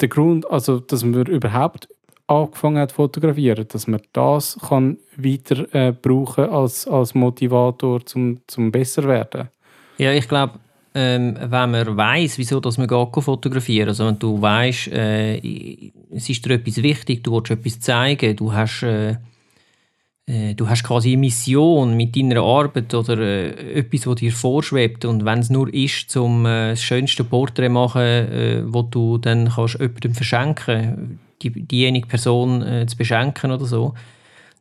der 0.02 0.10
Grund, 0.10 0.50
also 0.50 0.80
dass 0.80 1.04
man 1.04 1.26
überhaupt 1.26 1.88
angefangen 2.28 2.80
hat 2.80 2.90
zu 2.90 2.96
fotografieren, 2.96 3.68
dass 3.68 3.88
man 3.88 4.02
das 4.14 4.58
kann 4.68 4.98
weiter 5.16 5.74
äh, 5.74 5.92
brauchen 5.92 6.50
als, 6.50 6.88
als 6.88 7.14
Motivator 7.14 8.06
zum, 8.06 8.42
zum 8.48 8.72
besser 8.72 9.04
werden. 9.04 9.50
Ja, 9.98 10.12
ich 10.12 10.28
glaube, 10.28 10.60
ähm, 10.96 11.36
wenn 11.38 11.72
man 11.72 11.98
weiß, 11.98 12.38
wieso 12.38 12.60
dass 12.60 12.78
man 12.78 12.88
geht 12.88 13.24
fotografieren, 13.24 13.90
also 13.90 14.08
wenn 14.08 14.18
du 14.18 14.42
weißt, 14.42 14.88
äh, 14.88 15.92
es 16.12 16.30
ist 16.30 16.46
dir 16.46 16.54
etwas 16.54 16.82
wichtig, 16.82 17.24
du 17.24 17.34
willst 17.34 17.52
etwas 17.52 17.80
zeigen, 17.82 18.36
du 18.36 18.54
hast 18.54 18.84
äh, 18.84 19.18
äh, 20.28 20.56
du 20.56 20.68
hast 20.68 20.84
quasi 20.84 21.12
eine 21.12 21.18
Mission 21.18 21.96
mit 21.96 22.16
deiner 22.16 22.42
Arbeit 22.42 22.94
oder 22.94 23.20
äh, 23.20 23.80
etwas, 23.80 24.08
was 24.08 24.16
dir 24.16 24.32
vorschwebt 24.32 25.06
und 25.06 25.26
wenn 25.26 25.40
es 25.40 25.50
nur 25.50 25.72
ist, 25.74 26.10
zum 26.10 26.46
äh, 26.46 26.72
das 26.72 26.82
schönste 26.82 27.24
Porträt 27.24 27.70
machen, 27.70 28.02
äh, 28.02 28.64
wo 28.66 28.82
du 28.82 29.18
dann 29.18 29.50
kannst 29.50 29.80
jemandem 29.80 30.14
verschenken, 30.14 31.20
die, 31.42 31.52
diejenige 31.52 32.08
Person 32.08 32.64
äh, 32.64 32.86
zu 32.88 32.98
beschenken 32.98 33.52
oder 33.52 33.66
so, 33.66 33.94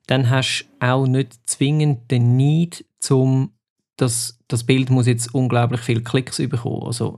dann 0.06 0.28
hast 0.28 0.66
du 0.80 0.86
auch 0.86 1.06
nicht 1.06 1.32
zwingend 1.46 2.10
den 2.10 2.36
Need, 2.36 2.84
zum 2.98 3.50
dass 3.96 4.38
das 4.54 4.64
Bild 4.64 4.90
muss 4.90 5.06
jetzt 5.06 5.34
unglaublich 5.34 5.80
viele 5.80 6.02
Klicks 6.02 6.38
bekommen. 6.38 6.82
Also 6.84 7.16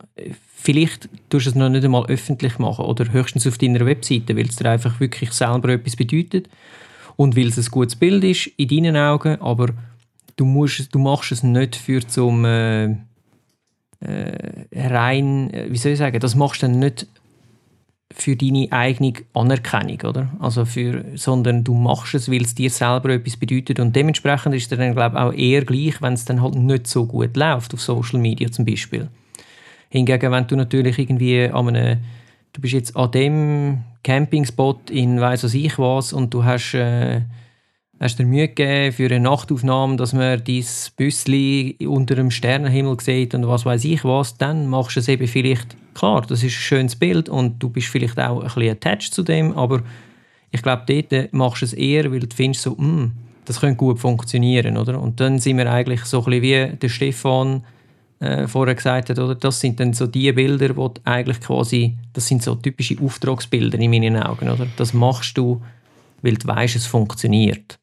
vielleicht 0.55 1.09
tust 1.29 1.46
du 1.46 1.51
es 1.51 1.55
noch 1.55 1.68
nicht 1.68 1.85
einmal 1.85 2.07
öffentlich 2.07 2.59
machen 2.59 2.85
oder 2.85 3.12
höchstens 3.12 3.46
auf 3.46 3.59
deiner 3.59 3.85
Webseite, 3.87 4.37
weil 4.37 4.46
es 4.46 4.57
dir 4.57 4.70
einfach 4.70 4.99
wirklich 5.01 5.33
selber 5.33 5.68
etwas 5.68 5.96
bedeutet 5.96 6.49
und 7.16 7.37
weil 7.37 7.49
es 7.49 7.59
ein 7.59 7.70
gutes 7.70 7.96
Bild 7.96 8.25
ist 8.25 8.46
in 8.57 8.68
deinen 8.68 8.96
Augen, 8.96 9.40
aber 9.40 9.68
du, 10.37 10.44
musst, 10.44 10.94
du 10.94 10.99
machst 10.99 11.33
es 11.33 11.42
nicht 11.42 11.77
für 11.77 12.07
zum 12.07 12.44
äh, 12.44 12.96
äh, 14.01 14.57
rein, 14.75 15.53
äh, 15.53 15.66
wie 15.70 15.79
soll 15.79 15.92
ich 15.92 15.99
sagen, 15.99 16.20
das 16.20 16.35
machst 16.35 16.62
du 16.62 16.66
dann 16.66 16.79
nicht 16.79 17.07
für 18.12 18.37
deine 18.37 18.69
eigene 18.71 19.12
Anerkennung, 19.35 20.01
oder? 20.03 20.29
Also 20.38 20.64
für, 20.64 21.05
sondern 21.14 21.64
du 21.64 21.75
machst 21.75 22.14
es, 22.14 22.31
weil 22.31 22.42
es 22.42 22.55
dir 22.55 22.71
selber 22.71 23.11
etwas 23.11 23.37
bedeutet 23.37 23.81
und 23.81 23.95
dementsprechend 23.95 24.55
ist 24.55 24.71
es 24.73 24.79
dann, 24.79 24.95
glaube 24.95 25.16
ich, 25.16 25.23
auch 25.23 25.33
eher 25.33 25.64
gleich, 25.64 26.01
wenn 26.01 26.14
es 26.14 26.25
dann 26.25 26.40
halt 26.40 26.55
nicht 26.55 26.87
so 26.87 27.07
gut 27.07 27.37
läuft, 27.37 27.75
auf 27.75 27.81
Social 27.81 28.21
Media 28.21 28.51
zum 28.51 28.64
Beispiel. 28.64 29.09
Hingegen, 29.88 30.33
wenn 30.33 30.47
du 30.47 30.57
natürlich 30.57 30.99
irgendwie 30.99 31.45
an 31.45 31.69
einem, 31.69 31.99
du 32.53 32.61
bist 32.61 32.75
jetzt 32.75 32.97
an 32.97 33.11
dem 33.11 33.79
Campingspot 34.03 34.90
in 34.90 35.21
weiss 35.21 35.42
was 35.42 35.55
ich 35.55 35.79
was 35.79 36.12
und 36.12 36.33
du 36.33 36.45
hast, 36.45 36.75
äh, 36.75 37.23
hast 38.00 38.18
dir 38.18 38.26
Mühe 38.26 38.48
gegeben 38.48 38.92
für 38.92 39.06
eine 39.06 39.20
Nachtaufnahme, 39.20 39.96
dass 39.96 40.12
man 40.12 40.42
dein 40.44 40.64
Büssli 40.96 41.76
unter 41.87 42.14
dem 42.14 42.30
Sternenhimmel 42.30 43.00
sieht 43.00 43.35
und 43.35 43.48
was 43.48 43.64
weiß 43.64 43.85
ich 43.85 44.04
was, 44.04 44.37
dann 44.37 44.66
machst 44.66 44.96
du 44.96 45.00
es 45.00 45.09
eben 45.09 45.26
vielleicht, 45.26 45.76
klar, 45.94 46.22
das 46.22 46.42
ist 46.42 46.56
ein 46.56 46.61
schönes 46.61 46.96
Bild 46.96 47.28
und 47.28 47.62
du 47.62 47.70
bist 47.70 47.88
vielleicht 47.88 48.18
auch 48.18 48.40
ein 48.40 48.44
bisschen 48.46 48.70
attached 48.70 49.14
zu 49.14 49.22
dem, 49.22 49.56
aber 49.56 49.82
ich 50.50 50.62
glaube, 50.62 50.85
dort 50.87 51.32
machst 51.32 51.62
du 51.62 51.66
es 51.66 51.72
eher, 51.72 52.11
weil 52.12 52.20
du 52.20 52.35
findest 52.35 52.62
so, 52.62 52.72
mm, 52.72 53.12
das 53.44 53.61
könnte 53.61 53.76
gut 53.76 53.98
funktionieren, 53.98 54.76
oder? 54.76 55.00
Und 55.00 55.20
dann 55.20 55.38
sind 55.38 55.56
wir 55.56 55.70
eigentlich 55.70 56.04
so 56.04 56.18
ein 56.18 56.40
bisschen 56.40 56.42
wie 56.42 56.76
der 56.76 56.88
Stefan 56.88 57.64
äh, 58.20 58.46
vorher 58.46 58.74
gesagt 58.74 59.11
hat, 59.11 59.18
oder? 59.18 59.35
das 59.35 59.61
sind 59.61 59.78
dann 59.80 59.92
so 59.92 60.06
die 60.06 60.30
Bilder, 60.32 60.70
die 60.70 61.00
eigentlich 61.04 61.40
quasi, 61.40 61.96
das 62.12 62.26
sind 62.26 62.42
so 62.42 62.54
typische 62.54 62.96
Auftragsbilder 63.00 63.78
in 63.78 63.90
meinen 63.90 64.16
Augen, 64.16 64.48
oder? 64.50 64.66
Das 64.76 64.92
machst 64.92 65.38
du, 65.38 65.62
weil 66.22 66.35
du 66.35 66.46
weißt, 66.46 66.76
es 66.76 66.87
funktioniert. 66.87 67.78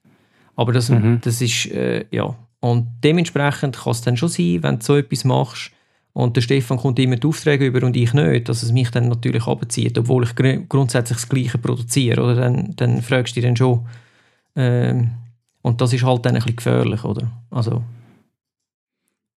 Aber 0.55 0.71
das, 0.71 0.89
mhm. 0.89 1.19
das 1.21 1.41
ist, 1.41 1.67
äh, 1.71 2.05
ja. 2.11 2.35
Und 2.59 2.87
dementsprechend 3.03 3.77
kann 3.77 3.91
es 3.91 4.01
dann 4.01 4.17
schon 4.17 4.29
sein, 4.29 4.59
wenn 4.61 4.79
du 4.79 4.85
so 4.85 4.95
etwas 4.95 5.25
machst 5.25 5.71
und 6.13 6.35
der 6.35 6.41
Stefan 6.41 6.77
kommt 6.77 6.99
immer 6.99 7.15
die 7.15 7.27
Aufträge 7.27 7.65
über 7.65 7.85
und 7.85 7.97
ich 7.97 8.13
nicht, 8.13 8.47
dass 8.47 8.61
es 8.61 8.71
mich 8.71 8.91
dann 8.91 9.09
natürlich 9.09 9.47
abzieht, 9.47 9.97
obwohl 9.97 10.23
ich 10.23 10.35
gr 10.35 10.57
grundsätzlich 10.57 11.17
das 11.17 11.29
Gleiche 11.29 11.57
produziere, 11.57 12.21
oder? 12.21 12.35
Dann, 12.35 12.75
dann 12.75 13.01
fragst 13.01 13.35
du 13.35 13.41
dich 13.41 13.47
dann 13.47 13.57
schon, 13.57 13.85
ähm, 14.55 15.11
und 15.63 15.81
das 15.81 15.91
ist 15.91 16.03
halt 16.03 16.25
dann 16.25 16.35
ein 16.35 16.41
bisschen 16.41 16.55
gefährlich, 16.55 17.03
oder? 17.03 17.31
Also, 17.49 17.81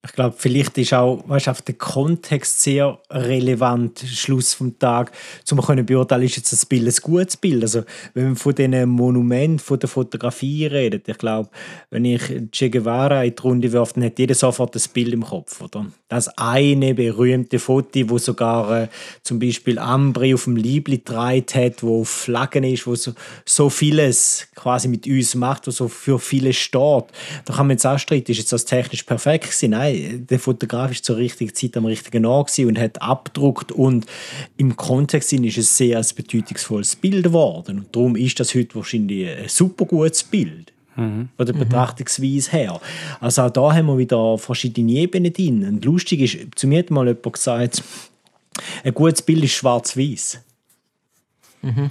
Ich 0.06 0.12
glaube, 0.12 0.34
vielleicht 0.38 0.78
ist 0.78 0.94
auch 0.94 1.22
weißt, 1.26 1.48
auf 1.48 1.62
der 1.62 1.74
Kontext 1.74 2.62
sehr 2.62 2.98
relevant, 3.10 4.00
Schluss 4.00 4.54
vom 4.54 4.78
Tag, 4.78 5.12
um 5.50 5.60
zu 5.60 5.84
beurteilen, 5.84 6.22
ist 6.22 6.36
jetzt 6.36 6.52
das 6.52 6.64
Bild 6.64 6.86
ein 6.86 7.02
gutes 7.02 7.36
Bild. 7.36 7.62
Also, 7.62 7.82
wenn 8.14 8.26
man 8.26 8.36
von 8.36 8.54
diesen 8.54 8.88
Monumenten, 8.88 9.58
von 9.58 9.78
der 9.78 9.88
Fotografie 9.88 10.66
redet, 10.66 11.08
ich 11.08 11.18
glaube, 11.18 11.50
wenn 11.90 12.04
ich 12.04 12.22
Che 12.52 12.70
Guevara 12.70 13.24
in 13.24 13.34
die 13.34 13.42
Runde 13.42 13.72
werfe, 13.72 13.94
dann 13.94 14.04
hat 14.04 14.18
jeder 14.18 14.34
sofort 14.34 14.74
das 14.74 14.88
Bild 14.88 15.12
im 15.12 15.24
Kopf, 15.24 15.60
oder? 15.60 15.86
Das 16.08 16.28
eine 16.38 16.94
berühmte 16.94 17.58
Foto, 17.58 18.08
wo 18.08 18.18
sogar 18.18 18.82
äh, 18.82 18.88
zum 19.22 19.40
Beispiel 19.40 19.78
Ambri 19.78 20.34
auf 20.34 20.44
dem 20.44 20.54
Liebli 20.54 20.98
getragen 20.98 21.44
hat, 21.54 21.82
wo 21.82 22.04
Flaggen 22.04 22.62
ist, 22.62 22.86
wo 22.86 22.94
so, 22.94 23.12
so 23.44 23.68
vieles 23.70 24.46
quasi 24.54 24.86
mit 24.86 25.06
uns 25.06 25.34
macht, 25.34 25.66
wo 25.66 25.72
so 25.72 25.88
für 25.88 26.20
viele 26.20 26.52
steht. 26.52 27.04
Da 27.44 27.54
kann 27.54 27.66
man 27.66 27.70
jetzt 27.70 27.86
auch 27.86 27.96
ist 27.96 28.28
jetzt 28.28 28.52
das 28.52 28.64
technisch 28.64 29.02
perfekt 29.02 29.44
gewesen? 29.44 29.70
Nein, 29.70 29.95
der 30.18 30.38
Fotograf 30.38 30.90
ist 30.90 31.04
zur 31.04 31.16
richtigen 31.16 31.54
Zeit 31.54 31.76
am 31.76 31.86
richtigen 31.86 32.24
Ort 32.24 32.58
und 32.58 32.78
hat 32.78 33.00
abgedruckt 33.02 33.72
und 33.72 34.06
im 34.56 34.76
Kontext 34.76 35.32
ist 35.32 35.58
es 35.58 35.76
sehr 35.76 35.98
ein 35.98 36.06
bedeutungsvolles 36.14 36.96
Bild 36.96 37.24
geworden. 37.24 37.78
Und 37.78 37.94
darum 37.94 38.16
ist 38.16 38.38
das 38.40 38.54
heute 38.54 38.74
wahrscheinlich 38.74 39.28
ein 39.28 39.48
super 39.48 39.84
gutes 39.84 40.24
Bild. 40.24 40.72
Mhm. 40.96 41.28
Von 41.36 41.46
der 41.46 41.52
Betrachtungsweise 41.52 42.50
her. 42.52 42.80
Also 43.20 43.42
auch 43.42 43.50
da 43.50 43.74
haben 43.74 43.86
wir 43.86 43.98
wieder 43.98 44.38
verschiedene 44.38 44.92
Ebenen 44.92 45.32
drin. 45.32 45.64
Und 45.64 45.84
lustig 45.84 46.20
ist, 46.20 46.58
zu 46.58 46.66
mir 46.66 46.78
hat 46.78 46.90
mal 46.90 47.06
jemand 47.06 47.32
gesagt, 47.34 47.82
ein 48.82 48.94
gutes 48.94 49.20
Bild 49.22 49.44
ist 49.44 49.52
schwarz-weiß. 49.52 50.40
Mhm. 51.62 51.88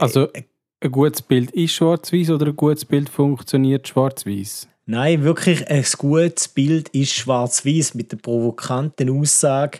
Also 0.00 0.28
ein 0.32 0.90
gutes 0.90 1.22
Bild 1.22 1.50
ist 1.52 1.74
schwarz-weiß 1.74 2.30
oder 2.30 2.46
ein 2.46 2.56
gutes 2.56 2.84
Bild 2.84 3.08
funktioniert 3.08 3.88
schwarz-weiß? 3.88 4.68
Nein, 4.90 5.22
wirklich 5.22 5.70
ein 5.70 5.84
gutes 5.98 6.48
Bild 6.48 6.88
ist 6.88 7.14
schwarz-weiß 7.14 7.94
mit 7.94 8.10
der 8.10 8.16
provokanten 8.16 9.08
Aussage, 9.08 9.78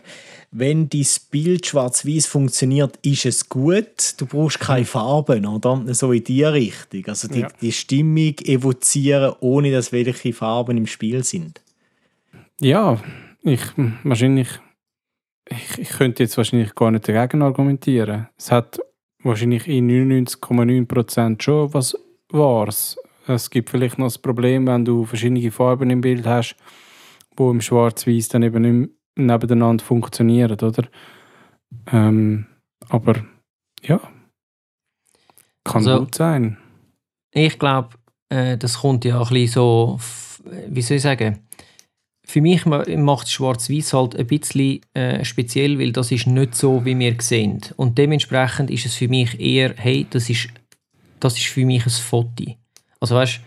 wenn 0.51 0.87
dein 0.87 1.05
Bild 1.29 1.65
schwarz-weiß 1.65 2.27
funktioniert, 2.27 2.97
ist 3.01 3.25
es 3.25 3.49
gut. 3.49 4.13
Du 4.15 4.25
brauchst 4.25 4.61
keine 4.61 4.85
Farben, 4.85 5.45
oder? 5.45 5.83
So 5.93 6.13
in 6.13 6.23
die 6.23 6.45
Richtung. 6.45 7.03
Also 7.07 7.27
die, 7.27 7.41
ja. 7.41 7.49
die 7.59 7.73
Stimmung 7.73 8.35
evozieren, 8.45 9.33
ohne 9.41 9.73
dass 9.73 9.91
welche 9.91 10.31
Farben 10.31 10.77
im 10.77 10.87
Spiel 10.87 11.25
sind. 11.25 11.59
Ja, 12.61 12.97
ich 13.41 13.63
wahrscheinlich. 14.05 14.47
Ich, 15.49 15.77
ich 15.77 15.89
könnte 15.89 16.23
jetzt 16.23 16.37
wahrscheinlich 16.37 16.73
gar 16.73 16.89
nicht 16.89 17.09
dagegen 17.09 17.41
argumentieren. 17.41 18.29
Es 18.37 18.49
hat 18.49 18.79
wahrscheinlich 19.23 19.67
in 19.67 19.89
99,9% 19.89 21.41
schon 21.41 21.73
was 21.73 21.97
Wahres. 22.29 22.95
Es 23.27 23.49
gibt 23.49 23.69
vielleicht 23.69 23.97
noch 23.97 24.07
das 24.07 24.17
Problem, 24.17 24.67
wenn 24.67 24.85
du 24.85 25.05
verschiedene 25.05 25.51
Farben 25.51 25.89
im 25.89 26.01
Bild 26.01 26.25
hast, 26.25 26.55
wo 27.35 27.51
im 27.51 27.61
Schwarz-Weiß 27.61 28.29
dann 28.29 28.43
eben 28.43 28.61
nicht 28.61 28.91
nebeneinander 29.15 29.83
funktionieren, 29.83 30.57
oder? 30.59 30.87
Ähm, 31.91 32.47
aber 32.89 33.23
ja, 33.83 33.99
kann 35.63 35.87
also, 35.87 35.99
gut 35.99 36.15
sein. 36.15 36.57
Ich 37.33 37.59
glaube, 37.59 37.89
äh, 38.29 38.57
das 38.57 38.79
kommt 38.79 39.05
ja 39.05 39.19
ein 39.21 39.27
bisschen 39.27 39.47
so, 39.47 39.99
wie 40.67 40.81
soll 40.81 40.97
ich 40.97 41.03
sagen, 41.03 41.39
für 42.25 42.41
mich 42.41 42.65
macht 42.65 43.29
Schwarz-Weiß 43.29 43.93
halt 43.93 44.15
ein 44.15 44.27
bisschen 44.27 44.81
äh, 44.93 45.25
speziell, 45.25 45.79
weil 45.79 45.91
das 45.91 46.11
ist 46.11 46.27
nicht 46.27 46.55
so, 46.55 46.85
wie 46.85 46.97
wir 46.97 47.15
sehen. 47.19 47.61
Und 47.75 47.97
dementsprechend 47.97 48.71
ist 48.71 48.85
es 48.85 48.95
für 48.95 49.07
mich 49.07 49.39
eher, 49.39 49.73
hey, 49.75 50.07
das 50.09 50.29
ist, 50.29 50.49
das 51.19 51.37
ist 51.37 51.47
für 51.47 51.65
mich 51.65 51.85
ein 51.85 51.89
Foto. 51.89 52.55
Also 53.01 53.15
weißt 53.15 53.41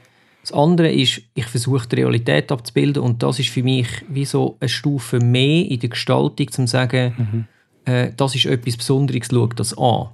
das 0.44 0.52
andere 0.52 0.92
ist, 0.92 1.22
ich 1.34 1.46
versuche 1.46 1.88
die 1.88 1.96
Realität 1.96 2.52
abzubilden 2.52 3.02
und 3.02 3.22
das 3.22 3.38
ist 3.38 3.48
für 3.48 3.62
mich 3.62 3.88
wie 4.08 4.26
so 4.26 4.58
eine 4.60 4.68
Stufe 4.68 5.18
mehr 5.18 5.64
in 5.64 5.80
der 5.80 5.88
Gestaltung, 5.88 6.46
um 6.46 6.52
zu 6.52 6.66
sagen, 6.66 7.14
mhm. 7.16 7.90
äh, 7.90 8.10
das 8.14 8.34
ist 8.34 8.44
etwas 8.44 8.76
Besonderes, 8.76 9.28
schau 9.30 9.46
das 9.46 9.76
an. 9.78 10.08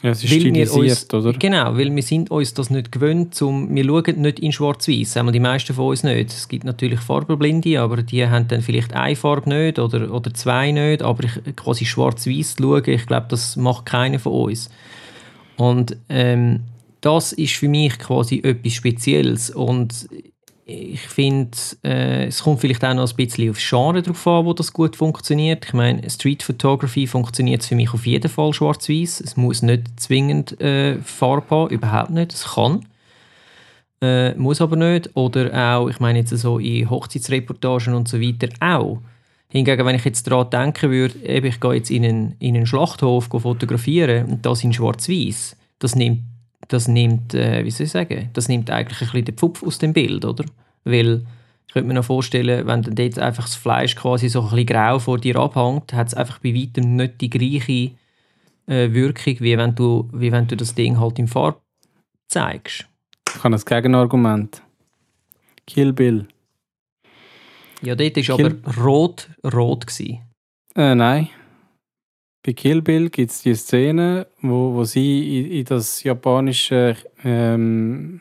Ja, 0.00 0.10
es 0.10 0.22
ist 0.22 0.30
weil 0.30 0.40
stilisiert, 0.40 1.12
uns, 1.12 1.26
oder? 1.26 1.36
Genau, 1.36 1.76
weil 1.76 1.92
wir 1.92 2.02
sind 2.04 2.30
uns 2.30 2.54
das 2.54 2.70
nicht 2.70 2.92
gewöhnt, 2.92 3.34
zum, 3.34 3.74
wir 3.74 3.84
schauen 3.84 4.20
nicht 4.20 4.38
in 4.38 4.52
schwarz-weiß, 4.52 5.18
die 5.32 5.40
meisten 5.40 5.74
von 5.74 5.86
uns 5.86 6.04
nicht. 6.04 6.30
Es 6.30 6.46
gibt 6.46 6.62
natürlich 6.62 7.00
Farbenblinde, 7.00 7.80
aber 7.80 8.02
die 8.02 8.24
haben 8.24 8.46
dann 8.46 8.60
vielleicht 8.60 8.92
eine 8.92 9.16
Farbe 9.16 9.48
nicht 9.48 9.80
oder, 9.80 10.12
oder 10.12 10.32
zwei 10.34 10.70
nicht, 10.70 11.02
aber 11.02 11.24
ich, 11.24 11.56
quasi 11.56 11.84
schwarz-weiß 11.84 12.56
schauen, 12.60 12.84
ich 12.86 13.06
glaube, 13.06 13.26
das 13.28 13.56
macht 13.56 13.86
keiner 13.86 14.20
von 14.20 14.34
uns. 14.34 14.70
Und 15.56 15.96
ähm, 16.08 16.60
das 17.04 17.32
ist 17.34 17.54
für 17.54 17.68
mich 17.68 17.98
quasi 17.98 18.40
etwas 18.42 18.72
Spezielles 18.72 19.50
und 19.50 20.08
ich 20.66 21.00
finde, 21.00 21.58
äh, 21.84 22.28
es 22.28 22.42
kommt 22.42 22.60
vielleicht 22.60 22.82
auch 22.82 22.94
noch 22.94 23.06
ein 23.06 23.16
bisschen 23.16 23.50
aufs 23.50 23.68
Genre 23.68 24.00
drauf 24.00 24.26
an, 24.26 24.46
wo 24.46 24.54
das 24.54 24.72
gut 24.72 24.96
funktioniert. 24.96 25.66
Ich 25.66 25.74
meine, 25.74 26.08
Street 26.08 26.42
Photography 26.42 27.06
funktioniert 27.06 27.62
für 27.62 27.74
mich 27.74 27.92
auf 27.92 28.06
jeden 28.06 28.30
Fall 28.30 28.54
schwarz-weiß. 28.54 29.20
Es 29.20 29.36
muss 29.36 29.60
nicht 29.60 30.00
zwingend 30.00 30.58
äh, 30.62 30.98
Farbe 31.02 31.50
haben, 31.50 31.70
überhaupt 31.70 32.10
nicht. 32.10 32.32
Es 32.32 32.54
kann, 32.54 32.86
äh, 34.00 34.34
muss 34.36 34.62
aber 34.62 34.76
nicht. 34.76 35.14
Oder 35.14 35.76
auch, 35.76 35.90
ich 35.90 36.00
meine 36.00 36.20
jetzt 36.20 36.30
so 36.30 36.58
in 36.58 36.88
Hochzeitsreportagen 36.88 37.92
und 37.92 38.08
so 38.08 38.18
weiter 38.18 38.48
auch. 38.60 39.02
Hingegen, 39.48 39.84
wenn 39.84 39.96
ich 39.96 40.04
jetzt 40.06 40.26
daran 40.26 40.48
denken 40.48 40.90
würde, 40.90 41.18
eben, 41.26 41.46
ich 41.46 41.60
gehe 41.60 41.74
jetzt 41.74 41.90
in 41.90 42.06
einen, 42.06 42.36
in 42.38 42.56
einen 42.56 42.66
Schlachthof 42.66 43.26
fotografieren 43.26 44.24
und 44.26 44.46
das 44.46 44.64
in 44.64 44.72
schwarz-weiß, 44.72 45.56
das 45.78 45.94
nimmt 45.94 46.22
das 46.68 46.88
nimmt, 46.88 47.34
äh, 47.34 47.64
wie 47.64 47.70
soll 47.70 47.86
ich 47.86 47.92
sagen, 47.92 48.30
das 48.32 48.48
nimmt 48.48 48.70
eigentlich 48.70 49.00
ein 49.00 49.06
bisschen 49.06 49.24
den 49.24 49.36
Pfupf 49.36 49.62
aus 49.62 49.78
dem 49.78 49.92
Bild, 49.92 50.24
oder? 50.24 50.44
Weil 50.84 51.24
ich 51.66 51.72
könnte 51.72 51.88
mir 51.88 51.94
noch 51.94 52.04
vorstellen, 52.04 52.66
wenn 52.66 52.82
dann 52.82 52.94
dort 52.94 53.18
einfach 53.18 53.44
das 53.44 53.56
Fleisch 53.56 53.96
quasi 53.96 54.28
so 54.28 54.42
ein 54.42 54.50
bisschen 54.50 54.66
grau 54.66 54.98
vor 54.98 55.18
dir 55.18 55.36
abhängt, 55.36 55.92
hat 55.92 56.08
es 56.08 56.14
einfach 56.14 56.38
bei 56.38 56.54
weitem 56.54 56.96
nicht 56.96 57.20
die 57.20 57.30
gleiche 57.30 57.90
äh, 58.66 58.92
Wirkung, 58.92 59.36
wie 59.40 59.58
wenn, 59.58 59.74
du, 59.74 60.08
wie 60.12 60.32
wenn 60.32 60.46
du 60.46 60.56
das 60.56 60.74
Ding 60.74 60.98
halt 60.98 61.18
in 61.18 61.28
Farbe 61.28 61.58
zeigst. 62.28 62.86
Ich 63.34 63.42
habe 63.42 63.54
ein 63.54 63.60
Gegenargument. 63.60 64.62
Kill 65.66 65.92
Bill. 65.92 66.28
Ja, 67.82 67.94
dort 67.94 68.16
war 68.16 68.40
aber 68.40 68.82
rot, 68.82 69.28
rot. 69.52 69.86
Äh, 70.00 70.94
nein. 70.94 71.28
Bei 72.46 72.52
Kill 72.52 72.82
Bill 72.82 73.08
gibt 73.08 73.30
es 73.30 73.40
die 73.40 73.54
Szene, 73.54 74.26
wo, 74.42 74.74
wo 74.74 74.84
sie 74.84 75.40
in, 75.40 75.50
in 75.50 75.64
das 75.64 76.02
japanische 76.02 76.94
ähm, 77.24 78.20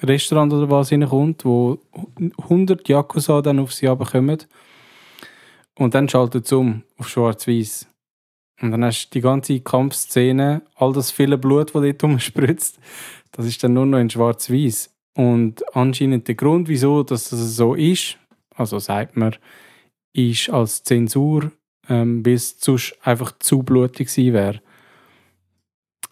Restaurant 0.00 0.52
oder 0.52 0.70
was 0.70 0.90
hineinkommt, 0.90 1.44
wo 1.44 1.80
100 2.42 2.88
Yakuza 2.88 3.42
dann 3.42 3.58
auf 3.58 3.72
sie 3.72 3.86
kommen. 3.86 4.38
Und 5.76 5.94
dann 5.94 6.08
schaltet 6.08 6.46
es 6.46 6.52
um 6.52 6.84
auf 6.96 7.08
schwarz-weiß. 7.08 7.88
Und 8.62 8.70
dann 8.70 8.84
hast 8.84 9.08
du 9.08 9.18
die 9.18 9.20
ganze 9.20 9.58
Kampfszene, 9.58 10.62
all 10.76 10.92
das 10.92 11.10
viele 11.10 11.36
Blut, 11.36 11.74
das 11.74 11.82
dort 11.82 12.04
umspritzt, 12.04 12.78
das 13.32 13.46
ist 13.46 13.64
dann 13.64 13.72
nur 13.72 13.86
noch 13.86 13.98
in 13.98 14.10
schwarz-weiß. 14.10 14.94
Und 15.14 15.64
anscheinend 15.74 16.28
der 16.28 16.36
Grund, 16.36 16.68
wieso 16.68 17.02
dass 17.02 17.30
das 17.30 17.56
so 17.56 17.74
ist, 17.74 18.16
also 18.54 18.78
sagt 18.78 19.16
man, 19.16 19.34
ist 20.12 20.50
als 20.50 20.84
Zensur 20.84 21.50
ähm, 21.90 22.24
weil 22.24 22.34
es 22.34 22.56
sonst 22.58 22.96
einfach 23.02 23.32
zu 23.40 23.62
blutig 23.62 24.08
gewesen 24.08 24.32
wäre. 24.32 24.60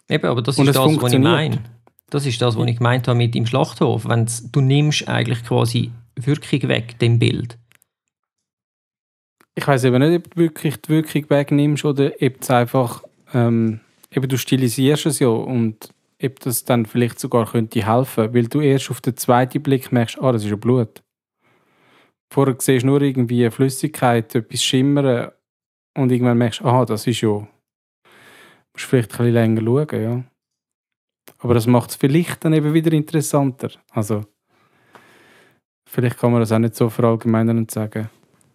Eben, 0.09 0.25
aber 0.25 0.41
das 0.41 0.59
ist 0.59 0.67
das, 0.67 1.01
was 1.01 1.13
ich 1.13 1.19
meine. 1.19 1.63
Das 2.09 2.25
ist 2.25 2.41
das, 2.41 2.57
was 2.57 2.67
ich 2.67 2.77
gemeint 2.77 3.07
habe 3.07 3.17
mit 3.17 3.33
dem 3.33 3.45
Schlachthof. 3.45 4.07
Wenn 4.07 4.27
du 4.51 4.61
nimmst 4.61 5.07
eigentlich 5.07 5.43
quasi 5.43 5.91
Wirkung 6.15 6.67
weg, 6.67 6.99
dem 6.99 7.19
Bild. 7.19 7.57
Ich 9.55 9.67
weiß 9.67 9.83
eben 9.85 9.99
nicht, 9.99 10.25
ob 10.25 10.33
du 10.33 10.41
wirklich 10.41 10.77
die 10.77 10.89
Wirkung 10.89 11.29
wegnimmst 11.29 11.85
oder 11.85 12.11
ob 12.19 12.41
es 12.41 12.49
einfach, 12.49 13.03
ähm, 13.33 13.79
eben 14.11 14.27
du 14.27 14.37
stilisierst 14.37 15.05
es 15.05 15.19
ja 15.19 15.27
und 15.27 15.89
ob 16.21 16.39
das 16.39 16.65
dann 16.65 16.85
vielleicht 16.85 17.19
sogar 17.19 17.45
könnte 17.45 17.85
helfen, 17.85 18.33
weil 18.33 18.47
du 18.47 18.59
erst 18.61 18.89
auf 18.89 19.01
den 19.01 19.15
zweiten 19.15 19.61
Blick 19.61 19.91
merkst, 19.91 20.21
ah, 20.21 20.31
das 20.31 20.43
ist 20.43 20.49
ja 20.49 20.55
Blut. 20.55 21.03
Vorher 22.31 22.55
siehst 22.59 22.83
du 22.83 22.87
nur 22.87 23.01
irgendwie 23.01 23.41
eine 23.41 23.51
Flüssigkeit, 23.51 24.33
etwas 24.33 24.63
schimmern 24.63 25.31
und 25.97 26.11
irgendwann 26.11 26.37
merkst 26.37 26.61
du, 26.61 26.65
aha, 26.65 26.85
das 26.85 27.07
ist 27.07 27.21
ja. 27.21 27.29
Du 27.29 27.47
musst 28.73 28.85
vielleicht 28.85 29.11
ein 29.13 29.17
bisschen 29.17 29.33
länger 29.33 29.61
schauen, 29.61 30.01
ja. 30.01 30.23
Aber 31.39 31.53
das 31.53 31.67
macht 31.67 31.91
es 31.91 31.95
vielleicht 31.95 32.43
dann 32.43 32.53
eben 32.53 32.73
wieder 32.73 32.91
interessanter. 32.91 33.69
Also, 33.91 34.25
vielleicht 35.87 36.17
kann 36.17 36.31
man 36.31 36.41
das 36.41 36.51
auch 36.51 36.59
nicht 36.59 36.75
so 36.75 36.89
verallgemeinern 36.89 37.67
sagen. 37.69 38.09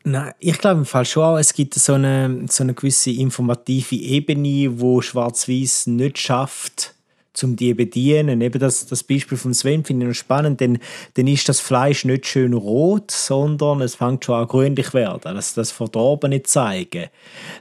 Nein, 0.07 0.35
ich 0.39 0.59
glaube 0.59 0.81
im 0.81 0.85
Fall 0.85 1.07
schon 1.07 1.23
auch, 1.23 1.39
es 1.39 1.55
gibt 1.55 1.75
so 1.75 1.95
eine, 1.95 2.45
so 2.51 2.63
eine 2.63 2.75
gewisse 2.75 3.11
informative 3.11 3.97
Ebene, 3.97 4.79
wo 4.79 5.01
Schwarz-Weiß 5.01 5.87
nicht 5.87 6.19
schafft, 6.19 6.94
um 7.43 7.57
die 7.57 7.75
bedienen. 7.75 8.41
Eben 8.41 8.59
das, 8.59 8.87
das 8.87 9.03
Beispiel 9.03 9.37
von 9.37 9.55
Sven 9.55 9.85
finde 9.85 10.07
ich 10.07 10.09
noch 10.09 10.15
spannend, 10.15 10.61
denn 10.61 10.79
dann 11.15 11.27
ist 11.27 11.49
das 11.49 11.61
Fleisch 11.61 12.05
nicht 12.05 12.27
schön 12.27 12.53
rot, 12.53 13.11
sondern 13.11 13.81
es 13.81 13.97
fängt 13.97 14.25
schon 14.25 14.37
an 14.37 14.47
grünlich 14.47 14.95
werden. 14.95 15.35
Das, 15.35 15.55
das 15.55 15.71
Verdorbene 15.71 16.43
zeigen. 16.43 17.07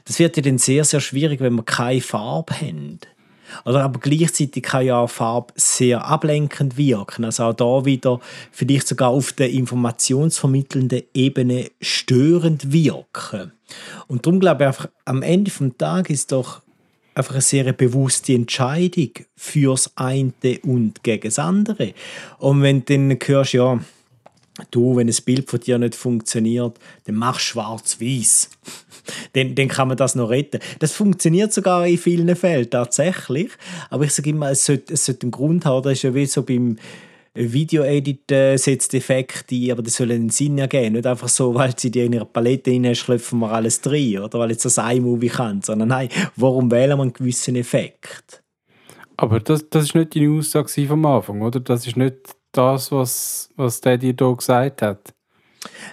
Das 0.06 0.20
wird 0.20 0.38
ja 0.38 0.44
dann 0.44 0.58
sehr, 0.58 0.84
sehr 0.84 1.00
schwierig, 1.00 1.40
wenn 1.40 1.56
wir 1.56 1.64
keine 1.64 2.02
Farbe 2.02 2.54
haben. 2.54 3.00
Oder 3.66 3.84
aber 3.84 4.00
gleichzeitig 4.00 4.64
kann 4.64 4.86
ja 4.86 5.06
Farbe 5.08 5.54
sehr 5.56 6.06
ablenkend 6.06 6.78
wirken. 6.78 7.26
Also 7.26 7.44
auch 7.44 7.54
da 7.54 7.86
wieder 7.86 8.20
vielleicht 8.52 8.88
sogar 8.88 9.10
auf 9.10 9.32
der 9.34 9.52
informationsvermittelnden 9.52 11.04
Ebene 11.14 11.70
störend 11.82 12.72
wirken. 12.72 13.52
Und 14.08 14.26
darum 14.26 14.40
glaube 14.40 14.64
ich 14.64 14.68
einfach, 14.68 14.90
am 15.06 15.22
Ende 15.22 15.52
des 15.52 15.78
Tages 15.78 16.20
ist 16.22 16.32
doch 16.32 16.63
einfach 17.16 17.34
eine 17.34 17.42
sehr 17.42 17.72
bewusste 17.74 18.34
Entscheidung 18.34 19.12
fürs 19.36 19.92
eine 19.96 20.34
und 20.64 21.04
gegen 21.04 21.28
das 21.28 21.40
andere. 21.40 21.94
Und 22.40 22.62
wenn 22.62 22.86
du 22.86 22.94
dann 22.94 23.18
hörst, 23.26 23.54
ja, 23.54 23.80
du, 24.72 24.96
wenn 24.96 25.10
ein 25.10 25.16
Bild 25.26 25.50
von 25.50 25.60
dir 25.60 25.78
nicht 25.80 25.96
funktioniert, 25.96 26.78
dann 27.06 27.16
mach 27.16 27.40
schwarz-weiß. 27.40 28.50
dann, 29.34 29.56
dann 29.56 29.68
kann 29.68 29.88
man 29.88 29.98
das 29.98 30.16
noch 30.16 30.30
retten. 30.30 30.60
Das 30.80 30.94
funktioniert 30.94 31.54
sogar 31.54 31.88
in 31.88 31.98
vielen 31.98 32.36
Fällen 32.36 32.70
tatsächlich. 32.70 33.52
Aber 33.90 34.06
ich 34.06 34.14
sage 34.14 34.30
immer, 34.30 34.52
es 34.52 34.66
sollte, 34.66 34.94
es 34.94 35.06
sollte 35.06 35.24
einen 35.24 35.32
Grund 35.32 35.66
haben. 35.66 35.84
Das 35.84 35.94
ist 35.94 36.04
ja 36.04 36.14
wie 36.14 36.26
so 36.26 36.44
beim 36.44 36.78
Video-Edit 37.36 38.32
äh, 38.32 38.58
setzt 38.58 38.94
Effekte 38.94 39.56
ein, 39.56 39.72
aber 39.72 39.82
das 39.82 39.96
soll 39.96 40.12
einen 40.12 40.30
Sinn 40.30 40.58
ergeben. 40.60 40.94
Nicht 40.94 41.08
einfach 41.08 41.28
so, 41.28 41.56
weil 41.56 41.78
sie 41.78 41.90
dir 41.90 42.06
in 42.06 42.14
ihre 42.14 42.26
Palette 42.26 42.72
rein 42.72 42.94
klopfen 42.94 43.40
wir 43.40 43.52
alles 43.52 43.82
drin, 43.82 44.20
oder 44.20 44.40
weil 44.40 44.52
jetzt 44.52 44.66
das 44.66 44.78
iMovie 44.78 45.30
kann, 45.30 45.62
sondern 45.62 45.90
nein, 45.90 46.10
warum 46.36 46.70
wählen 46.70 46.98
wir 46.98 47.02
einen 47.02 47.14
gewissen 47.14 47.56
Effekt? 47.56 48.44
Aber 49.18 49.40
das, 49.40 49.70
das 49.70 49.86
ist 49.86 49.96
nicht 49.96 50.16
deine 50.16 50.38
Aussage 50.38 50.88
vom 50.88 51.06
Anfang, 51.06 51.42
oder? 51.42 51.60
Das 51.60 51.88
ist 51.88 51.98
nicht 51.98 52.18
das, 52.52 52.92
was, 52.92 53.50
was 53.56 53.82
der 53.82 53.98
dir 53.98 54.14
hier 54.18 54.36
gesagt 54.36 54.82
hat. 54.82 55.14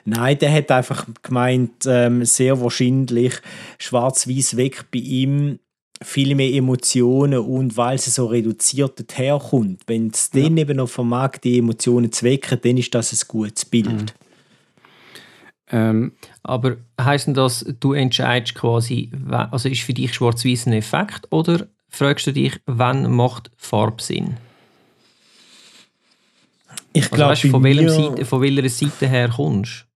Nein, 0.04 0.38
der 0.38 0.52
hat 0.52 0.70
einfach 0.70 1.06
gemeint, 1.22 1.86
ähm, 1.86 2.24
sehr 2.24 2.60
wahrscheinlich 2.60 3.34
schwarz-weiß 3.78 4.56
weg 4.56 4.86
bei 4.92 4.98
ihm 4.98 5.58
viel 6.02 6.34
mehr 6.34 6.52
Emotionen 6.52 7.40
und 7.40 7.76
weil 7.76 7.96
es 7.96 8.14
so 8.14 8.26
reduziert 8.26 9.04
herkommt. 9.16 9.82
Wenn 9.86 10.08
es 10.08 10.30
ja. 10.32 10.42
dann 10.42 10.56
eben 10.56 10.78
noch 10.78 10.88
vermag, 10.88 11.38
die 11.38 11.58
Emotionen 11.58 12.10
zu 12.10 12.24
wecken, 12.24 12.58
dann 12.62 12.78
ist 12.78 12.94
das 12.94 13.12
ein 13.12 13.28
gutes 13.28 13.64
Bild. 13.64 13.88
Mhm. 13.88 14.06
Ähm, 15.72 16.12
Aber 16.42 16.78
heisst 17.00 17.28
das, 17.34 17.64
du 17.80 17.92
entscheidest 17.92 18.54
quasi, 18.54 19.10
also 19.28 19.68
ist 19.68 19.82
für 19.82 19.94
dich 19.94 20.14
schwarz-weiß 20.14 20.66
ein 20.66 20.72
Effekt 20.72 21.28
oder 21.30 21.68
fragst 21.88 22.26
du 22.26 22.32
dich, 22.32 22.58
wann 22.66 23.10
macht 23.12 23.50
Farbe 23.56 24.02
Sinn? 24.02 24.36
Ich 26.92 27.04
also 27.12 27.16
glaube, 27.16 27.36
von, 27.36 27.88
Seite, 27.88 28.24
von 28.24 28.42
welcher 28.42 28.68
Seite 28.68 29.08
her 29.08 29.28
kommst 29.28 29.86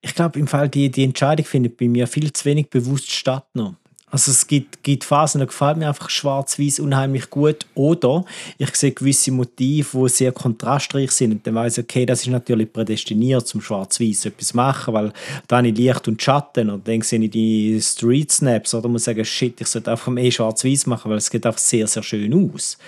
Ich 0.00 0.14
glaube, 0.14 0.38
im 0.38 0.46
Fall 0.46 0.68
die, 0.68 0.90
die 0.90 1.04
Entscheidung 1.04 1.44
findet 1.44 1.76
bei 1.76 1.88
mir 1.88 2.06
viel 2.06 2.32
zu 2.32 2.46
wenig 2.46 2.70
bewusst 2.70 3.10
statt 3.10 3.46
noch. 3.54 3.74
Also 4.10 4.32
es 4.32 4.46
gibt, 4.46 4.82
gibt 4.82 5.04
Phasen, 5.04 5.38
da 5.38 5.44
gefällt 5.44 5.76
mir 5.76 5.88
einfach 5.88 6.10
schwarz-weiß 6.10 6.80
unheimlich 6.80 7.30
gut. 7.30 7.66
Oder 7.74 8.24
ich 8.58 8.74
sehe 8.74 8.90
gewisse 8.90 9.30
Motive, 9.30 10.02
die 10.02 10.08
sehr 10.08 10.32
kontrastreich 10.32 11.12
sind. 11.12 11.32
Und 11.32 11.46
dann 11.46 11.54
weiß 11.54 11.78
ich, 11.78 11.84
okay, 11.84 12.06
das 12.06 12.22
ist 12.22 12.28
natürlich 12.28 12.72
prädestiniert 12.72 13.46
zum 13.46 13.60
schwarz-weiß 13.60 14.26
etwas 14.26 14.54
machen, 14.54 14.94
weil 14.94 15.12
da 15.46 15.58
habe 15.58 15.68
ich 15.68 15.76
Licht 15.76 16.08
und 16.08 16.20
Schatten. 16.20 16.70
Und 16.70 16.88
dann 16.88 17.02
sehe 17.02 17.20
ich 17.20 17.30
die 17.30 17.80
Street 17.80 18.32
Snaps. 18.32 18.74
Oder 18.74 18.88
muss 18.88 19.04
sagen, 19.04 19.24
shit, 19.24 19.60
ich 19.60 19.68
sollte 19.68 19.92
einfach 19.92 20.08
mehr 20.08 20.30
schwarz-weiß 20.30 20.86
machen, 20.86 21.10
weil 21.10 21.18
es 21.18 21.30
geht 21.30 21.46
einfach 21.46 21.60
sehr, 21.60 21.86
sehr 21.86 22.02
schön 22.02 22.52
aus. 22.52 22.78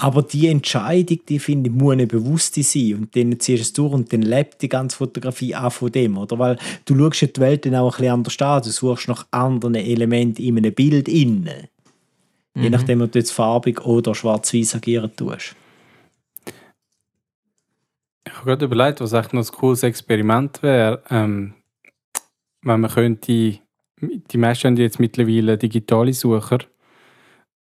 Aber 0.00 0.22
die 0.22 0.46
Entscheidung, 0.46 1.18
die 1.28 1.40
finde 1.40 1.70
ich, 1.70 1.74
muss 1.74 1.92
eine 1.92 2.06
bewusste 2.06 2.62
sein. 2.62 2.94
Und 2.94 3.16
dann 3.16 3.40
ziehst 3.40 3.58
du 3.58 3.62
es 3.62 3.72
durch 3.72 3.92
und 3.92 4.12
dann 4.12 4.22
lebt 4.22 4.62
die 4.62 4.68
ganze 4.68 4.96
Fotografie 4.96 5.56
auch 5.56 5.72
von 5.72 5.90
dem, 5.90 6.16
oder? 6.16 6.38
Weil 6.38 6.56
du 6.84 6.96
schaust 6.96 7.36
die 7.36 7.40
Welt 7.40 7.66
dann 7.66 7.74
auch 7.74 7.98
ein 7.98 7.98
bisschen 7.98 8.12
anders 8.12 8.40
an. 8.40 8.62
Du 8.62 8.70
suchst 8.70 9.08
nach 9.08 9.26
anderen 9.32 9.74
Elementen 9.74 10.40
in 10.40 10.56
einem 10.56 10.72
Bild 10.72 11.08
innen. 11.08 11.66
Mhm. 12.54 12.62
Je 12.62 12.70
nachdem, 12.70 13.02
ob 13.02 13.10
du 13.10 13.18
jetzt 13.18 13.32
farbig 13.32 13.84
oder 13.84 14.14
schwarz-weiß 14.14 14.76
agieren 14.76 15.10
tust. 15.16 15.56
Ich 18.24 18.34
habe 18.34 18.44
gerade 18.44 18.66
überlegt, 18.66 19.00
was 19.00 19.14
echt 19.14 19.32
noch 19.32 19.44
ein 19.44 19.52
cooles 19.52 19.82
Experiment 19.82 20.62
wäre, 20.62 21.02
ähm, 21.10 21.54
wenn 22.62 22.80
man 22.82 22.90
könnte, 22.90 23.58
die 24.00 24.36
meisten 24.36 24.68
haben 24.68 24.76
jetzt 24.76 25.00
mittlerweile 25.00 25.58
digitale 25.58 26.12
Sucher, 26.12 26.58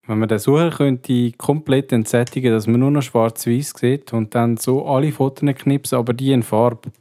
wenn 0.08 0.20
man 0.20 0.30
den 0.30 0.40
Sucher 0.40 0.70
könnte 0.70 1.32
komplett 1.34 1.92
entsättigen, 1.92 2.52
dass 2.52 2.68
man 2.68 2.80
nur 2.80 2.92
noch 2.92 3.02
schwarz-weiß 3.02 3.74
sieht 3.76 4.14
und 4.14 4.36
dann 4.36 4.58
so 4.58 4.86
alle 4.86 5.12
Fotos 5.12 5.56
knipsen, 5.56 5.98
aber 5.98 6.14
die 6.14 6.32
in 6.32 6.44
Farbe. 6.44 6.92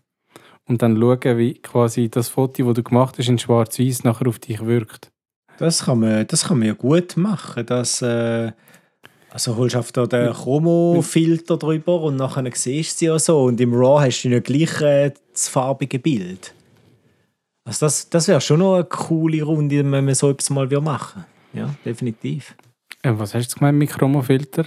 Und 0.67 0.81
dann 0.81 0.99
schauen, 0.99 1.39
wie 1.39 1.55
quasi 1.55 2.09
das 2.09 2.29
Foto, 2.29 2.65
das 2.65 2.75
du 2.75 2.83
gemacht 2.83 3.17
hast, 3.19 3.29
in 3.29 3.39
schwarz-weiß 3.39 4.05
nachher 4.05 4.29
auf 4.29 4.39
dich 4.39 4.65
wirkt. 4.65 5.11
Das 5.59 5.85
kann 5.85 6.01
man, 6.01 6.27
das 6.27 6.47
kann 6.49 6.59
man 6.59 6.69
ja 6.69 6.75
gut 6.75 7.17
machen. 7.17 7.67
Das, 7.67 8.01
äh, 8.01 8.53
also 9.31 9.57
holst 9.57 9.75
du 9.75 9.79
auf 9.79 9.93
den 9.93 10.33
Chromo-Filter 10.33 11.59
drüber 11.59 12.01
und 12.01 12.17
nachher 12.17 12.49
siehst 12.55 12.95
du 12.95 12.99
sie 12.99 13.07
ja 13.07 13.19
so. 13.19 13.45
Und 13.45 13.61
im 13.61 13.75
RAW 13.75 14.01
hast 14.01 14.23
du 14.23 14.31
ja 14.31 14.41
gleich 14.41 14.81
äh, 14.81 15.13
das 15.33 15.49
farbige 15.49 15.99
Bild. 15.99 16.55
Also 17.67 17.87
das, 17.87 18.09
das 18.11 18.29
wäre 18.29 18.41
schon 18.41 18.61
noch 18.61 18.75
eine 18.75 18.85
coole 18.85 19.43
Runde, 19.43 19.79
wenn 19.79 20.05
man 20.05 20.15
so 20.15 20.31
etwas 20.31 20.51
mal 20.51 20.67
machen 20.81 21.25
Ja, 21.53 21.75
definitiv. 21.85 22.55
Äh, 23.05 23.19
was 23.19 23.35
hast 23.35 23.53
du 23.53 23.59
gemeint 23.59 23.79
mit 23.79 23.91
Chromofilter? 23.91 24.65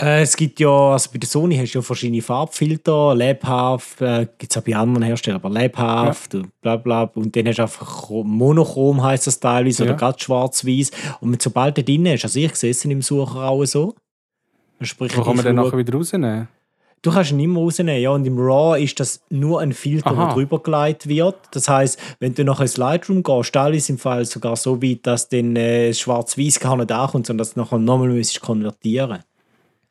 Äh, 0.00 0.22
es 0.22 0.36
gibt 0.36 0.60
ja, 0.60 0.68
also 0.68 1.10
bei 1.10 1.18
der 1.18 1.28
Sony 1.28 1.56
hast 1.56 1.72
du 1.72 1.78
ja 1.78 1.82
verschiedene 1.82 2.20
Farbfilter, 2.20 3.14
lebhaft, 3.14 4.02
äh, 4.02 4.26
gibt 4.38 4.52
es 4.52 4.58
auch 4.58 4.64
bei 4.64 4.76
anderen 4.76 5.02
Herstellern, 5.04 5.40
aber 5.40 5.50
lebhaft 5.50 6.34
ja. 6.34 6.40
und 6.40 6.60
bla 6.60 6.76
bla. 6.76 7.02
Und 7.14 7.34
dann 7.34 7.48
hast 7.48 7.58
du 7.58 7.62
einfach 7.62 8.10
monochrom, 8.10 9.02
heißt 9.02 9.26
das 9.26 9.40
teilweise, 9.40 9.84
ja. 9.84 9.90
oder 9.90 9.98
ganz 9.98 10.20
schwarz-weiß. 10.22 10.90
Und 11.20 11.40
sobald 11.40 11.78
du 11.78 11.84
drin 11.84 12.06
hast, 12.08 12.24
also 12.24 12.38
ich 12.38 12.54
sehe 12.56 12.70
es 12.72 12.84
im 12.84 13.00
Sucher 13.00 13.48
auch 13.48 13.64
so. 13.64 13.94
Sprich, 14.82 15.16
Wo 15.16 15.22
kann 15.22 15.36
man 15.36 15.44
den 15.44 15.56
nachher 15.56 15.78
wieder 15.78 15.94
rausnehmen? 15.94 16.48
Du 17.04 17.10
kannst 17.10 17.32
ihn 17.32 17.40
immer 17.40 17.60
rausnehmen, 17.60 18.00
ja. 18.00 18.08
Und 18.08 18.24
im 18.24 18.38
RAW 18.38 18.82
ist 18.82 18.98
das 18.98 19.20
nur 19.28 19.60
ein 19.60 19.74
Filter, 19.74 20.12
Aha. 20.12 20.24
der 20.24 20.34
drüber 20.34 20.58
geleitet 20.62 21.06
wird. 21.06 21.36
Das 21.50 21.68
heißt, 21.68 22.00
wenn 22.18 22.34
du 22.34 22.44
nachher 22.44 22.62
ins 22.62 22.78
Lightroom 22.78 23.22
gehst, 23.22 23.54
da 23.54 23.68
ist 23.68 23.90
im 23.90 23.98
Fall 23.98 24.24
sogar 24.24 24.56
so 24.56 24.82
weit, 24.82 25.00
dass 25.02 25.28
dann 25.28 25.54
äh, 25.54 25.92
schwarz-weiß 25.92 26.60
gar 26.60 26.78
nicht 26.78 26.90
ankommt, 26.90 27.26
sondern 27.26 27.44
dass 27.44 27.52
du 27.52 27.60
nachher 27.60 27.78
nochmal 27.78 28.08
müsstest 28.08 28.40
konvertieren 28.40 29.18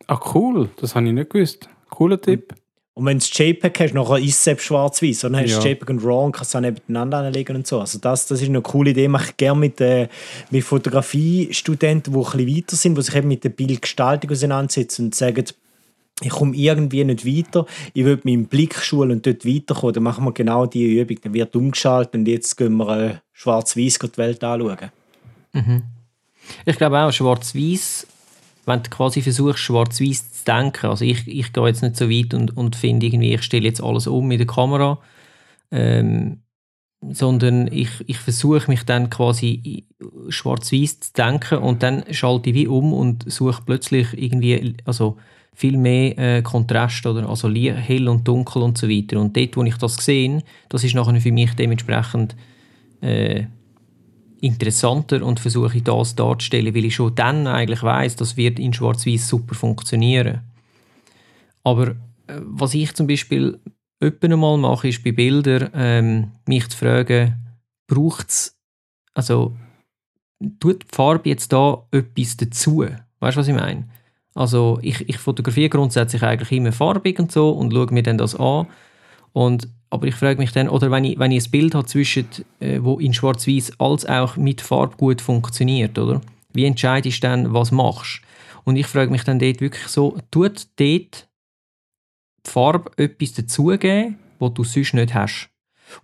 Ach 0.07 0.33
cool, 0.33 0.69
das 0.77 0.95
habe 0.95 1.05
ich 1.05 1.13
nicht 1.13 1.29
gewusst. 1.29 1.69
Cooler 1.91 2.19
Tipp. 2.19 2.55
Und 2.95 3.05
wenn 3.05 3.19
du 3.19 3.25
das 3.25 3.37
JPEG 3.37 3.79
hast, 3.79 3.93
nachher 3.93 4.17
ist 4.17 4.29
es 4.29 4.43
selbst 4.43 4.65
schwarz-weiß. 4.65 5.19
Dann 5.19 5.35
hast 5.35 5.55
du 5.55 5.67
ja. 5.67 5.71
JPEG 5.71 5.89
und 5.91 6.03
RAW 6.03 6.25
und 6.25 6.31
kannst 6.31 6.49
es 6.49 6.55
auch 6.55 6.61
nebeneinander 6.61 7.19
anlegen 7.19 7.55
und 7.55 7.67
so. 7.67 7.79
Also 7.79 7.99
das, 7.99 8.25
das 8.25 8.41
ist 8.41 8.49
eine 8.49 8.61
coole 8.61 8.89
Idee. 8.89 9.07
Mache 9.07 9.29
ich 9.29 9.37
gerne 9.37 9.59
mit, 9.59 9.79
äh, 9.81 10.07
mit 10.49 10.63
Fotografiestudenten, 10.63 12.11
die 12.11 12.19
ein 12.19 12.23
bisschen 12.23 12.57
weiter 12.57 12.75
sind, 12.75 12.97
die 12.97 13.01
sich 13.03 13.15
eben 13.15 13.27
mit 13.27 13.43
der 13.43 13.49
Bildgestaltung 13.49 14.31
auseinandersetzen 14.31 15.05
und 15.05 15.15
sagen, 15.15 15.45
ich 16.23 16.31
komme 16.31 16.55
irgendwie 16.55 17.03
nicht 17.03 17.25
weiter, 17.25 17.65
ich 17.93 18.05
will 18.05 18.19
meinen 18.23 18.45
Blick 18.45 18.75
schulen 18.75 19.11
und 19.11 19.25
dort 19.25 19.45
weiterkommen, 19.45 19.93
dann 19.93 20.03
machen 20.03 20.25
wir 20.25 20.31
genau 20.31 20.65
diese 20.65 21.01
Übung. 21.01 21.17
Dann 21.21 21.33
wird 21.33 21.55
umgeschaltet 21.55 22.15
und 22.15 22.27
jetzt 22.27 22.55
gehen 22.57 22.77
wir 22.77 22.97
äh, 22.97 23.15
schwarz-weiß 23.33 23.99
die 23.99 24.17
Welt 24.17 24.43
anschauen. 24.43 24.91
Mhm. 25.53 25.83
Ich 26.65 26.77
glaube 26.77 26.99
auch, 26.99 27.11
schwarz-weiß, 27.11 28.07
wenn 28.65 28.83
du 28.83 28.89
quasi 28.89 29.21
versuchst, 29.21 29.59
schwarz-weiß 29.59 30.31
zu 30.31 30.45
denken, 30.45 30.87
also 30.87 31.05
ich, 31.05 31.27
ich 31.27 31.53
gehe 31.53 31.67
jetzt 31.67 31.83
nicht 31.83 31.97
so 31.97 32.09
weit 32.09 32.33
und, 32.33 32.55
und 32.55 32.75
finde 32.75 33.05
irgendwie, 33.05 33.33
ich 33.33 33.43
stelle 33.43 33.65
jetzt 33.65 33.83
alles 33.83 34.07
um 34.07 34.27
mit 34.27 34.39
der 34.39 34.47
Kamera, 34.47 34.99
ähm, 35.71 36.39
sondern 37.11 37.67
ich, 37.67 37.89
ich 38.07 38.17
versuche 38.17 38.69
mich 38.69 38.83
dann 38.83 39.09
quasi 39.09 39.85
schwarz-weiß 40.29 40.99
zu 40.99 41.13
denken 41.13 41.57
und 41.57 41.83
dann 41.83 42.03
schalte 42.11 42.49
ich 42.49 42.55
wie 42.55 42.67
um 42.67 42.93
und 42.93 43.29
suche 43.31 43.61
plötzlich 43.65 44.07
irgendwie, 44.13 44.75
also 44.85 45.17
viel 45.53 45.77
mehr 45.77 46.17
äh, 46.17 46.41
Kontrast, 46.41 47.05
oder? 47.05 47.29
also 47.29 47.49
hell 47.49 48.07
und 48.07 48.27
dunkel 48.27 48.61
und 48.61 48.77
so 48.77 48.89
weiter. 48.89 49.19
Und 49.19 49.37
dort, 49.37 49.55
wo 49.55 49.63
ich 49.63 49.77
das 49.77 49.95
sehe, 49.95 50.43
das 50.69 50.83
ist 50.83 50.95
nachher 50.95 51.19
für 51.21 51.31
mich 51.31 51.53
dementsprechend 51.53 52.35
äh, 53.01 53.45
interessanter 54.41 55.23
und 55.25 55.39
versuche 55.39 55.77
ich 55.77 55.83
das 55.83 56.15
darzustellen, 56.15 56.75
weil 56.75 56.85
ich 56.85 56.95
schon 56.95 57.15
dann 57.15 57.47
eigentlich 57.47 57.81
weiß, 57.81 58.17
das 58.17 58.35
wird 58.35 58.59
in 58.59 58.73
Schwarz-Weiß 58.73 59.27
super 59.27 59.55
funktionieren. 59.55 60.41
Aber 61.63 61.91
äh, 61.91 61.95
was 62.41 62.73
ich 62.73 62.93
zum 62.93 63.07
Beispiel 63.07 63.59
öppen 64.01 64.37
mal 64.37 64.57
mache, 64.57 64.89
ist 64.89 65.03
bei 65.03 65.13
Bildern 65.13 65.69
ähm, 65.73 66.31
mich 66.45 66.67
zu 66.67 66.77
fragen, 66.77 67.35
braucht 67.87 68.29
es, 68.29 68.59
also 69.13 69.55
tut 70.59 70.83
die 70.83 70.87
Farbe 70.95 71.29
jetzt 71.29 71.53
da 71.53 71.87
etwas 71.91 72.35
dazu? 72.35 72.85
Weißt 73.19 73.37
du, 73.37 73.39
was 73.39 73.47
ich 73.47 73.55
meine? 73.55 73.87
Also 74.35 74.79
ich, 74.81 75.07
ich 75.07 75.17
fotografiere 75.17 75.69
grundsätzlich 75.69 76.23
eigentlich 76.23 76.51
immer 76.51 76.71
farbig 76.71 77.19
und 77.19 77.31
so 77.31 77.51
und 77.51 77.71
schaue 77.73 77.93
mir 77.93 78.03
dann 78.03 78.17
das 78.17 78.35
an. 78.35 78.67
Und, 79.31 79.67
aber 79.89 80.07
ich 80.07 80.15
frage 80.15 80.39
mich 80.39 80.51
dann, 80.51 80.69
oder 80.69 80.91
wenn 80.91 81.05
ich, 81.05 81.19
wenn 81.19 81.31
ich 81.31 81.45
ein 81.45 81.51
Bild 81.51 81.75
habe 81.75 81.87
zwischen, 81.87 82.27
äh, 82.59 82.79
wo 82.81 82.99
in 82.99 83.13
Schwarz-Weiß 83.13 83.79
als 83.79 84.05
auch 84.05 84.37
mit 84.37 84.61
Farbe 84.61 84.97
gut 84.97 85.21
funktioniert, 85.21 85.97
oder? 85.97 86.21
Wie 86.53 86.65
entscheidest 86.65 87.23
du 87.23 87.27
dann, 87.27 87.53
was 87.53 87.71
machst? 87.71 88.21
Und 88.63 88.75
ich 88.75 88.87
frage 88.87 89.11
mich 89.11 89.23
dann 89.23 89.39
dort 89.39 89.59
wirklich 89.59 89.87
so, 89.87 90.17
tut 90.31 90.67
dort 90.77 91.27
die 92.45 92.49
Farbe 92.49 92.91
etwas 92.97 93.33
dazugeben, 93.33 94.19
was 94.39 94.53
du 94.53 94.63
sonst 94.63 94.93
nicht 94.93 95.13
hast? 95.13 95.52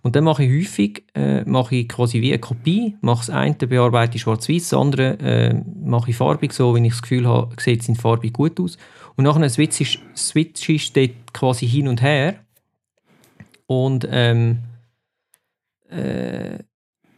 Und 0.02 0.16
dann 0.16 0.24
mache 0.24 0.44
ich 0.44 0.50
häufig 0.50 1.04
äh, 1.14 1.42
mache 1.44 1.76
ich 1.76 1.88
quasi 1.88 2.20
wie 2.20 2.32
eine 2.32 2.38
Kopie, 2.38 2.96
mache 3.00 3.26
das 3.26 3.30
eine 3.30 3.54
bearbeite 3.54 4.16
ich 4.16 4.22
schwarz-weiß, 4.22 4.68
das 4.70 4.78
andere 4.78 5.18
äh, 5.20 5.54
mache 5.84 6.10
ich 6.10 6.16
farbig, 6.16 6.52
so 6.52 6.74
wenn 6.74 6.84
ich 6.84 6.92
das 6.92 7.02
Gefühl 7.02 7.26
habe, 7.26 7.54
sieht 7.60 7.82
es 7.82 7.88
in 7.88 7.96
farbig 7.96 8.32
gut 8.32 8.58
aus. 8.60 8.78
Und 9.16 9.24
nachher 9.24 9.48
switch 9.48 9.80
ich, 9.80 9.98
switch 10.16 10.68
ich 10.68 10.92
dort 10.92 11.32
quasi 11.32 11.66
hin 11.66 11.88
und 11.88 12.02
her. 12.02 12.36
Und 13.66 14.08
ähm, 14.10 14.60
äh, 15.90 16.58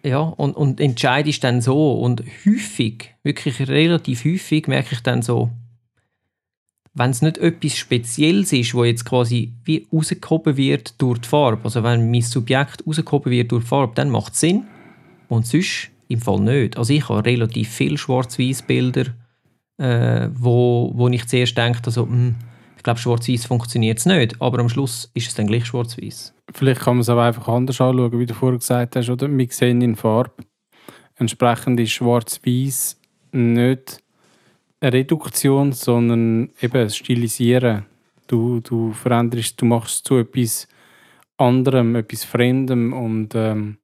ja, 0.05 0.19
und, 0.19 0.57
und 0.57 0.81
entscheide 0.81 1.31
ich 1.31 1.41
dann 1.41 1.61
so. 1.61 1.93
Und 1.95 2.23
häufig, 2.45 3.15
wirklich 3.23 3.69
relativ 3.69 4.25
häufig, 4.25 4.67
merke 4.67 4.95
ich 4.95 5.03
dann 5.03 5.23
so, 5.23 5.51
wenn 6.95 7.11
es 7.11 7.23
nicht 7.23 7.39
etwas 7.39 7.77
Spezielles 7.77 8.53
ist, 8.53 8.75
wo 8.75 8.85
jetzt 8.85 9.05
quasi 9.05 9.53
wie 9.65 9.87
rausgehoben 9.93 10.57
wird 10.57 11.01
durch 11.01 11.21
die 11.21 11.29
Farbe, 11.29 11.65
also 11.65 11.83
wenn 11.83 12.11
mein 12.11 12.23
Subjekt 12.23 12.87
rausgehoben 12.87 13.33
wird 13.33 13.53
durch 13.53 13.65
die 13.65 13.69
Farbe, 13.69 13.95
dann 13.95 14.11
macht 14.11 14.35
es 14.35 14.41
Sinn 14.41 14.65
und 15.29 15.47
sonst 15.47 15.91
im 16.09 16.21
Fall 16.21 16.41
nicht. 16.41 16.77
Also 16.77 16.93
ich 16.93 17.09
habe 17.09 17.25
relativ 17.25 17.71
viele 17.71 17.97
Schwarz-Weiß-Bilder, 17.97 19.07
äh, 19.79 20.29
wo, 20.35 20.93
wo 20.95 21.09
ich 21.09 21.27
zuerst 21.27 21.57
denke, 21.57 21.81
also, 21.87 22.05
mh, 22.05 22.13
hm, 22.13 22.35
ich 22.77 22.83
glaube, 22.83 22.99
Schwarz-Weiß 22.99 23.47
funktioniert 23.47 23.99
es 23.99 24.07
nicht, 24.07 24.43
aber 24.43 24.59
am 24.59 24.69
Schluss 24.69 25.11
ist 25.15 25.29
es 25.29 25.35
dann 25.35 25.47
gleich 25.47 25.65
Schwarz-Weiß. 25.65 26.35
Vielleicht 26.53 26.81
kann 26.81 26.97
man 26.97 27.03
es 27.03 27.09
aber 27.09 27.23
einfach 27.23 27.49
anders 27.49 27.81
anschauen, 27.81 28.19
wie 28.19 28.27
du 28.27 28.35
vorher 28.35 28.59
gesagt 28.59 28.97
hast, 28.97 29.09
oder? 29.09 29.29
Wir 29.31 29.47
sehen 29.51 29.81
in 29.81 29.97
Farbe. 29.97 30.45
Entsprechend 31.15 31.79
ist 31.79 31.93
Schwarz-Weiß 31.93 32.99
nicht 33.33 34.03
Reduktion, 34.83 35.73
sondern 35.73 36.51
eben 36.61 36.91
Stilisieren. 36.91 37.87
Du, 38.27 38.61
du 38.61 38.93
veränderst, 38.93 39.61
du 39.61 39.67
machst 39.67 40.07
zu 40.07 40.17
etwas 40.19 40.69
anderem, 41.37 41.97
etwas 41.97 42.25
Fremdem 42.25 42.93
und 42.93 43.35
ähm, 43.35 43.79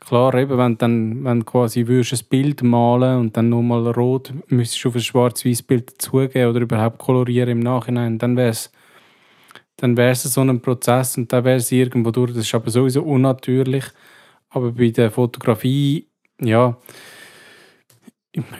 klar, 0.00 0.34
eben, 0.34 0.58
wenn 0.58 0.78
dann 0.78 1.24
wenn 1.24 1.44
quasi 1.44 1.86
würdest 1.86 2.12
ein 2.12 2.28
Bild 2.28 2.62
malen 2.62 3.18
und 3.18 3.36
dann 3.36 3.48
nochmal 3.48 3.88
rot 3.88 4.32
müsstest 4.48 4.84
du 4.84 4.88
auf 4.88 4.94
ein 4.96 5.00
schwarz-weiß 5.00 5.62
Bild 5.62 5.90
dazugeben 5.92 6.50
oder 6.50 6.60
überhaupt 6.60 6.98
kolorieren 6.98 7.50
im 7.50 7.60
Nachhinein, 7.60 8.18
dann 8.18 8.36
wäre 8.36 8.50
es 8.50 8.70
dann 9.76 9.96
wäre 9.96 10.12
es 10.12 10.22
so 10.22 10.40
ein 10.40 10.60
Prozess 10.60 11.18
und 11.18 11.32
dann 11.32 11.44
wäre 11.44 11.56
es 11.58 11.70
irgendwo 11.70 12.10
durch. 12.10 12.32
Das 12.32 12.44
ist 12.44 12.54
aber 12.54 12.70
sowieso 12.70 13.02
unnatürlich. 13.02 13.84
Aber 14.48 14.72
bei 14.72 14.88
der 14.88 15.10
Fotografie, 15.10 16.08
ja, 16.40 16.78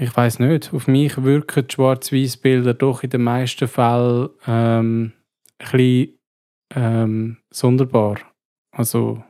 ich 0.01 0.17
weiß 0.17 0.39
nicht, 0.39 0.73
auf 0.73 0.87
mich 0.87 1.23
wirken 1.23 1.67
die 1.67 1.75
Schwarz-Weiß-Bilder 1.75 2.75
doch 2.75 3.03
in 3.03 3.11
den 3.11 3.23
meisten 3.23 3.69
Fällen 3.69 4.31
ähm, 4.47 5.13
ein 5.59 5.71
bisschen 5.71 6.19
ähm, 6.75 7.37
sonderbar. 7.51 8.19
Also 8.73 9.23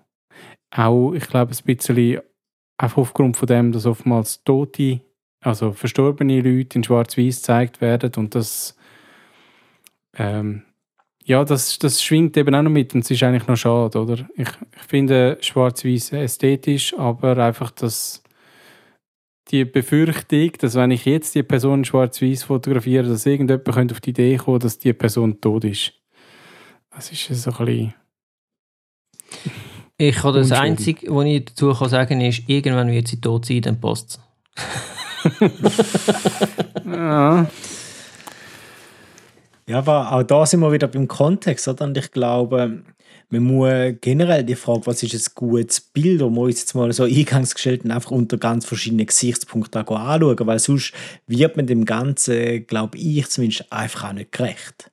auch, 0.70 1.12
ich 1.12 1.26
glaube, 1.26 1.52
ein 1.52 1.76
bisschen 1.76 2.20
einfach 2.78 2.98
aufgrund 2.98 3.36
von 3.36 3.46
dem, 3.46 3.72
dass 3.72 3.86
oftmals 3.86 4.42
tote, 4.44 5.00
also 5.40 5.72
verstorbene 5.72 6.40
Leute 6.40 6.78
in 6.78 6.84
Schwarz-Weiß 6.84 7.36
gezeigt 7.36 7.80
werden 7.80 8.12
und 8.16 8.34
das 8.34 8.76
ähm, 10.18 10.62
ja, 11.24 11.44
das, 11.44 11.78
das 11.80 12.02
schwingt 12.02 12.36
eben 12.36 12.54
auch 12.54 12.62
noch 12.62 12.70
mit 12.70 12.94
und 12.94 13.04
es 13.04 13.10
ist 13.10 13.22
eigentlich 13.22 13.48
noch 13.48 13.56
schade, 13.56 14.00
oder? 14.00 14.28
Ich, 14.36 14.48
ich 14.48 14.82
finde 14.86 15.38
Schwarz-Weiß 15.40 16.12
ästhetisch, 16.12 16.96
aber 16.96 17.36
einfach 17.38 17.72
das 17.72 18.22
die 19.48 19.64
Befürchtung, 19.64 20.52
dass 20.58 20.74
wenn 20.74 20.90
ich 20.90 21.04
jetzt 21.04 21.34
die 21.34 21.42
Person 21.42 21.84
schwarz-weiß 21.84 22.44
fotografiere, 22.44 23.08
dass 23.08 23.26
irgendjemand 23.26 23.92
auf 23.92 24.00
die 24.00 24.10
Idee 24.10 24.36
kommen 24.36 24.60
dass 24.60 24.78
die 24.78 24.92
Person 24.92 25.40
tot 25.40 25.64
ist. 25.64 25.92
Das 26.90 27.12
ist 27.12 27.42
so 27.42 27.50
ein 27.50 27.64
bisschen. 27.66 27.94
Ich 29.98 30.16
kann 30.16 30.34
das 30.34 30.52
Einzige, 30.52 31.14
was 31.14 31.24
ich 31.24 31.44
dazu 31.44 31.72
kann 31.72 31.88
sagen 31.88 32.08
kann, 32.08 32.20
ist, 32.20 32.42
irgendwann 32.48 32.90
wird 32.90 33.08
sie 33.08 33.20
tot 33.20 33.46
sein, 33.46 33.62
dann 33.62 33.80
passt 33.80 34.20
ja. 36.84 37.46
Ja, 39.68 39.78
aber 39.78 40.12
auch 40.12 40.22
da 40.22 40.46
sind 40.46 40.60
wir 40.60 40.70
wieder 40.70 40.86
beim 40.86 41.08
Kontext, 41.08 41.66
oder? 41.66 41.86
Und 41.86 41.98
ich 41.98 42.12
glaube, 42.12 42.82
man 43.28 43.42
muss 43.42 43.94
generell 44.00 44.44
die 44.44 44.54
Frage, 44.54 44.86
was 44.86 45.02
ist 45.02 45.14
ein 45.14 45.32
gutes 45.34 45.80
Bild, 45.80 46.20
wo 46.20 46.30
wir 46.30 46.42
uns 46.42 46.60
jetzt 46.60 46.74
mal 46.74 46.92
so 46.92 47.04
eingangs 47.04 47.54
gestellt 47.54 47.82
haben, 47.82 47.90
einfach 47.90 48.12
unter 48.12 48.38
ganz 48.38 48.64
verschiedenen 48.64 49.06
Gesichtspunkten 49.06 49.86
anschauen, 49.86 50.46
weil 50.46 50.58
sonst 50.58 50.92
wird 51.26 51.56
man 51.56 51.66
dem 51.66 51.84
Ganzen, 51.84 52.66
glaube 52.66 52.98
ich 52.98 53.28
zumindest, 53.28 53.72
einfach 53.72 54.10
auch 54.10 54.12
nicht 54.12 54.32
gerecht. 54.32 54.90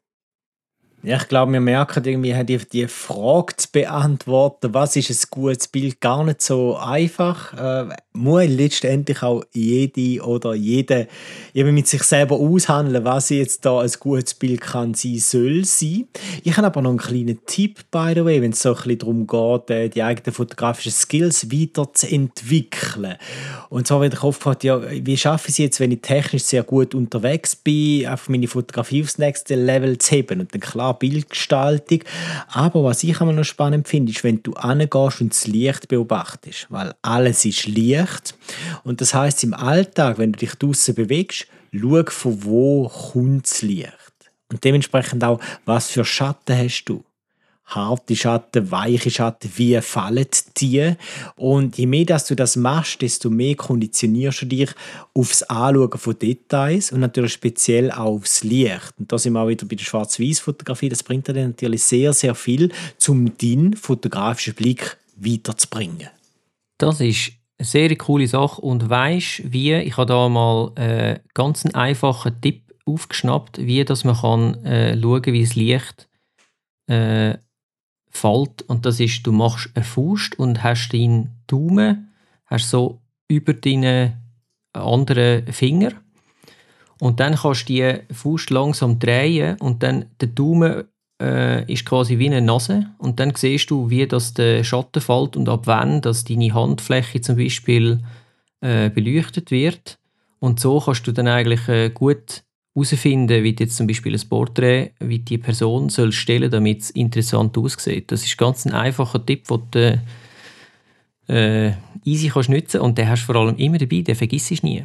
Ja, 1.06 1.18
ich 1.18 1.28
glaube, 1.28 1.52
wir 1.52 1.60
merken 1.60 2.02
irgendwie, 2.06 2.34
die, 2.46 2.58
die 2.58 2.88
Frage 2.88 3.58
zu 3.58 3.68
beantworten, 3.70 4.74
was 4.74 4.96
ist 4.96 5.10
ein 5.10 5.28
gutes 5.32 5.68
Bild, 5.68 6.00
gar 6.00 6.24
nicht 6.24 6.42
so 6.42 6.78
einfach. 6.78 7.54
Äh, 7.54 7.94
muss 8.14 8.46
letztendlich 8.48 9.22
auch 9.22 9.44
jede 9.52 10.24
oder 10.24 10.54
jede 10.54 11.08
eben 11.54 11.74
mit 11.74 11.88
sich 11.88 12.04
selber 12.04 12.36
aushandeln, 12.36 13.04
was 13.04 13.30
jetzt 13.30 13.66
da 13.66 13.82
ein 13.82 13.92
gutes 14.00 14.36
Bild 14.36 14.62
kann 14.62 14.94
sein 14.94 15.18
soll 15.18 15.66
sein. 15.66 16.08
Ich 16.44 16.56
habe 16.56 16.68
aber 16.68 16.82
noch 16.82 16.92
einen 16.92 17.00
kleinen 17.00 17.40
Tipp, 17.48 17.80
by 17.92 18.14
the 18.16 18.24
way, 18.24 18.42
wenn 18.42 18.52
es 18.52 18.62
so 18.62 18.70
ein 18.70 18.76
bisschen 18.76 19.00
darum 19.00 19.28
geht, 19.28 19.70
äh, 19.72 19.90
die 19.90 20.04
eigenen 20.04 20.34
fotografischen 20.34 20.94
Skills 20.94 21.52
weiterzuentwickeln. 21.52 23.18
Und 23.70 23.88
zwar 23.88 24.00
werde 24.00 24.16
ich 24.16 24.24
oft 24.24 24.40
gefragt, 24.40 24.64
ja, 24.64 24.82
wie 24.90 25.18
schaffe 25.18 25.50
ich 25.50 25.56
es 25.56 25.58
jetzt, 25.58 25.80
wenn 25.82 25.92
ich 25.92 26.02
technisch 26.02 26.44
sehr 26.44 26.64
gut 26.64 26.96
unterwegs 26.96 27.58
bin, 27.58 28.08
einfach 28.08 28.30
meine 28.30 28.48
Fotografie 28.48 29.04
aufs 29.04 29.18
nächste 29.18 29.56
Level 29.56 29.98
zu 29.98 30.12
heben? 30.16 30.40
Und 30.40 30.54
dann 30.54 30.62
klar, 30.62 30.93
Bildgestaltung. 30.94 32.00
Aber 32.50 32.84
was 32.84 33.04
ich 33.04 33.20
immer 33.20 33.34
noch 33.34 33.44
spannend 33.44 33.88
finde, 33.88 34.12
ist, 34.12 34.24
wenn 34.24 34.42
du 34.44 34.54
angehst 34.54 35.22
und 35.22 35.32
das 35.32 35.48
Licht 35.48 35.88
beobachtest, 35.88 36.68
weil 36.70 36.94
alles 37.02 37.46
ist 37.46 37.68
Licht. 37.68 38.36
Und 38.84 39.02
das 39.02 39.14
heißt 39.14 39.44
im 39.44 39.54
Alltag, 39.54 40.18
wenn 40.18 40.32
du 40.32 40.40
dich 40.40 40.56
draußen 40.56 40.96
bewegst, 40.96 41.48
schau, 41.72 42.04
von 42.08 42.44
wo 42.44 42.88
kommt 42.88 43.46
das 43.46 43.62
Licht. 43.62 43.92
Und 44.52 44.64
dementsprechend 44.64 45.24
auch, 45.24 45.40
was 45.66 45.90
für 45.90 46.06
Schatten 46.06 46.58
hast 46.58 46.86
du 46.86 47.04
harte 47.66 48.16
Schatten, 48.16 48.72
weiche 48.72 49.10
Schatten, 49.10 49.52
wie 49.56 49.80
fallen 49.82 50.28
die? 50.58 50.94
Und 51.36 51.78
je 51.78 51.86
mehr 51.88 52.06
dass 52.06 52.28
du 52.28 52.36
das 52.36 52.56
machst, 52.56 53.02
desto 53.02 53.30
mehr 53.30 53.56
konditionierst 53.56 54.42
du 54.42 54.46
dich 54.46 54.70
aufs 55.14 55.44
Anschauen 55.44 55.98
von 55.98 56.20
Details 56.20 56.92
und 56.92 57.00
natürlich 57.00 57.34
speziell 57.34 57.92
auch 57.92 58.18
aufs 58.18 58.44
Licht. 58.44 58.94
Und 59.00 59.12
da 59.12 59.18
sind 59.18 59.34
wir 59.34 59.42
auch 59.42 59.48
wieder 59.48 59.66
bei 59.66 59.76
der 59.76 59.86
Schwarz-Weiß-Fotografie. 59.86 60.90
Das 60.90 61.04
bringt 61.04 61.28
dir 61.28 61.34
natürlich 61.34 61.84
sehr, 61.84 62.14
sehr 62.14 62.36
viel, 62.36 62.72
um 63.08 63.38
deinen 63.38 63.76
fotografischen 63.76 64.54
Blick 64.54 64.98
weiterzubringen. 65.16 66.10
Das 66.78 67.00
ist 67.00 67.32
eine 67.58 67.66
sehr 67.66 67.96
coole 67.96 68.28
Sache 68.28 68.62
und 68.62 68.90
weißt 68.90 69.54
wie, 69.54 69.74
ich 69.74 69.98
habe 69.98 70.08
da 70.08 70.28
mal 70.28 70.72
einen 70.76 71.20
ganz 71.34 71.66
einfachen 71.68 72.40
Tipp 72.42 72.74
aufgeschnappt, 72.86 73.60
wie 73.60 73.86
dass 73.86 74.04
man 74.04 74.18
kann, 74.18 74.66
äh, 74.66 75.00
schauen 75.00 75.22
kann, 75.22 75.34
wie 75.34 75.44
das 75.44 75.56
Licht 75.56 76.10
äh, 76.88 77.38
fällt. 78.14 78.62
Und 78.64 78.86
das 78.86 79.00
ist, 79.00 79.26
du 79.26 79.32
machst 79.32 79.72
eine 79.76 79.84
Faust 79.84 80.40
und 80.40 80.64
hast 80.64 80.90
deinen 80.94 81.44
Daumen 81.48 82.10
hast 82.46 82.70
so 82.70 83.02
über 83.28 83.54
deinen 83.54 84.14
anderen 84.74 85.48
Finger. 85.52 85.92
Und 87.00 87.20
dann 87.20 87.36
kannst 87.36 87.68
du 87.68 87.74
die 87.74 88.00
Faust 88.14 88.50
langsam 88.50 89.00
drehen 89.00 89.58
und 89.60 89.84
dann 89.84 90.06
der 90.22 90.30
Daumen 90.30 90.86
äh, 91.22 91.72
ist 91.72 91.86
quasi 91.86 92.20
wie 92.20 92.28
eine 92.28 92.42
Nase. 92.42 92.88
Und 92.98 93.20
dann 93.20 93.34
siehst 93.36 93.72
du, 93.72 93.90
wie 93.90 94.08
das 94.08 94.34
der 94.34 94.64
Schatten 94.64 95.02
fällt 95.02 95.36
und 95.36 95.50
ab 95.50 95.64
wann 95.66 96.02
dass 96.02 96.24
deine 96.24 96.54
Handfläche 96.54 97.22
zum 97.22 97.36
Beispiel 97.36 98.04
äh, 98.62 98.90
beleuchtet 98.90 99.52
wird. 99.52 100.00
Und 100.40 100.60
so 100.60 100.80
kannst 100.80 101.08
du 101.08 101.12
dann 101.12 101.28
eigentlich 101.28 101.68
äh, 101.68 101.90
gut 101.90 102.44
herausfinden, 102.76 103.44
wie 103.44 103.56
jetzt 103.58 103.78
zum 103.78 103.88
Beispiel 103.88 104.16
ein 104.16 104.30
Porträt, 104.30 104.92
wie 105.00 105.20
die 105.20 105.38
Person 105.38 105.90
soll 105.90 106.12
stellen, 106.12 106.50
damit 106.50 106.82
es 106.82 106.90
interessant 106.92 107.58
aussieht. 107.58 108.12
Das 108.12 108.24
ist 108.24 108.38
ganz 108.38 108.66
ein 108.66 108.74
einfacher 108.74 109.24
Tipp, 109.24 109.48
den 109.48 110.02
du 111.28 111.34
äh, 111.34 111.74
easy 112.04 112.30
kannst 112.30 112.50
nutzen 112.50 112.82
und 112.82 112.98
den 112.98 113.08
hast 113.08 113.22
du 113.22 113.26
vor 113.28 113.36
allem 113.36 113.58
immer 113.58 113.78
dabei, 113.78 114.02
den 114.02 114.16
vergisst 114.16 114.52
du 114.52 114.56
nie. 114.64 114.84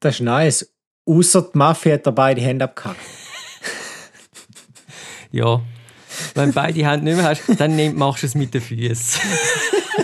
Das 0.00 0.16
ist 0.16 0.20
nice. 0.20 0.70
Außer 1.06 1.42
die 1.42 1.58
Mafia 1.58 1.94
hat 1.94 2.06
da 2.06 2.10
beide 2.10 2.40
Hände 2.40 2.64
abgehackt. 2.64 3.00
ja. 5.32 5.60
Wenn 6.34 6.50
du 6.50 6.54
beide 6.54 6.86
Hände 6.86 7.04
nicht 7.04 7.16
mehr 7.16 7.28
hast, 7.28 7.42
dann 7.58 7.96
machst 7.96 8.22
du 8.22 8.26
es 8.26 8.34
mit 8.34 8.54
den 8.54 8.60
Füßen. 8.60 9.20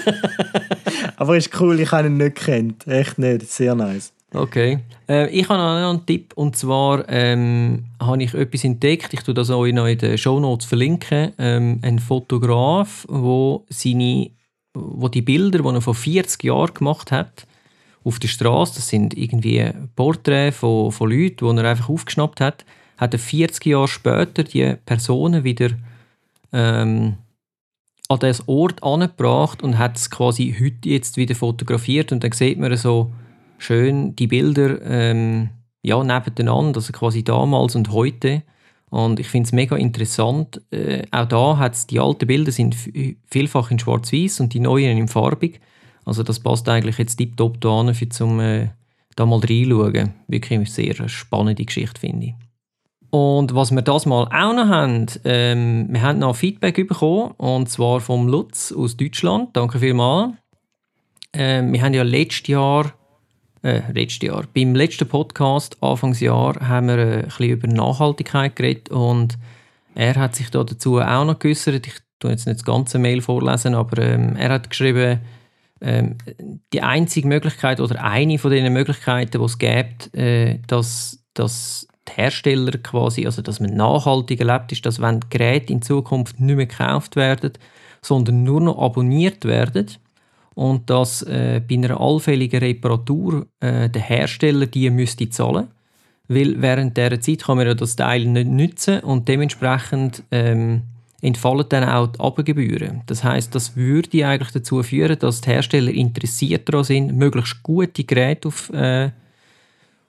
Aber 1.16 1.36
ist 1.36 1.58
cool, 1.60 1.80
ich 1.80 1.92
habe 1.92 2.08
ihn 2.08 2.16
nicht 2.16 2.36
kennt. 2.36 2.86
Echt 2.86 3.18
nicht. 3.18 3.50
Sehr 3.50 3.74
nice. 3.74 4.12
Okay. 4.32 4.80
Äh, 5.08 5.30
ich 5.30 5.48
habe 5.48 5.58
noch 5.58 5.90
einen 5.90 6.06
Tipp 6.06 6.32
und 6.34 6.56
zwar 6.56 7.08
ähm, 7.08 7.84
habe 8.00 8.22
ich 8.22 8.34
etwas 8.34 8.64
entdeckt. 8.64 9.12
Ich 9.14 9.22
tue 9.22 9.34
das 9.34 9.50
euch 9.50 9.72
noch 9.72 9.86
in 9.86 9.98
den 9.98 10.18
Show 10.18 10.40
Notes 10.40 10.66
verlinken. 10.66 11.32
Ähm, 11.38 11.78
ein 11.82 11.98
Fotograf, 11.98 13.06
wo 13.08 13.64
seine, 13.68 14.30
wo 14.74 15.08
die 15.08 15.22
Bilder, 15.22 15.60
die 15.60 15.68
er 15.68 15.80
vor 15.80 15.94
40 15.94 16.42
Jahren 16.44 16.74
gemacht 16.74 17.12
hat, 17.12 17.46
auf 18.04 18.18
der 18.18 18.28
Straße, 18.28 18.76
das 18.76 18.88
sind 18.88 19.16
irgendwie 19.16 19.70
Porträts 19.96 20.58
von, 20.58 20.92
von 20.92 21.10
Leuten, 21.10 21.56
die 21.56 21.62
er 21.62 21.70
einfach 21.70 21.88
aufgeschnappt 21.88 22.40
hat, 22.40 22.64
hat 22.98 23.14
er 23.14 23.18
40 23.18 23.66
Jahre 23.66 23.88
später 23.88 24.44
die 24.44 24.76
Personen 24.86 25.44
wieder 25.44 25.70
ähm, 26.52 27.16
an 28.08 28.18
diesen 28.20 28.44
Ort 28.46 28.82
angebracht 28.82 29.62
und 29.62 29.78
hat 29.78 29.96
es 29.96 30.10
quasi 30.10 30.54
heute 30.58 30.88
jetzt 30.88 31.16
wieder 31.16 31.34
fotografiert 31.34 32.12
und 32.12 32.22
dann 32.22 32.32
sieht 32.32 32.58
man 32.58 32.76
so 32.76 33.10
schön 33.58 34.16
die 34.16 34.26
Bilder 34.26 34.80
ähm, 34.82 35.50
ja, 35.82 36.02
nebeneinander, 36.02 36.78
also 36.78 36.92
quasi 36.92 37.24
damals 37.24 37.76
und 37.76 37.92
heute. 37.92 38.42
Und 38.90 39.20
ich 39.20 39.28
finde 39.28 39.46
es 39.46 39.52
mega 39.52 39.76
interessant. 39.76 40.60
Äh, 40.70 41.02
auch 41.10 41.26
da 41.26 41.58
hat 41.58 41.90
die 41.90 42.00
alten 42.00 42.26
Bilder 42.26 42.52
sind 42.52 42.76
vielfach 43.26 43.70
in 43.70 43.78
Schwarz-Weiß 43.78 44.40
und 44.40 44.54
die 44.54 44.60
neuen 44.60 44.96
in 44.96 45.08
farbig. 45.08 45.60
Also 46.04 46.22
das 46.22 46.40
passt 46.40 46.68
eigentlich 46.68 46.98
jetzt 46.98 47.16
tiptop 47.16 47.60
da 47.60 47.80
an, 47.80 47.94
für 47.94 48.08
zum 48.08 48.40
äh, 48.40 48.68
da 49.16 49.26
mal 49.26 49.40
reinschauen. 49.40 50.14
Wirklich 50.28 50.58
eine 50.58 50.66
sehr 50.66 51.08
spannende 51.08 51.64
Geschichte, 51.64 52.00
finde 52.00 52.26
ich. 52.26 52.34
Und 53.10 53.54
was 53.54 53.70
wir 53.70 53.82
das 53.82 54.06
mal 54.06 54.24
auch 54.24 54.54
noch 54.54 54.68
haben, 54.68 55.06
ähm, 55.24 55.86
wir 55.90 56.02
haben 56.02 56.18
noch 56.18 56.36
Feedback 56.36 56.86
bekommen, 56.86 57.32
und 57.38 57.68
zwar 57.68 58.00
vom 58.00 58.28
Lutz 58.28 58.72
aus 58.72 58.96
Deutschland. 58.96 59.56
Danke 59.56 59.78
vielmals. 59.78 60.34
Ähm, 61.32 61.72
wir 61.72 61.82
haben 61.82 61.94
ja 61.94 62.02
letztes 62.02 62.48
Jahr, 62.48 62.92
äh, 63.66 63.82
letztes 63.92 64.28
Jahr, 64.28 64.44
beim 64.54 64.74
letzten 64.74 65.08
Podcast, 65.08 65.76
Anfangsjahr, 65.82 66.68
haben 66.68 66.86
wir 66.86 66.98
äh, 66.98 67.16
ein 67.16 67.22
bisschen 67.24 67.50
über 67.50 67.68
Nachhaltigkeit 67.68 68.54
geredet 68.54 68.90
und 68.90 69.36
er 69.94 70.14
hat 70.14 70.36
sich 70.36 70.50
da 70.50 70.62
dazu 70.62 71.00
auch 71.00 71.24
noch 71.24 71.38
geäußert. 71.38 71.86
Ich 71.86 71.94
tue 72.20 72.30
jetzt 72.30 72.46
nicht 72.46 72.58
das 72.58 72.64
ganze 72.64 72.98
Mail 72.98 73.20
vorlesen, 73.22 73.74
aber 73.74 74.00
ähm, 74.02 74.36
er 74.36 74.50
hat 74.50 74.70
geschrieben, 74.70 75.20
ähm, 75.80 76.16
die 76.72 76.82
einzige 76.82 77.26
Möglichkeit 77.26 77.80
oder 77.80 78.02
eine 78.02 78.38
von 78.38 78.52
den 78.52 78.72
Möglichkeiten, 78.72 79.38
die 79.38 79.44
es 79.44 79.58
gibt, 79.58 80.14
äh, 80.14 80.60
dass, 80.68 81.24
dass 81.34 81.88
die 82.08 82.12
Hersteller 82.12 82.78
quasi, 82.78 83.26
also 83.26 83.42
dass 83.42 83.58
man 83.58 83.74
nachhaltig 83.74 84.40
erlebt, 84.40 84.70
ist, 84.70 84.86
dass 84.86 85.00
wenn 85.00 85.20
die 85.20 85.28
Geräte 85.28 85.72
in 85.72 85.82
Zukunft 85.82 86.38
nicht 86.38 86.56
mehr 86.56 86.66
gekauft 86.66 87.16
werden, 87.16 87.52
sondern 88.00 88.44
nur 88.44 88.60
noch 88.60 88.78
abonniert 88.78 89.44
werden 89.44 89.88
und 90.56 90.90
dass 90.90 91.22
äh, 91.22 91.60
bei 91.60 91.76
einer 91.76 92.00
allfälligen 92.00 92.60
Reparatur 92.60 93.46
äh, 93.60 93.88
der 93.88 94.02
Hersteller 94.02 94.66
die 94.66 94.90
müsste 94.90 95.30
zahlen 95.30 95.68
weil 96.28 96.60
während 96.60 96.96
dieser 96.96 97.20
Zeit 97.20 97.44
kann 97.44 97.56
man 97.56 97.66
ja 97.66 97.74
das 97.74 97.96
Teil 97.96 98.24
nicht 98.24 98.48
nutzen 98.48 99.00
und 99.00 99.28
dementsprechend 99.28 100.22
ähm, 100.30 100.82
entfallen 101.22 101.66
dann 101.68 101.84
auch 101.84 102.08
die 102.08 102.20
Abgebühren. 102.20 103.02
Das 103.06 103.24
heißt, 103.24 103.54
das 103.54 103.76
würde 103.76 104.26
eigentlich 104.26 104.52
dazu 104.52 104.82
führen, 104.82 105.18
dass 105.18 105.40
die 105.40 105.50
Hersteller 105.50 105.92
interessiert 105.92 106.68
daran 106.68 106.84
sind, 106.84 107.16
möglichst 107.16 107.62
gute 107.62 108.04
Geräte 108.04 108.48
auf, 108.48 108.70
äh, 108.72 109.10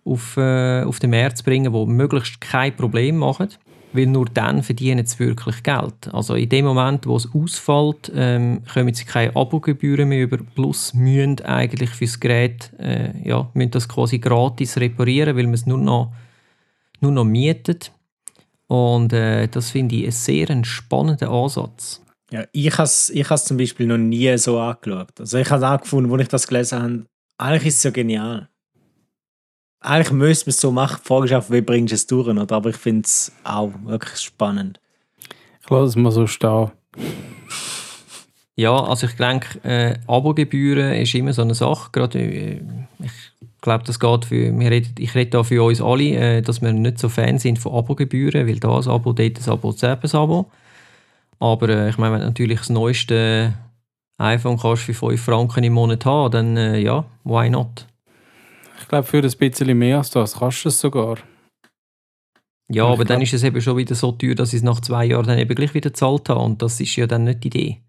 auf, 0.04 0.38
äh, 0.38 0.84
auf 0.84 1.00
den 1.00 1.12
Markt 1.12 1.38
zu 1.38 1.44
bringen, 1.44 1.72
die 1.72 1.86
möglichst 1.86 2.42
kein 2.42 2.76
Problem 2.76 3.18
machen, 3.18 3.50
weil 3.94 4.08
nur 4.08 4.26
dann 4.26 4.64
verdienen 4.64 5.06
sie 5.06 5.20
wirklich 5.20 5.64
Geld. 5.64 6.14
Also 6.14 6.36
in 6.36 6.50
dem 6.50 6.66
Moment, 6.66 7.06
wo 7.08 7.16
es 7.16 7.30
ausfällt, 7.34 8.12
ähm, 8.14 8.62
kommen 8.72 8.94
sie 8.94 9.06
keine 9.06 9.36
Abogebühren 9.36 10.10
mehr 10.10 10.24
über, 10.24 10.38
plus 10.38 10.94
müssen 10.94 11.42
eigentlich 11.42 11.92
für 11.92 12.06
das 12.06 12.20
Gerät 12.20 12.72
äh, 12.80 13.12
ja, 13.28 13.50
müssen 13.54 13.72
das 13.72 13.88
quasi 13.88 14.20
gratis 14.20 14.78
reparieren, 14.78 15.36
weil 15.36 15.46
man 15.46 15.54
es 15.54 15.66
nur 15.66 15.78
noch, 15.78 16.12
nur 17.00 17.12
noch 17.12 17.26
mietet 17.26 17.92
und 18.68 19.14
äh, 19.14 19.48
das 19.48 19.72
finde 19.72 19.96
ich 19.96 20.04
einen 20.04 20.12
sehr 20.12 20.66
spannenden 20.66 21.30
Ansatz. 21.30 22.02
Ja, 22.32 22.46
ich 22.52 22.74
habe 22.74 22.84
es 22.84 23.10
ich 23.10 23.28
zum 23.28 23.58
Beispiel 23.58 23.88
noch 23.88 23.98
nie 23.98 24.38
so 24.38 24.60
angeschaut. 24.60 25.20
Also 25.20 25.38
ich 25.38 25.50
habe 25.50 25.68
auch 25.68 25.82
gefunden, 25.82 26.12
als 26.12 26.24
ich 26.24 26.28
das 26.28 26.48
gelesen 26.48 26.82
habe, 26.82 27.06
eigentlich 27.38 27.68
ist 27.68 27.78
es 27.78 27.84
ja 27.84 27.92
genial. 27.92 28.50
Eigentlich 29.88 30.12
müsste 30.12 30.48
man 30.48 30.50
es 30.50 30.60
so 30.60 30.72
machen. 30.74 31.00
Die 31.02 31.08
Frage 31.08 31.26
ist 31.28 31.34
auch, 31.34 31.50
wie 31.50 31.62
bringst 31.62 31.92
du 31.92 31.96
es 31.96 32.08
durch? 32.08 32.28
Oder? 32.28 32.56
Aber 32.56 32.70
ich 32.70 32.76
finde 32.76 33.06
es 33.06 33.32
auch 33.46 33.72
wirklich 33.86 34.20
spannend. 34.20 34.82
Ich 35.64 35.70
lasse 35.70 35.86
es 35.86 35.96
mal 35.96 36.12
so 36.12 36.28
stehen. 36.28 36.72
Ja, 38.58 38.76
also 38.76 39.08
ich 39.08 39.14
denke, 39.14 39.60
äh, 39.64 39.98
Abogebühren 40.06 40.94
ist 40.96 41.16
immer 41.16 41.32
so 41.32 41.42
eine 41.42 41.56
Sache. 41.56 41.90
Gerade, 41.94 42.20
äh, 42.20 42.62
ich 43.00 43.12
glaube, 43.62 43.86
das 43.86 43.98
geht 43.98 44.26
für, 44.26 44.60
wir 44.60 44.72
reden, 44.72 44.94
ich 45.00 45.16
rede 45.16 45.30
da 45.30 45.44
für 45.44 45.64
uns 45.64 45.82
alle, 45.82 46.04
äh, 46.04 46.42
dass 46.42 46.62
wir 46.62 46.74
nicht 46.74 47.00
so 47.00 47.08
Fan 47.08 47.38
sind 47.38 47.58
von 47.58 47.74
Abogebühren, 47.74 48.46
weil 48.46 48.60
da 48.60 48.78
ein 48.78 48.88
Abo, 48.90 49.14
dort 49.14 49.20
ein 49.20 49.50
Abo, 49.50 49.74
ein 49.82 50.16
Abo. 50.16 50.52
Aber 51.40 51.70
äh, 51.70 51.90
ich 51.90 51.98
meine, 51.98 52.16
wenn 52.16 52.22
du 52.22 52.28
natürlich 52.28 52.60
das 52.60 52.70
neueste 52.70 53.54
iPhone 54.18 54.58
kannst 54.58 54.84
für 54.84 54.94
5 54.94 55.22
Franken 55.22 55.64
im 55.64 55.74
Monat 55.74 56.06
haben, 56.06 56.32
dann 56.32 56.58
äh, 56.58 56.80
ja, 56.80 57.06
why 57.24 57.50
not? 57.50 57.86
Ich 58.88 58.90
glaube, 58.90 59.04
für 59.06 59.18
ein 59.18 59.30
bisschen 59.38 59.78
mehr 59.78 59.98
als 59.98 60.12
das 60.12 60.40
kannst 60.40 60.64
du 60.64 60.70
es 60.70 60.80
sogar. 60.80 61.18
Ja, 62.72 62.86
aber 62.86 63.04
dann 63.04 63.22
ist 63.22 63.34
es 63.34 63.44
eben 63.44 63.60
schon 63.60 63.76
wieder 63.76 63.96
so 63.96 64.14
teuer, 64.14 64.34
dass 64.34 64.54
ich 64.54 64.60
es 64.60 64.64
nach 64.64 64.80
zwei 64.80 65.04
Jahren 65.04 65.28
dann 65.28 65.40
eben 65.40 65.54
gleich 65.56 65.74
wieder 65.74 65.90
gezahlt 65.90 66.30
habe 66.30 66.40
und 66.40 66.62
das 66.62 66.80
ist 66.80 66.96
ja 66.96 67.06
dann 67.06 67.26
nicht 67.26 67.44
die 67.44 67.48
Idee. 67.48 67.82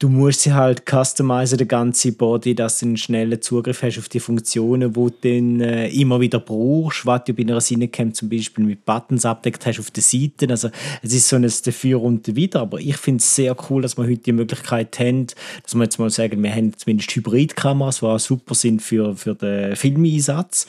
du 0.00 0.08
musst 0.08 0.40
sie 0.40 0.54
halt 0.54 0.84
customizen, 0.90 1.58
der 1.58 1.66
ganze 1.66 2.12
Body, 2.12 2.54
dass 2.54 2.78
du 2.78 2.86
einen 2.86 2.96
schnellen 2.96 3.40
Zugriff 3.40 3.82
hast 3.82 3.98
auf 3.98 4.08
die 4.08 4.18
Funktionen, 4.18 4.92
die 4.92 4.94
du 4.94 5.10
dann 5.10 5.60
äh, 5.60 5.88
immer 5.88 6.20
wieder 6.20 6.40
brauchst, 6.40 7.04
was 7.04 7.24
du 7.24 7.34
bei 7.34 7.42
einer 7.42 7.58
Cinecam 7.58 8.14
zum 8.14 8.30
Beispiel 8.30 8.64
mit 8.64 8.86
Buttons 8.86 9.26
abdeckt 9.26 9.64
hast 9.66 9.78
auf 9.78 9.90
den 9.90 10.02
Seiten. 10.02 10.50
Also 10.50 10.70
es 11.02 11.12
ist 11.12 11.28
so 11.28 11.36
ein 11.36 11.42
Dafür 11.42 12.02
und 12.02 12.34
Wieder, 12.34 12.62
aber 12.62 12.80
ich 12.80 12.96
finde 12.96 13.20
es 13.20 13.34
sehr 13.34 13.54
cool, 13.68 13.82
dass 13.82 13.98
wir 13.98 14.04
heute 14.04 14.16
die 14.16 14.32
Möglichkeit 14.32 14.98
haben, 14.98 15.26
dass 15.62 15.74
wir 15.74 15.82
jetzt 15.82 15.98
mal 15.98 16.08
sagen, 16.08 16.42
wir 16.42 16.54
haben 16.54 16.76
zumindest 16.76 17.14
Hybridkameras, 17.14 17.98
die 17.98 18.06
auch 18.06 18.18
super 18.18 18.54
sind 18.54 18.80
für, 18.80 19.14
für 19.14 19.34
den 19.34 19.76
Filmeinsatz. 19.76 20.66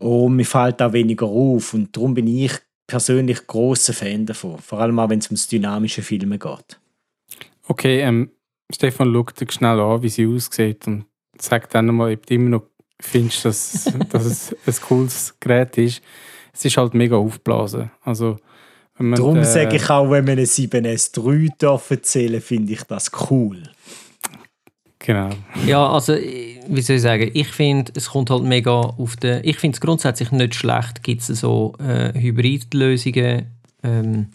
Und 0.00 0.34
mir 0.34 0.44
fällt 0.44 0.82
auch 0.82 0.92
weniger 0.92 1.26
auf. 1.26 1.72
Und 1.72 1.96
darum 1.96 2.14
bin 2.14 2.26
ich 2.26 2.52
persönlich 2.88 3.46
großer 3.46 3.92
Fan 3.92 4.26
davon, 4.26 4.58
vor 4.58 4.80
allem 4.80 4.98
auch 4.98 5.08
wenn 5.08 5.20
es 5.20 5.28
um 5.28 5.36
das 5.36 5.46
dynamische 5.46 6.02
Filmen 6.02 6.38
geht. 6.38 6.80
Okay, 7.68 8.00
ähm, 8.00 8.30
Stefan 8.72 9.12
schaut 9.12 9.40
dir 9.40 9.50
schnell 9.50 9.80
an, 9.80 10.02
wie 10.02 10.08
sie 10.08 10.26
aussieht 10.26 10.86
und 10.86 11.06
sagt 11.40 11.74
dann 11.74 11.86
nochmal, 11.86 12.14
ob 12.14 12.26
du 12.26 12.34
immer 12.34 12.50
noch 12.50 12.62
findest, 13.00 13.44
dass, 13.44 13.92
dass 14.10 14.24
es 14.24 14.56
ein 14.66 14.74
cooles 14.86 15.34
Gerät 15.40 15.76
ist. 15.78 16.02
Es 16.52 16.64
ist 16.64 16.76
halt 16.76 16.94
mega 16.94 17.16
aufgeblasen. 17.16 17.90
Also, 18.02 18.38
wenn 18.96 19.10
man, 19.10 19.18
Darum 19.18 19.38
äh, 19.38 19.44
sage 19.44 19.76
ich 19.76 19.90
auch, 19.90 20.10
wenn 20.10 20.24
man 20.24 20.32
eine 20.32 20.44
7S3 20.44 21.90
erzählen 21.90 22.40
finde 22.40 22.72
ich 22.72 22.82
das 22.84 23.10
cool. 23.30 23.62
Genau. 24.98 25.30
Ja, 25.66 25.88
also 25.88 26.14
wie 26.14 26.82
soll 26.82 26.96
ich 26.96 27.02
sagen, 27.02 27.30
ich 27.32 27.48
finde, 27.48 27.92
es 27.94 28.10
kommt 28.10 28.30
halt 28.30 28.42
mega 28.42 28.72
auf 28.72 29.16
den, 29.16 29.40
ich 29.44 29.58
finde 29.58 29.76
es 29.76 29.80
grundsätzlich 29.80 30.32
nicht 30.32 30.54
schlecht, 30.54 31.02
gibt 31.02 31.20
es 31.20 31.28
so 31.28 31.74
äh, 31.78 32.18
Hybridlösungen, 32.18 33.46
ähm, 33.84 34.30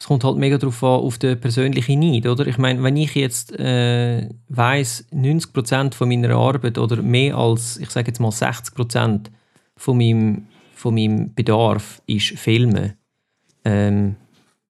es 0.00 0.06
kommt 0.06 0.22
halt 0.22 0.36
mega 0.36 0.58
darauf 0.58 0.82
an, 0.84 1.00
auf 1.00 1.18
den 1.18 1.40
persönlichen 1.40 1.98
Need, 1.98 2.26
oder? 2.26 2.46
Ich 2.46 2.58
meine, 2.58 2.82
wenn 2.82 2.96
ich 2.96 3.14
jetzt 3.14 3.58
äh, 3.58 4.28
weiss, 4.48 5.04
90% 5.12 5.94
von 5.94 6.08
meiner 6.08 6.36
Arbeit 6.36 6.78
oder 6.78 7.02
mehr 7.02 7.36
als, 7.36 7.78
ich 7.78 7.90
sage 7.90 8.08
jetzt 8.08 8.20
mal 8.20 8.28
60% 8.28 9.26
von 9.76 9.98
meinem, 9.98 10.46
von 10.74 10.94
meinem 10.94 11.34
Bedarf 11.34 12.00
ist 12.06 12.38
Filmen, 12.38 12.94
ähm, 13.64 14.14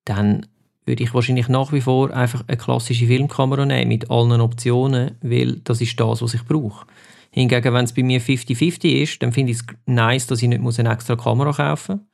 dann 0.05 0.47
würde 0.87 1.05
ich 1.05 1.12
wahrscheinlich 1.12 1.49
nach 1.49 1.72
wie 1.72 1.83
vor 1.83 2.11
einfach 2.14 2.45
eine 2.47 2.57
klassische 2.57 3.07
Filmkamera 3.07 3.66
nehmen 3.66 3.89
mit 3.89 4.11
allen 4.11 4.41
Optionen, 4.41 5.16
weil 5.20 5.57
das 5.57 5.83
ist 5.83 6.01
das, 6.01 6.22
was 6.22 6.33
ich 6.33 6.45
brauche. 6.45 6.87
Hingegen, 7.31 7.74
wenn 7.74 7.85
es 7.85 7.93
bei 7.93 8.03
mir 8.03 8.22
50-50 8.22 9.03
ist, 9.03 9.22
dann 9.22 9.33
finde 9.33 9.53
ich 9.53 9.59
es 9.59 9.66
nice, 9.85 10.26
dass 10.26 10.43
ich 10.43 10.49
nicht 10.49 10.79
eine 10.79 10.91
extra 10.91 11.16
Kamera 11.16 11.53
kaufen 11.53 11.97
muss. 11.97 12.08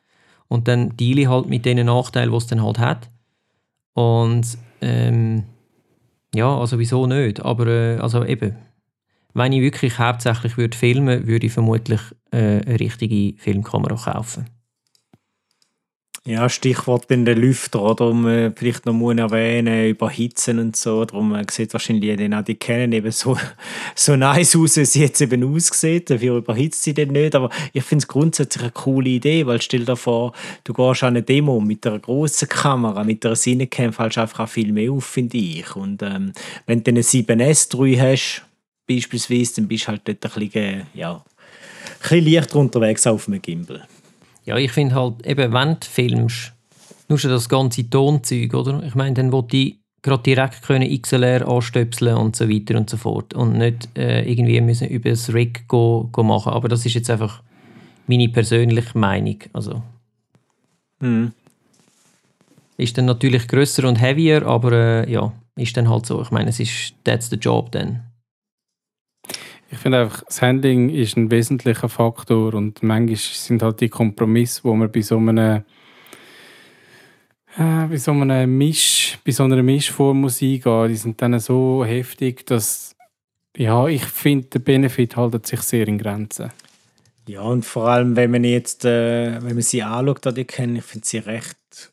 Und 0.48 0.68
dann 0.68 0.96
deale 0.96 1.22
ich 1.22 1.28
halt 1.28 1.48
mit 1.48 1.64
den 1.64 1.84
Nachteilen, 1.86 2.30
die 2.30 2.36
es 2.36 2.46
dann 2.46 2.62
halt 2.62 2.78
hat. 2.78 3.10
Und 3.94 4.58
ähm, 4.80 5.44
ja, 6.34 6.58
also 6.58 6.78
wieso 6.78 7.06
nicht? 7.06 7.40
Aber 7.40 7.66
äh, 7.66 7.98
also 7.98 8.24
eben, 8.24 8.56
wenn 9.34 9.52
ich 9.52 9.62
wirklich 9.62 9.98
hauptsächlich 9.98 10.56
würde 10.56 10.76
filmen, 10.76 11.26
würde 11.26 11.46
ich 11.46 11.52
vermutlich 11.52 12.00
äh, 12.30 12.60
eine 12.60 12.80
richtige 12.80 13.38
Filmkamera 13.38 13.96
kaufen. 14.12 14.46
Ja, 16.26 16.48
Stichwort 16.48 17.10
in 17.10 17.26
den 17.26 17.36
Lüfter, 17.36 17.82
oder? 17.82 18.06
Um 18.06 18.26
äh, 18.26 18.50
vielleicht 18.56 18.86
noch 18.86 18.94
mal 18.94 19.18
erwähnen, 19.18 19.90
überhitzen 19.90 20.58
und 20.58 20.74
so. 20.74 21.04
Darum 21.04 21.28
man 21.28 21.46
sieht 21.50 21.74
wahrscheinlich 21.74 22.18
auch, 22.32 22.42
die 22.42 22.54
kennen 22.54 22.92
eben 22.92 23.10
so, 23.10 23.36
so 23.94 24.16
nice 24.16 24.56
aus, 24.56 24.78
wie 24.78 24.86
sie 24.86 25.00
jetzt 25.00 25.20
eben 25.20 25.44
aussieht. 25.44 26.08
Dafür 26.08 26.38
überhitzt 26.38 26.82
sie 26.82 26.94
den 26.94 27.12
nicht. 27.12 27.34
Aber 27.34 27.50
ich 27.74 27.84
finde 27.84 28.04
es 28.04 28.08
grundsätzlich 28.08 28.62
eine 28.62 28.72
coole 28.72 29.10
Idee, 29.10 29.44
weil 29.44 29.60
stell 29.60 29.84
dir 29.84 29.96
vor, 29.96 30.32
du 30.64 30.72
gehst 30.72 31.02
an 31.02 31.08
eine 31.08 31.22
Demo 31.22 31.60
mit 31.60 31.86
einer 31.86 31.98
großen 31.98 32.48
Kamera, 32.48 33.04
mit 33.04 33.26
einer 33.26 33.34
Cinecam, 33.34 33.92
fallst 33.92 34.16
einfach 34.16 34.44
auch 34.44 34.48
viel 34.48 34.72
mehr 34.72 34.92
auf, 34.92 35.04
finde 35.04 35.36
ich. 35.36 35.76
Und 35.76 36.02
ähm, 36.02 36.32
wenn 36.64 36.82
du 36.82 36.88
einen 36.90 37.02
7S 37.02 37.70
3 37.70 38.00
hast, 38.00 38.46
beispielsweise, 38.88 39.56
dann 39.56 39.68
bist 39.68 39.84
du 39.84 39.88
halt 39.88 40.08
dort 40.08 40.24
ein 40.24 40.40
bisschen, 40.40 40.86
ja, 40.94 41.16
ein 41.16 41.22
bisschen 42.00 42.32
leichter 42.32 42.56
unterwegs 42.56 43.06
auf 43.06 43.28
einem 43.28 43.42
Gimbal. 43.42 43.86
Ja, 44.44 44.56
ich 44.56 44.72
finde 44.72 44.94
halt, 44.94 45.26
eben, 45.26 45.52
wenn 45.52 45.80
du 45.80 45.86
filmst, 45.86 46.52
nur 47.08 47.18
schon 47.18 47.30
das 47.30 47.48
ganze 47.48 47.88
Tonzeug, 47.88 48.54
oder? 48.54 48.82
Ich 48.82 48.94
meine, 48.94 49.14
dann 49.14 49.32
wollte 49.32 49.56
ich 49.56 49.78
gerade 50.02 50.22
direkt 50.22 50.62
können 50.62 51.00
XLR 51.00 51.48
anstöpseln 51.48 52.16
und 52.16 52.36
so 52.36 52.48
weiter 52.48 52.76
und 52.76 52.90
so 52.90 52.98
fort 52.98 53.32
und 53.32 53.56
nicht 53.56 53.88
äh, 53.96 54.30
irgendwie 54.30 54.60
müssen 54.60 54.88
über 54.88 55.10
das 55.10 55.32
Rig 55.32 55.66
go, 55.66 56.08
go 56.12 56.22
machen. 56.22 56.52
Aber 56.52 56.68
das 56.68 56.84
ist 56.84 56.94
jetzt 56.94 57.08
einfach 57.10 57.42
meine 58.06 58.28
persönliche 58.28 58.96
Meinung. 58.98 59.38
Also, 59.52 59.82
Mhm. 61.00 61.32
ist 62.76 62.96
dann 62.96 63.06
natürlich 63.06 63.48
grösser 63.48 63.88
und 63.88 64.00
heavier, 64.00 64.46
aber 64.46 64.72
äh, 64.72 65.10
ja, 65.10 65.32
ist 65.56 65.76
dann 65.76 65.88
halt 65.88 66.06
so. 66.06 66.20
Ich 66.22 66.30
meine, 66.30 66.50
es 66.50 66.60
ist 66.60 66.94
that's 67.04 67.30
the 67.30 67.36
job 67.36 67.72
dann. 67.72 68.00
Ich 69.74 69.80
finde 69.80 70.02
einfach, 70.02 70.22
das 70.22 70.40
Handling 70.40 70.88
ist 70.88 71.16
ein 71.16 71.32
wesentlicher 71.32 71.88
Faktor 71.88 72.54
und 72.54 72.84
manchmal 72.84 73.16
sind 73.16 73.60
halt 73.60 73.80
die 73.80 73.88
Kompromisse, 73.88 74.62
wo 74.62 74.72
man 74.72 74.90
bei 74.90 75.02
so 75.02 75.18
einem 75.18 75.64
äh, 77.56 77.86
bei 77.88 77.96
so 77.96 78.12
einem 78.12 78.56
Misch, 78.56 79.18
bei 79.24 79.32
so 79.32 79.42
einer 79.42 79.60
Mischform 79.64 80.20
muss 80.20 80.40
eingehen, 80.40 80.88
die 80.88 80.94
sind 80.94 81.20
dann 81.20 81.40
so 81.40 81.84
heftig, 81.84 82.46
dass 82.46 82.94
ja, 83.56 83.88
ich 83.88 84.04
finde, 84.04 84.46
der 84.46 84.60
Benefit 84.60 85.16
haltet 85.16 85.48
sich 85.48 85.60
sehr 85.62 85.88
in 85.88 85.98
Grenzen. 85.98 86.52
Ja, 87.26 87.40
und 87.40 87.64
vor 87.64 87.88
allem, 87.88 88.14
wenn 88.14 88.30
man 88.30 88.44
jetzt, 88.44 88.84
äh, 88.84 89.42
wenn 89.42 89.54
man 89.54 89.62
sie 89.62 89.82
anschaut, 89.82 90.36
die 90.36 90.44
kennen, 90.44 90.76
ich 90.76 90.84
finde 90.84 91.06
sie 91.06 91.18
recht 91.18 91.92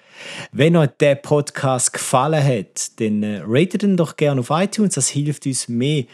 Wenn 0.51 0.75
euch 0.75 0.89
der 0.99 1.15
Podcast 1.15 1.93
gefallen 1.93 2.43
hat, 2.43 2.99
dann 2.99 3.23
äh, 3.23 3.41
ratet 3.45 3.83
ihn 3.83 3.97
doch 3.97 4.17
gerne 4.17 4.41
auf 4.41 4.49
iTunes. 4.49 4.95
Das 4.95 5.09
hilft 5.09 5.45
uns, 5.45 5.67
mehr 5.67 6.05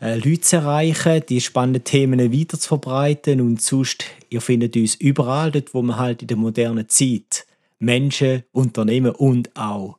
äh, 0.00 0.16
Leute 0.16 0.40
zu 0.40 0.56
erreichen, 0.56 1.22
die 1.28 1.40
spannenden 1.40 1.84
Themen 1.84 2.32
weiter 2.32 2.58
zu 2.58 2.68
verbreiten. 2.68 3.40
Und 3.40 3.60
sonst, 3.60 4.04
ihr 4.28 4.40
findet 4.40 4.76
uns 4.76 4.94
überall 4.96 5.50
dort, 5.50 5.74
wo 5.74 5.82
man 5.82 5.98
halt 5.98 6.22
in 6.22 6.28
der 6.28 6.36
modernen 6.36 6.88
Zeit 6.88 7.46
Menschen, 7.78 8.44
Unternehmen 8.52 9.12
und 9.12 9.56
auch 9.56 9.98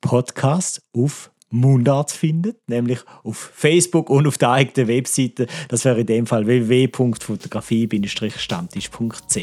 Podcasts 0.00 0.82
auf 0.92 1.30
Mundart 1.54 2.10
findet, 2.10 2.68
nämlich 2.68 2.98
auf 3.22 3.52
Facebook 3.54 4.10
und 4.10 4.26
auf 4.26 4.36
der 4.38 4.50
eigenen 4.50 4.88
Webseite. 4.88 5.46
Das 5.68 5.84
wäre 5.84 6.00
in 6.00 6.06
dem 6.06 6.26
Fall 6.26 6.46
www.fotografie-stammtisch.ch. 6.46 9.38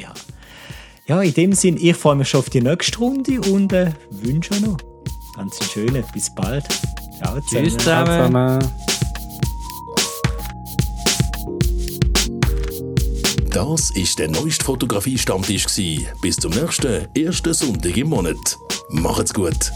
Ja, 1.07 1.22
in 1.22 1.34
dem 1.34 1.53
Sinn, 1.53 1.78
ich 1.82 1.95
freue 1.95 2.16
mich 2.16 2.30
schon 2.30 2.41
auf 2.41 2.49
die 2.49 2.62
nächste 2.62 2.97
Runde 2.99 3.39
und 3.41 3.72
äh, 3.74 3.91
wünsche 4.12 4.53
noch 4.62 4.78
ganz 5.36 5.59
einen 5.59 5.70
schönen, 5.70 6.03
bis 6.14 6.34
bald. 6.36 6.66
Ciao 7.18 7.39
Tschüss 7.39 7.76
Ciao 7.78 8.05
zusammen. 8.05 8.62
zusammen. 8.62 8.72
Das 13.51 13.91
ist 13.91 14.18
der 14.20 14.30
neueste 14.30 14.64
Fotografie-Stammtisch. 14.64 15.66
gsi. 15.66 16.07
Bis 16.22 16.38
zum 16.38 16.51
nächsten 16.51 17.07
ersten 17.16 17.53
Sonntag 17.53 17.97
im 17.97 18.09
Monat. 18.09 18.57
Macht's 18.89 19.34
gut. 19.34 19.72